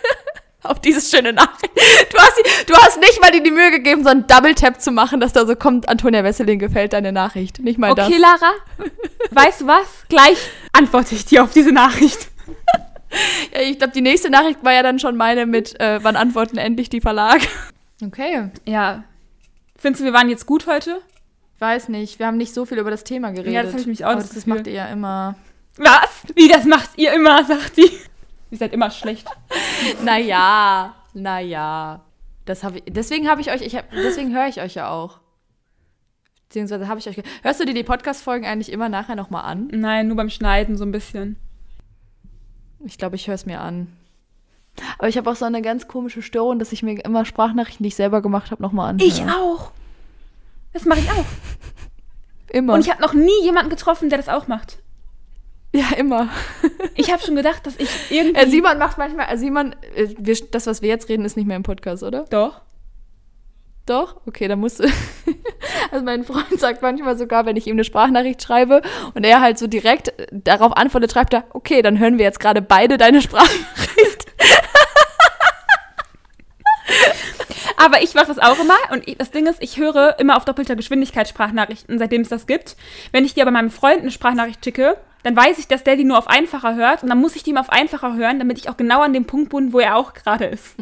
Auf 0.62 0.80
dieses 0.80 1.10
schöne 1.10 1.32
Nachricht. 1.32 1.72
Du 2.10 2.18
hast, 2.18 2.40
du 2.66 2.74
hast 2.74 2.99
mal 3.30 3.38
dir 3.38 3.42
die 3.42 3.50
Mühe 3.50 3.70
gegeben, 3.70 4.02
so 4.02 4.10
einen 4.10 4.26
Double-Tap 4.26 4.80
zu 4.80 4.90
machen, 4.90 5.20
dass 5.20 5.32
da 5.32 5.46
so 5.46 5.54
kommt, 5.54 5.88
Antonia 5.88 6.24
Wesseling 6.24 6.58
gefällt 6.58 6.92
deine 6.92 7.12
Nachricht. 7.12 7.60
Nicht 7.60 7.78
mal 7.78 7.92
Okay, 7.92 8.18
das. 8.20 8.40
Lara, 8.40 8.52
weißt 9.30 9.60
du 9.62 9.66
was? 9.66 9.86
Gleich 10.08 10.38
antworte 10.72 11.14
ich 11.14 11.24
dir 11.24 11.44
auf 11.44 11.52
diese 11.52 11.72
Nachricht. 11.72 12.28
Ja, 13.52 13.62
ich 13.62 13.76
glaube, 13.78 13.92
die 13.92 14.02
nächste 14.02 14.30
Nachricht 14.30 14.62
war 14.62 14.72
ja 14.72 14.84
dann 14.84 15.00
schon 15.00 15.16
meine 15.16 15.44
mit, 15.44 15.80
äh, 15.80 15.98
wann 16.00 16.14
antworten 16.14 16.58
endlich 16.58 16.90
die 16.90 17.00
Verlage. 17.00 17.44
Okay. 18.06 18.50
Ja. 18.66 19.02
Findest 19.76 20.02
du, 20.02 20.04
wir 20.04 20.12
waren 20.12 20.28
jetzt 20.28 20.46
gut 20.46 20.68
heute? 20.68 21.00
Weiß 21.58 21.88
nicht, 21.88 22.20
wir 22.20 22.28
haben 22.28 22.36
nicht 22.36 22.54
so 22.54 22.66
viel 22.66 22.78
über 22.78 22.92
das 22.92 23.02
Thema 23.02 23.30
geredet. 23.30 23.52
Ja, 23.52 23.64
das 23.64 23.72
hab 23.72 23.80
ich 23.80 23.88
mich 23.88 24.04
auch 24.04 24.14
das 24.14 24.28
das, 24.30 24.46
macht 24.46 24.68
ihr 24.68 24.74
ja 24.74 24.86
immer. 24.86 25.34
Was? 25.76 26.22
Wie, 26.36 26.46
das 26.46 26.66
macht 26.66 26.90
ihr 26.98 27.12
immer, 27.12 27.44
sagt 27.44 27.74
sie. 27.74 27.90
Ihr 28.52 28.58
seid 28.58 28.72
immer 28.72 28.92
schlecht. 28.92 29.26
Naja, 30.04 30.94
naja. 31.12 32.00
Das 32.50 32.64
hab 32.64 32.74
ich, 32.74 32.82
deswegen 32.88 33.28
habe 33.28 33.40
ich 33.40 33.52
euch, 33.52 33.62
ich 33.62 33.76
hab, 33.76 33.88
deswegen 33.92 34.34
höre 34.34 34.48
ich 34.48 34.60
euch 34.60 34.74
ja 34.74 34.90
auch. 34.90 35.20
Beziehungsweise 36.48 36.88
habe 36.88 36.98
ich 36.98 37.08
euch. 37.08 37.22
Hörst 37.42 37.60
du 37.60 37.64
dir 37.64 37.74
die 37.74 37.84
Podcast-Folgen 37.84 38.44
eigentlich 38.44 38.72
immer 38.72 38.88
nachher 38.88 39.14
nochmal 39.14 39.44
an? 39.44 39.68
Nein, 39.70 40.08
nur 40.08 40.16
beim 40.16 40.30
Schneiden 40.30 40.76
so 40.76 40.84
ein 40.84 40.90
bisschen. 40.90 41.36
Ich 42.84 42.98
glaube, 42.98 43.14
ich 43.14 43.28
höre 43.28 43.36
es 43.36 43.46
mir 43.46 43.60
an. 43.60 43.96
Aber 44.98 45.06
ich 45.06 45.16
habe 45.16 45.30
auch 45.30 45.36
so 45.36 45.44
eine 45.44 45.62
ganz 45.62 45.86
komische 45.86 46.22
Störung, 46.22 46.58
dass 46.58 46.72
ich 46.72 46.82
mir 46.82 47.04
immer 47.04 47.24
Sprachnachrichten, 47.24 47.84
die 47.84 47.88
ich 47.88 47.94
selber 47.94 48.20
gemacht 48.20 48.50
habe, 48.50 48.62
nochmal 48.62 48.90
anhöre. 48.90 49.08
Ich 49.08 49.22
auch. 49.22 49.70
Das 50.72 50.86
mache 50.86 50.98
ich 50.98 51.10
auch. 51.12 51.24
Immer. 52.52 52.74
Und 52.74 52.80
ich 52.80 52.90
habe 52.90 53.00
noch 53.00 53.14
nie 53.14 53.44
jemanden 53.44 53.70
getroffen, 53.70 54.08
der 54.08 54.18
das 54.18 54.28
auch 54.28 54.48
macht. 54.48 54.79
Ja, 55.72 55.92
immer. 55.96 56.28
Ich 56.96 57.12
habe 57.12 57.22
schon 57.22 57.36
gedacht, 57.36 57.66
dass 57.66 57.76
ich 57.76 57.88
irgendwie... 58.10 58.40
Äh, 58.40 58.48
Simon 58.48 58.78
macht 58.78 58.98
manchmal, 58.98 59.32
äh, 59.32 59.36
Simon, 59.36 59.74
äh, 59.94 60.08
wir, 60.18 60.36
das, 60.50 60.66
was 60.66 60.82
wir 60.82 60.88
jetzt 60.88 61.08
reden, 61.08 61.24
ist 61.24 61.36
nicht 61.36 61.46
mehr 61.46 61.56
im 61.56 61.62
Podcast, 61.62 62.02
oder? 62.02 62.24
Doch. 62.30 62.60
Doch? 63.86 64.20
Okay, 64.26 64.48
dann 64.48 64.60
musst 64.60 64.80
du. 64.80 64.88
Also 65.92 66.04
mein 66.04 66.24
Freund 66.24 66.58
sagt 66.58 66.82
manchmal 66.82 67.18
sogar, 67.18 67.46
wenn 67.46 67.56
ich 67.56 67.66
ihm 67.66 67.74
eine 67.74 67.82
Sprachnachricht 67.84 68.42
schreibe 68.42 68.80
und 69.14 69.24
er 69.24 69.40
halt 69.40 69.58
so 69.58 69.66
direkt 69.66 70.08
äh, 70.20 70.26
darauf 70.30 70.76
antwortet, 70.76 71.12
schreibt 71.12 71.34
er, 71.34 71.44
okay, 71.52 71.82
dann 71.82 71.98
hören 71.98 72.16
wir 72.16 72.24
jetzt 72.24 72.38
gerade 72.38 72.62
beide 72.62 72.96
deine 72.96 73.20
Sprachnachricht. 73.22 74.26
Aber 77.76 78.02
ich 78.02 78.14
mache 78.14 78.26
das 78.26 78.38
auch 78.38 78.58
immer 78.60 78.76
und 78.92 79.04
das 79.20 79.30
Ding 79.30 79.46
ist, 79.46 79.62
ich 79.62 79.78
höre 79.78 80.18
immer 80.18 80.36
auf 80.36 80.44
doppelter 80.44 80.76
Geschwindigkeit 80.76 81.28
Sprachnachrichten, 81.28 81.98
seitdem 81.98 82.20
es 82.20 82.28
das 82.28 82.46
gibt. 82.46 82.76
Wenn 83.10 83.24
ich 83.24 83.34
dir 83.34 83.42
aber 83.42 83.50
meinem 83.50 83.70
Freund 83.70 84.02
eine 84.02 84.10
Sprachnachricht 84.10 84.64
schicke, 84.64 84.98
dann 85.22 85.36
weiß 85.36 85.58
ich, 85.58 85.68
dass 85.68 85.84
der 85.84 85.96
die 85.96 86.04
nur 86.04 86.18
auf 86.18 86.28
einfacher 86.28 86.74
hört 86.74 87.02
und 87.02 87.08
dann 87.08 87.20
muss 87.20 87.36
ich 87.36 87.42
die 87.42 87.52
mal 87.52 87.60
auf 87.60 87.70
einfacher 87.70 88.14
hören, 88.16 88.38
damit 88.38 88.58
ich 88.58 88.68
auch 88.68 88.76
genau 88.76 89.02
an 89.02 89.12
dem 89.12 89.26
Punkt 89.26 89.50
bin, 89.50 89.72
wo 89.72 89.80
er 89.80 89.96
auch 89.96 90.14
gerade 90.14 90.46
ist. 90.46 90.74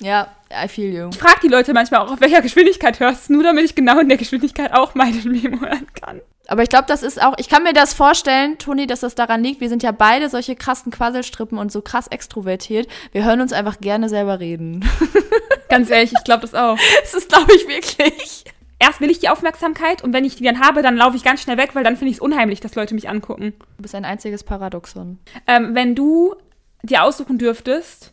Ja, 0.00 0.28
I 0.50 0.68
feel 0.68 0.92
you. 0.92 1.10
Ich 1.10 1.18
frage 1.18 1.40
die 1.42 1.48
Leute 1.48 1.72
manchmal 1.72 2.00
auch, 2.00 2.10
auf 2.10 2.20
welcher 2.20 2.42
Geschwindigkeit 2.42 2.98
hörst 3.00 3.28
du, 3.28 3.34
nur 3.34 3.44
damit 3.44 3.64
ich 3.64 3.74
genau 3.74 4.00
in 4.00 4.08
der 4.08 4.18
Geschwindigkeit 4.18 4.72
auch 4.74 4.94
meine 4.94 5.16
Memo 5.24 5.60
hören 5.60 5.86
kann. 6.00 6.20
Aber 6.48 6.62
ich 6.62 6.68
glaube, 6.68 6.86
das 6.88 7.02
ist 7.02 7.22
auch, 7.22 7.34
ich 7.38 7.48
kann 7.48 7.62
mir 7.62 7.72
das 7.72 7.94
vorstellen, 7.94 8.58
Toni, 8.58 8.86
dass 8.86 9.00
das 9.00 9.14
daran 9.14 9.42
liegt, 9.42 9.60
wir 9.60 9.68
sind 9.68 9.82
ja 9.82 9.92
beide 9.92 10.28
solche 10.28 10.56
krassen 10.56 10.90
Quasselstrippen 10.90 11.56
und 11.56 11.70
so 11.70 11.82
krass 11.82 12.08
extrovertiert. 12.08 12.88
Wir 13.12 13.24
hören 13.24 13.40
uns 13.40 13.52
einfach 13.52 13.80
gerne 13.80 14.08
selber 14.08 14.40
reden. 14.40 14.84
Ganz 15.68 15.88
ehrlich, 15.88 16.12
ich 16.12 16.24
glaube 16.24 16.42
das 16.42 16.54
auch. 16.54 16.76
das 17.02 17.14
ist, 17.14 17.28
glaube 17.28 17.54
ich, 17.54 17.68
wirklich. 17.68 18.44
Erst 18.82 19.00
will 19.00 19.10
ich 19.10 19.20
die 19.20 19.28
Aufmerksamkeit 19.28 20.02
und 20.02 20.12
wenn 20.12 20.24
ich 20.24 20.34
die 20.34 20.44
dann 20.44 20.58
habe, 20.58 20.82
dann 20.82 20.96
laufe 20.96 21.16
ich 21.16 21.22
ganz 21.22 21.40
schnell 21.40 21.56
weg, 21.56 21.74
weil 21.74 21.84
dann 21.84 21.96
finde 21.96 22.10
ich 22.10 22.16
es 22.16 22.20
unheimlich, 22.20 22.58
dass 22.58 22.74
Leute 22.74 22.94
mich 22.94 23.08
angucken. 23.08 23.54
Du 23.76 23.82
bist 23.82 23.94
ein 23.94 24.04
einziges 24.04 24.42
Paradoxon. 24.42 25.18
Ähm, 25.46 25.76
wenn 25.76 25.94
du 25.94 26.34
dir 26.82 27.04
aussuchen 27.04 27.38
dürftest, 27.38 28.12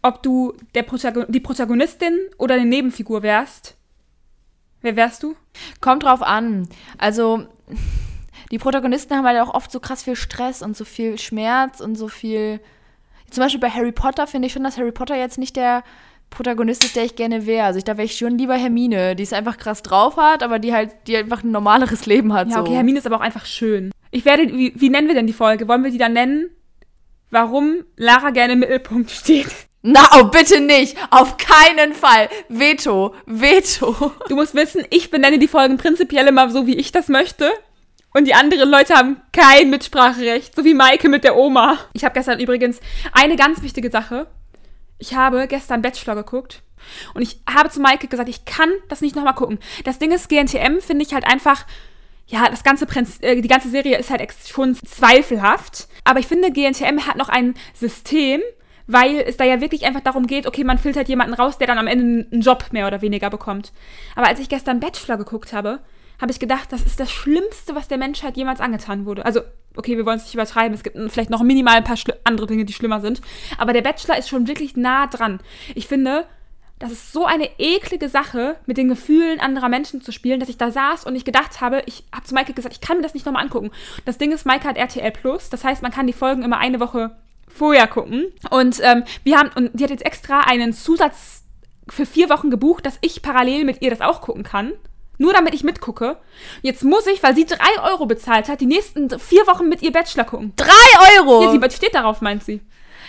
ob 0.00 0.22
du 0.22 0.54
der 0.76 0.84
Protago 0.84 1.24
die 1.24 1.40
Protagonistin 1.40 2.16
oder 2.38 2.54
eine 2.54 2.66
Nebenfigur 2.66 3.24
wärst 3.24 3.76
Wer 4.80 4.96
wärst 4.96 5.22
du? 5.22 5.36
Kommt 5.80 6.04
drauf 6.04 6.22
an. 6.22 6.68
Also, 6.98 7.46
die 8.50 8.58
Protagonisten 8.58 9.14
haben 9.14 9.26
halt 9.26 9.40
auch 9.40 9.54
oft 9.54 9.70
so 9.70 9.80
krass 9.80 10.02
viel 10.02 10.16
Stress 10.16 10.62
und 10.62 10.76
so 10.76 10.84
viel 10.84 11.18
Schmerz 11.18 11.80
und 11.80 11.96
so 11.96 12.08
viel. 12.08 12.60
Zum 13.30 13.42
Beispiel 13.42 13.60
bei 13.60 13.70
Harry 13.70 13.92
Potter 13.92 14.26
finde 14.26 14.46
ich 14.46 14.52
schon, 14.52 14.64
dass 14.64 14.78
Harry 14.78 14.92
Potter 14.92 15.16
jetzt 15.16 15.38
nicht 15.38 15.56
der 15.56 15.84
Protagonist 16.30 16.84
ist, 16.84 16.96
der 16.96 17.04
ich 17.04 17.16
gerne 17.16 17.46
wäre. 17.46 17.66
Also 17.66 17.78
ich, 17.78 17.84
da 17.84 17.96
wäre 17.96 18.06
ich 18.06 18.16
schon 18.16 18.38
lieber 18.38 18.54
Hermine, 18.54 19.16
die 19.16 19.22
es 19.22 19.32
einfach 19.32 19.58
krass 19.58 19.82
drauf 19.82 20.16
hat, 20.16 20.42
aber 20.42 20.58
die 20.58 20.72
halt, 20.72 20.90
die 21.06 21.16
einfach 21.16 21.42
ein 21.42 21.50
normaleres 21.50 22.06
Leben 22.06 22.32
hat. 22.32 22.48
Ja, 22.48 22.54
so. 22.54 22.60
okay, 22.60 22.74
Hermine 22.74 22.98
ist 22.98 23.06
aber 23.06 23.16
auch 23.16 23.20
einfach 23.20 23.46
schön. 23.46 23.90
Ich 24.10 24.24
werde, 24.24 24.44
wie, 24.56 24.72
wie 24.76 24.90
nennen 24.90 25.08
wir 25.08 25.14
denn 25.14 25.26
die 25.26 25.32
Folge? 25.32 25.68
Wollen 25.68 25.84
wir 25.84 25.90
die 25.90 25.98
dann 25.98 26.12
nennen? 26.12 26.50
Warum 27.30 27.84
Lara 27.96 28.30
gerne 28.30 28.54
im 28.54 28.60
Mittelpunkt 28.60 29.10
steht. 29.10 29.48
Na, 29.82 30.00
oh, 30.18 30.24
bitte 30.24 30.60
nicht. 30.60 30.96
Auf 31.10 31.36
keinen 31.36 31.94
Fall. 31.94 32.28
Veto. 32.48 33.14
Veto. 33.24 34.12
Du 34.28 34.34
musst 34.34 34.54
wissen, 34.54 34.84
ich 34.90 35.10
benenne 35.10 35.38
die 35.38 35.48
Folgen 35.48 35.78
prinzipiell 35.78 36.26
immer 36.26 36.50
so, 36.50 36.66
wie 36.66 36.76
ich 36.76 36.92
das 36.92 37.08
möchte. 37.08 37.50
Und 38.12 38.26
die 38.26 38.34
anderen 38.34 38.68
Leute 38.68 38.94
haben 38.94 39.22
kein 39.32 39.70
Mitspracherecht, 39.70 40.54
so 40.54 40.64
wie 40.64 40.74
Maike 40.74 41.08
mit 41.08 41.24
der 41.24 41.36
Oma. 41.36 41.78
Ich 41.92 42.04
habe 42.04 42.12
gestern 42.12 42.40
übrigens 42.40 42.80
eine 43.12 43.36
ganz 43.36 43.62
wichtige 43.62 43.90
Sache. 43.90 44.26
Ich 45.00 45.14
habe 45.14 45.48
gestern 45.48 45.82
Bachelor 45.82 46.14
geguckt 46.14 46.62
und 47.14 47.22
ich 47.22 47.40
habe 47.52 47.70
zu 47.70 47.80
Maike 47.80 48.06
gesagt, 48.06 48.28
ich 48.28 48.44
kann 48.44 48.70
das 48.88 49.00
nicht 49.00 49.16
nochmal 49.16 49.34
gucken. 49.34 49.58
Das 49.84 49.98
Ding 49.98 50.12
ist, 50.12 50.28
GNTM 50.28 50.80
finde 50.80 51.04
ich 51.04 51.14
halt 51.14 51.26
einfach, 51.26 51.66
ja, 52.26 52.48
das 52.48 52.62
ganze 52.62 52.86
Prinz, 52.86 53.18
äh, 53.22 53.40
die 53.40 53.48
ganze 53.48 53.70
Serie 53.70 53.98
ist 53.98 54.10
halt 54.10 54.22
schon 54.46 54.74
zweifelhaft. 54.74 55.88
Aber 56.04 56.20
ich 56.20 56.26
finde, 56.26 56.52
GNTM 56.52 57.06
hat 57.06 57.16
noch 57.16 57.30
ein 57.30 57.54
System, 57.74 58.40
weil 58.86 59.20
es 59.20 59.36
da 59.36 59.44
ja 59.44 59.60
wirklich 59.60 59.86
einfach 59.86 60.00
darum 60.00 60.26
geht, 60.26 60.46
okay, 60.46 60.64
man 60.64 60.78
filtert 60.78 61.08
jemanden 61.08 61.34
raus, 61.34 61.58
der 61.58 61.66
dann 61.66 61.78
am 61.78 61.86
Ende 61.86 62.28
einen 62.30 62.42
Job 62.42 62.66
mehr 62.72 62.86
oder 62.86 63.02
weniger 63.02 63.30
bekommt. 63.30 63.72
Aber 64.16 64.28
als 64.28 64.38
ich 64.38 64.48
gestern 64.48 64.80
Bachelor 64.80 65.16
geguckt 65.16 65.52
habe, 65.52 65.80
habe 66.20 66.32
ich 66.32 66.38
gedacht, 66.38 66.72
das 66.72 66.82
ist 66.82 67.00
das 67.00 67.10
Schlimmste, 67.10 67.74
was 67.74 67.88
der 67.88 67.98
Menschheit 67.98 68.36
jemals 68.36 68.60
angetan 68.60 69.06
wurde. 69.06 69.24
Also, 69.24 69.40
okay, 69.76 69.96
wir 69.96 70.06
wollen 70.06 70.18
es 70.18 70.24
nicht 70.24 70.34
übertreiben. 70.34 70.74
Es 70.74 70.82
gibt 70.82 70.98
vielleicht 71.10 71.30
noch 71.30 71.42
minimal 71.42 71.76
ein 71.76 71.84
paar 71.84 71.96
andere 72.24 72.46
Dinge, 72.46 72.64
die 72.64 72.72
schlimmer 72.72 73.00
sind. 73.00 73.20
Aber 73.58 73.72
der 73.72 73.82
Bachelor 73.82 74.18
ist 74.18 74.28
schon 74.28 74.46
wirklich 74.48 74.76
nah 74.76 75.06
dran. 75.06 75.40
Ich 75.74 75.86
finde, 75.86 76.26
das 76.80 76.92
ist 76.92 77.12
so 77.12 77.26
eine 77.26 77.58
eklige 77.58 78.08
Sache, 78.08 78.56
mit 78.66 78.78
den 78.78 78.88
Gefühlen 78.88 79.38
anderer 79.38 79.68
Menschen 79.68 80.00
zu 80.00 80.12
spielen, 80.12 80.40
dass 80.40 80.48
ich 80.48 80.56
da 80.56 80.70
saß 80.70 81.04
und 81.04 81.14
ich 81.14 81.26
gedacht 81.26 81.60
habe, 81.60 81.82
ich 81.86 82.04
habe 82.12 82.24
zu 82.24 82.34
Maike 82.34 82.54
gesagt, 82.54 82.74
ich 82.74 82.80
kann 82.80 82.96
mir 82.96 83.02
das 83.02 83.14
nicht 83.14 83.26
nochmal 83.26 83.44
angucken. 83.44 83.70
Das 84.06 84.16
Ding 84.16 84.32
ist, 84.32 84.46
Maike 84.46 84.66
hat 84.66 84.78
RTL 84.78 85.10
Plus, 85.10 85.50
das 85.50 85.62
heißt, 85.62 85.82
man 85.82 85.92
kann 85.92 86.06
die 86.06 86.14
Folgen 86.14 86.42
immer 86.42 86.58
eine 86.58 86.80
Woche 86.80 87.16
vorher 87.48 87.86
gucken. 87.86 88.32
Und 88.48 88.80
ähm, 88.82 89.04
wir 89.24 89.38
haben, 89.38 89.50
und 89.54 89.70
die 89.74 89.84
hat 89.84 89.90
jetzt 89.90 90.06
extra 90.06 90.40
einen 90.40 90.72
Zusatz 90.72 91.44
für 91.88 92.06
vier 92.06 92.30
Wochen 92.30 92.50
gebucht, 92.50 92.86
dass 92.86 92.98
ich 93.02 93.20
parallel 93.20 93.64
mit 93.64 93.82
ihr 93.82 93.90
das 93.90 94.00
auch 94.00 94.22
gucken 94.22 94.42
kann. 94.42 94.72
Nur 95.20 95.34
damit 95.34 95.52
ich 95.52 95.64
mitgucke. 95.64 96.16
Jetzt 96.62 96.82
muss 96.82 97.06
ich, 97.06 97.22
weil 97.22 97.34
sie 97.34 97.44
drei 97.44 97.82
Euro 97.92 98.06
bezahlt 98.06 98.48
hat, 98.48 98.62
die 98.62 98.66
nächsten 98.66 99.10
vier 99.18 99.46
Wochen 99.46 99.68
mit 99.68 99.82
ihr 99.82 99.92
Bachelor 99.92 100.24
gucken. 100.24 100.54
Drei 100.56 101.18
Euro? 101.18 101.42
Ja, 101.42 101.50
sie 101.50 101.76
steht 101.76 101.94
darauf, 101.94 102.22
meint 102.22 102.42
sie. 102.42 102.62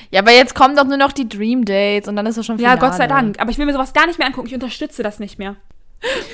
Ja, 0.10 0.20
aber 0.20 0.34
jetzt 0.34 0.54
kommen 0.54 0.76
doch 0.76 0.84
nur 0.84 0.98
noch 0.98 1.14
die 1.14 1.30
Dream 1.30 1.64
Dates 1.64 2.10
und 2.10 2.18
dann 2.18 2.26
ist 2.26 2.38
das 2.38 2.46
schon 2.46 2.58
Finale. 2.58 2.76
Ja, 2.76 2.86
Gott 2.86 2.98
sei 2.98 3.08
Dank. 3.08 3.40
Aber 3.40 3.50
ich 3.50 3.58
will 3.58 3.66
mir 3.66 3.72
sowas 3.72 3.94
gar 3.94 4.08
nicht 4.08 4.20
mehr 4.20 4.28
angucken. 4.28 4.48
Ich 4.48 4.54
unterstütze 4.54 5.04
das 5.04 5.20
nicht 5.20 5.40
mehr. 5.40 5.56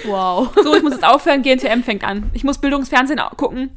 Wow. 0.06 0.50
So, 0.64 0.76
ich 0.76 0.82
muss 0.82 0.94
jetzt 0.94 1.06
aufhören. 1.06 1.44
GNTM 1.44 1.84
fängt 1.84 2.04
an. 2.04 2.32
Ich 2.34 2.44
muss 2.44 2.58
Bildungsfernsehen 2.58 3.22
gucken. 3.38 3.70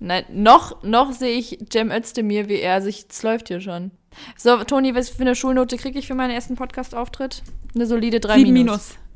Nein, 0.00 0.24
noch, 0.32 0.82
noch 0.82 1.12
sehe 1.12 1.38
ich 1.38 1.58
Cem 1.70 1.92
Özdemir 1.92 2.48
wie 2.48 2.58
er. 2.58 2.74
Also 2.74 2.88
es 2.88 3.22
läuft 3.22 3.46
hier 3.46 3.60
schon. 3.60 3.92
So, 4.36 4.56
Toni, 4.64 4.96
was 4.96 5.08
für 5.08 5.22
eine 5.22 5.36
Schulnote 5.36 5.76
kriege 5.76 6.00
ich 6.00 6.08
für 6.08 6.16
meinen 6.16 6.32
ersten 6.32 6.56
Podcast-Auftritt? 6.56 7.44
Eine 7.76 7.86
solide 7.86 8.18
3 8.18 8.38
Sieben 8.38 8.52
minus. 8.52 8.96
minus. 8.96 9.07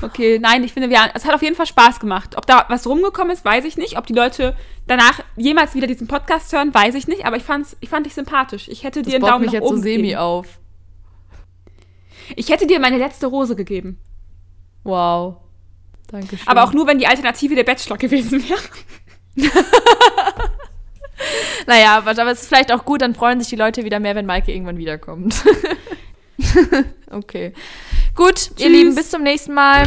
Okay, 0.00 0.38
nein, 0.38 0.62
ich 0.62 0.72
finde, 0.72 0.90
wir, 0.90 0.98
es 1.14 1.24
hat 1.24 1.34
auf 1.34 1.42
jeden 1.42 1.56
Fall 1.56 1.66
Spaß 1.66 1.98
gemacht. 1.98 2.36
Ob 2.36 2.46
da 2.46 2.66
was 2.68 2.86
rumgekommen 2.86 3.32
ist, 3.32 3.44
weiß 3.44 3.64
ich 3.64 3.76
nicht. 3.76 3.98
Ob 3.98 4.06
die 4.06 4.12
Leute 4.12 4.56
danach 4.86 5.20
jemals 5.36 5.74
wieder 5.74 5.86
diesen 5.86 6.06
Podcast 6.06 6.52
hören, 6.52 6.72
weiß 6.72 6.94
ich 6.94 7.08
nicht. 7.08 7.24
Aber 7.24 7.36
ich, 7.36 7.42
fand's, 7.42 7.76
ich 7.80 7.88
fand 7.88 8.06
dich 8.06 8.14
sympathisch. 8.14 8.68
Ich 8.68 8.84
hätte 8.84 9.02
Das 9.02 9.10
dir 9.10 9.16
einen 9.16 9.26
Daumen 9.26 9.40
mich 9.40 9.48
nach 9.48 9.54
jetzt 9.54 9.64
so 9.64 9.70
oben 9.70 9.82
semi 9.82 9.96
gegeben. 9.96 10.18
auf. 10.18 10.58
Ich 12.36 12.50
hätte 12.50 12.66
dir 12.66 12.78
meine 12.78 12.98
letzte 12.98 13.26
Rose 13.26 13.56
gegeben. 13.56 13.98
Wow. 14.84 15.36
Dankeschön. 16.08 16.46
Aber 16.46 16.64
auch 16.64 16.72
nur, 16.72 16.86
wenn 16.86 16.98
die 16.98 17.06
Alternative 17.06 17.54
der 17.54 17.64
Bachelor 17.64 17.96
gewesen 17.96 18.44
wäre. 18.48 18.60
Naja, 21.66 21.98
aber 21.98 22.10
aber 22.10 22.30
es 22.30 22.42
ist 22.42 22.48
vielleicht 22.48 22.72
auch 22.72 22.84
gut, 22.84 23.02
dann 23.02 23.14
freuen 23.14 23.40
sich 23.40 23.48
die 23.48 23.56
Leute 23.56 23.84
wieder 23.84 24.00
mehr, 24.00 24.14
wenn 24.14 24.24
Maike 24.26 24.52
irgendwann 24.52 24.78
wiederkommt. 24.78 25.44
okay. 27.10 27.52
Gut, 28.18 28.34
Tschüss. 28.34 28.50
ihr 28.58 28.68
Lieben, 28.70 28.96
bis 28.96 29.10
zum 29.10 29.22
nächsten 29.22 29.54
Mal. 29.54 29.86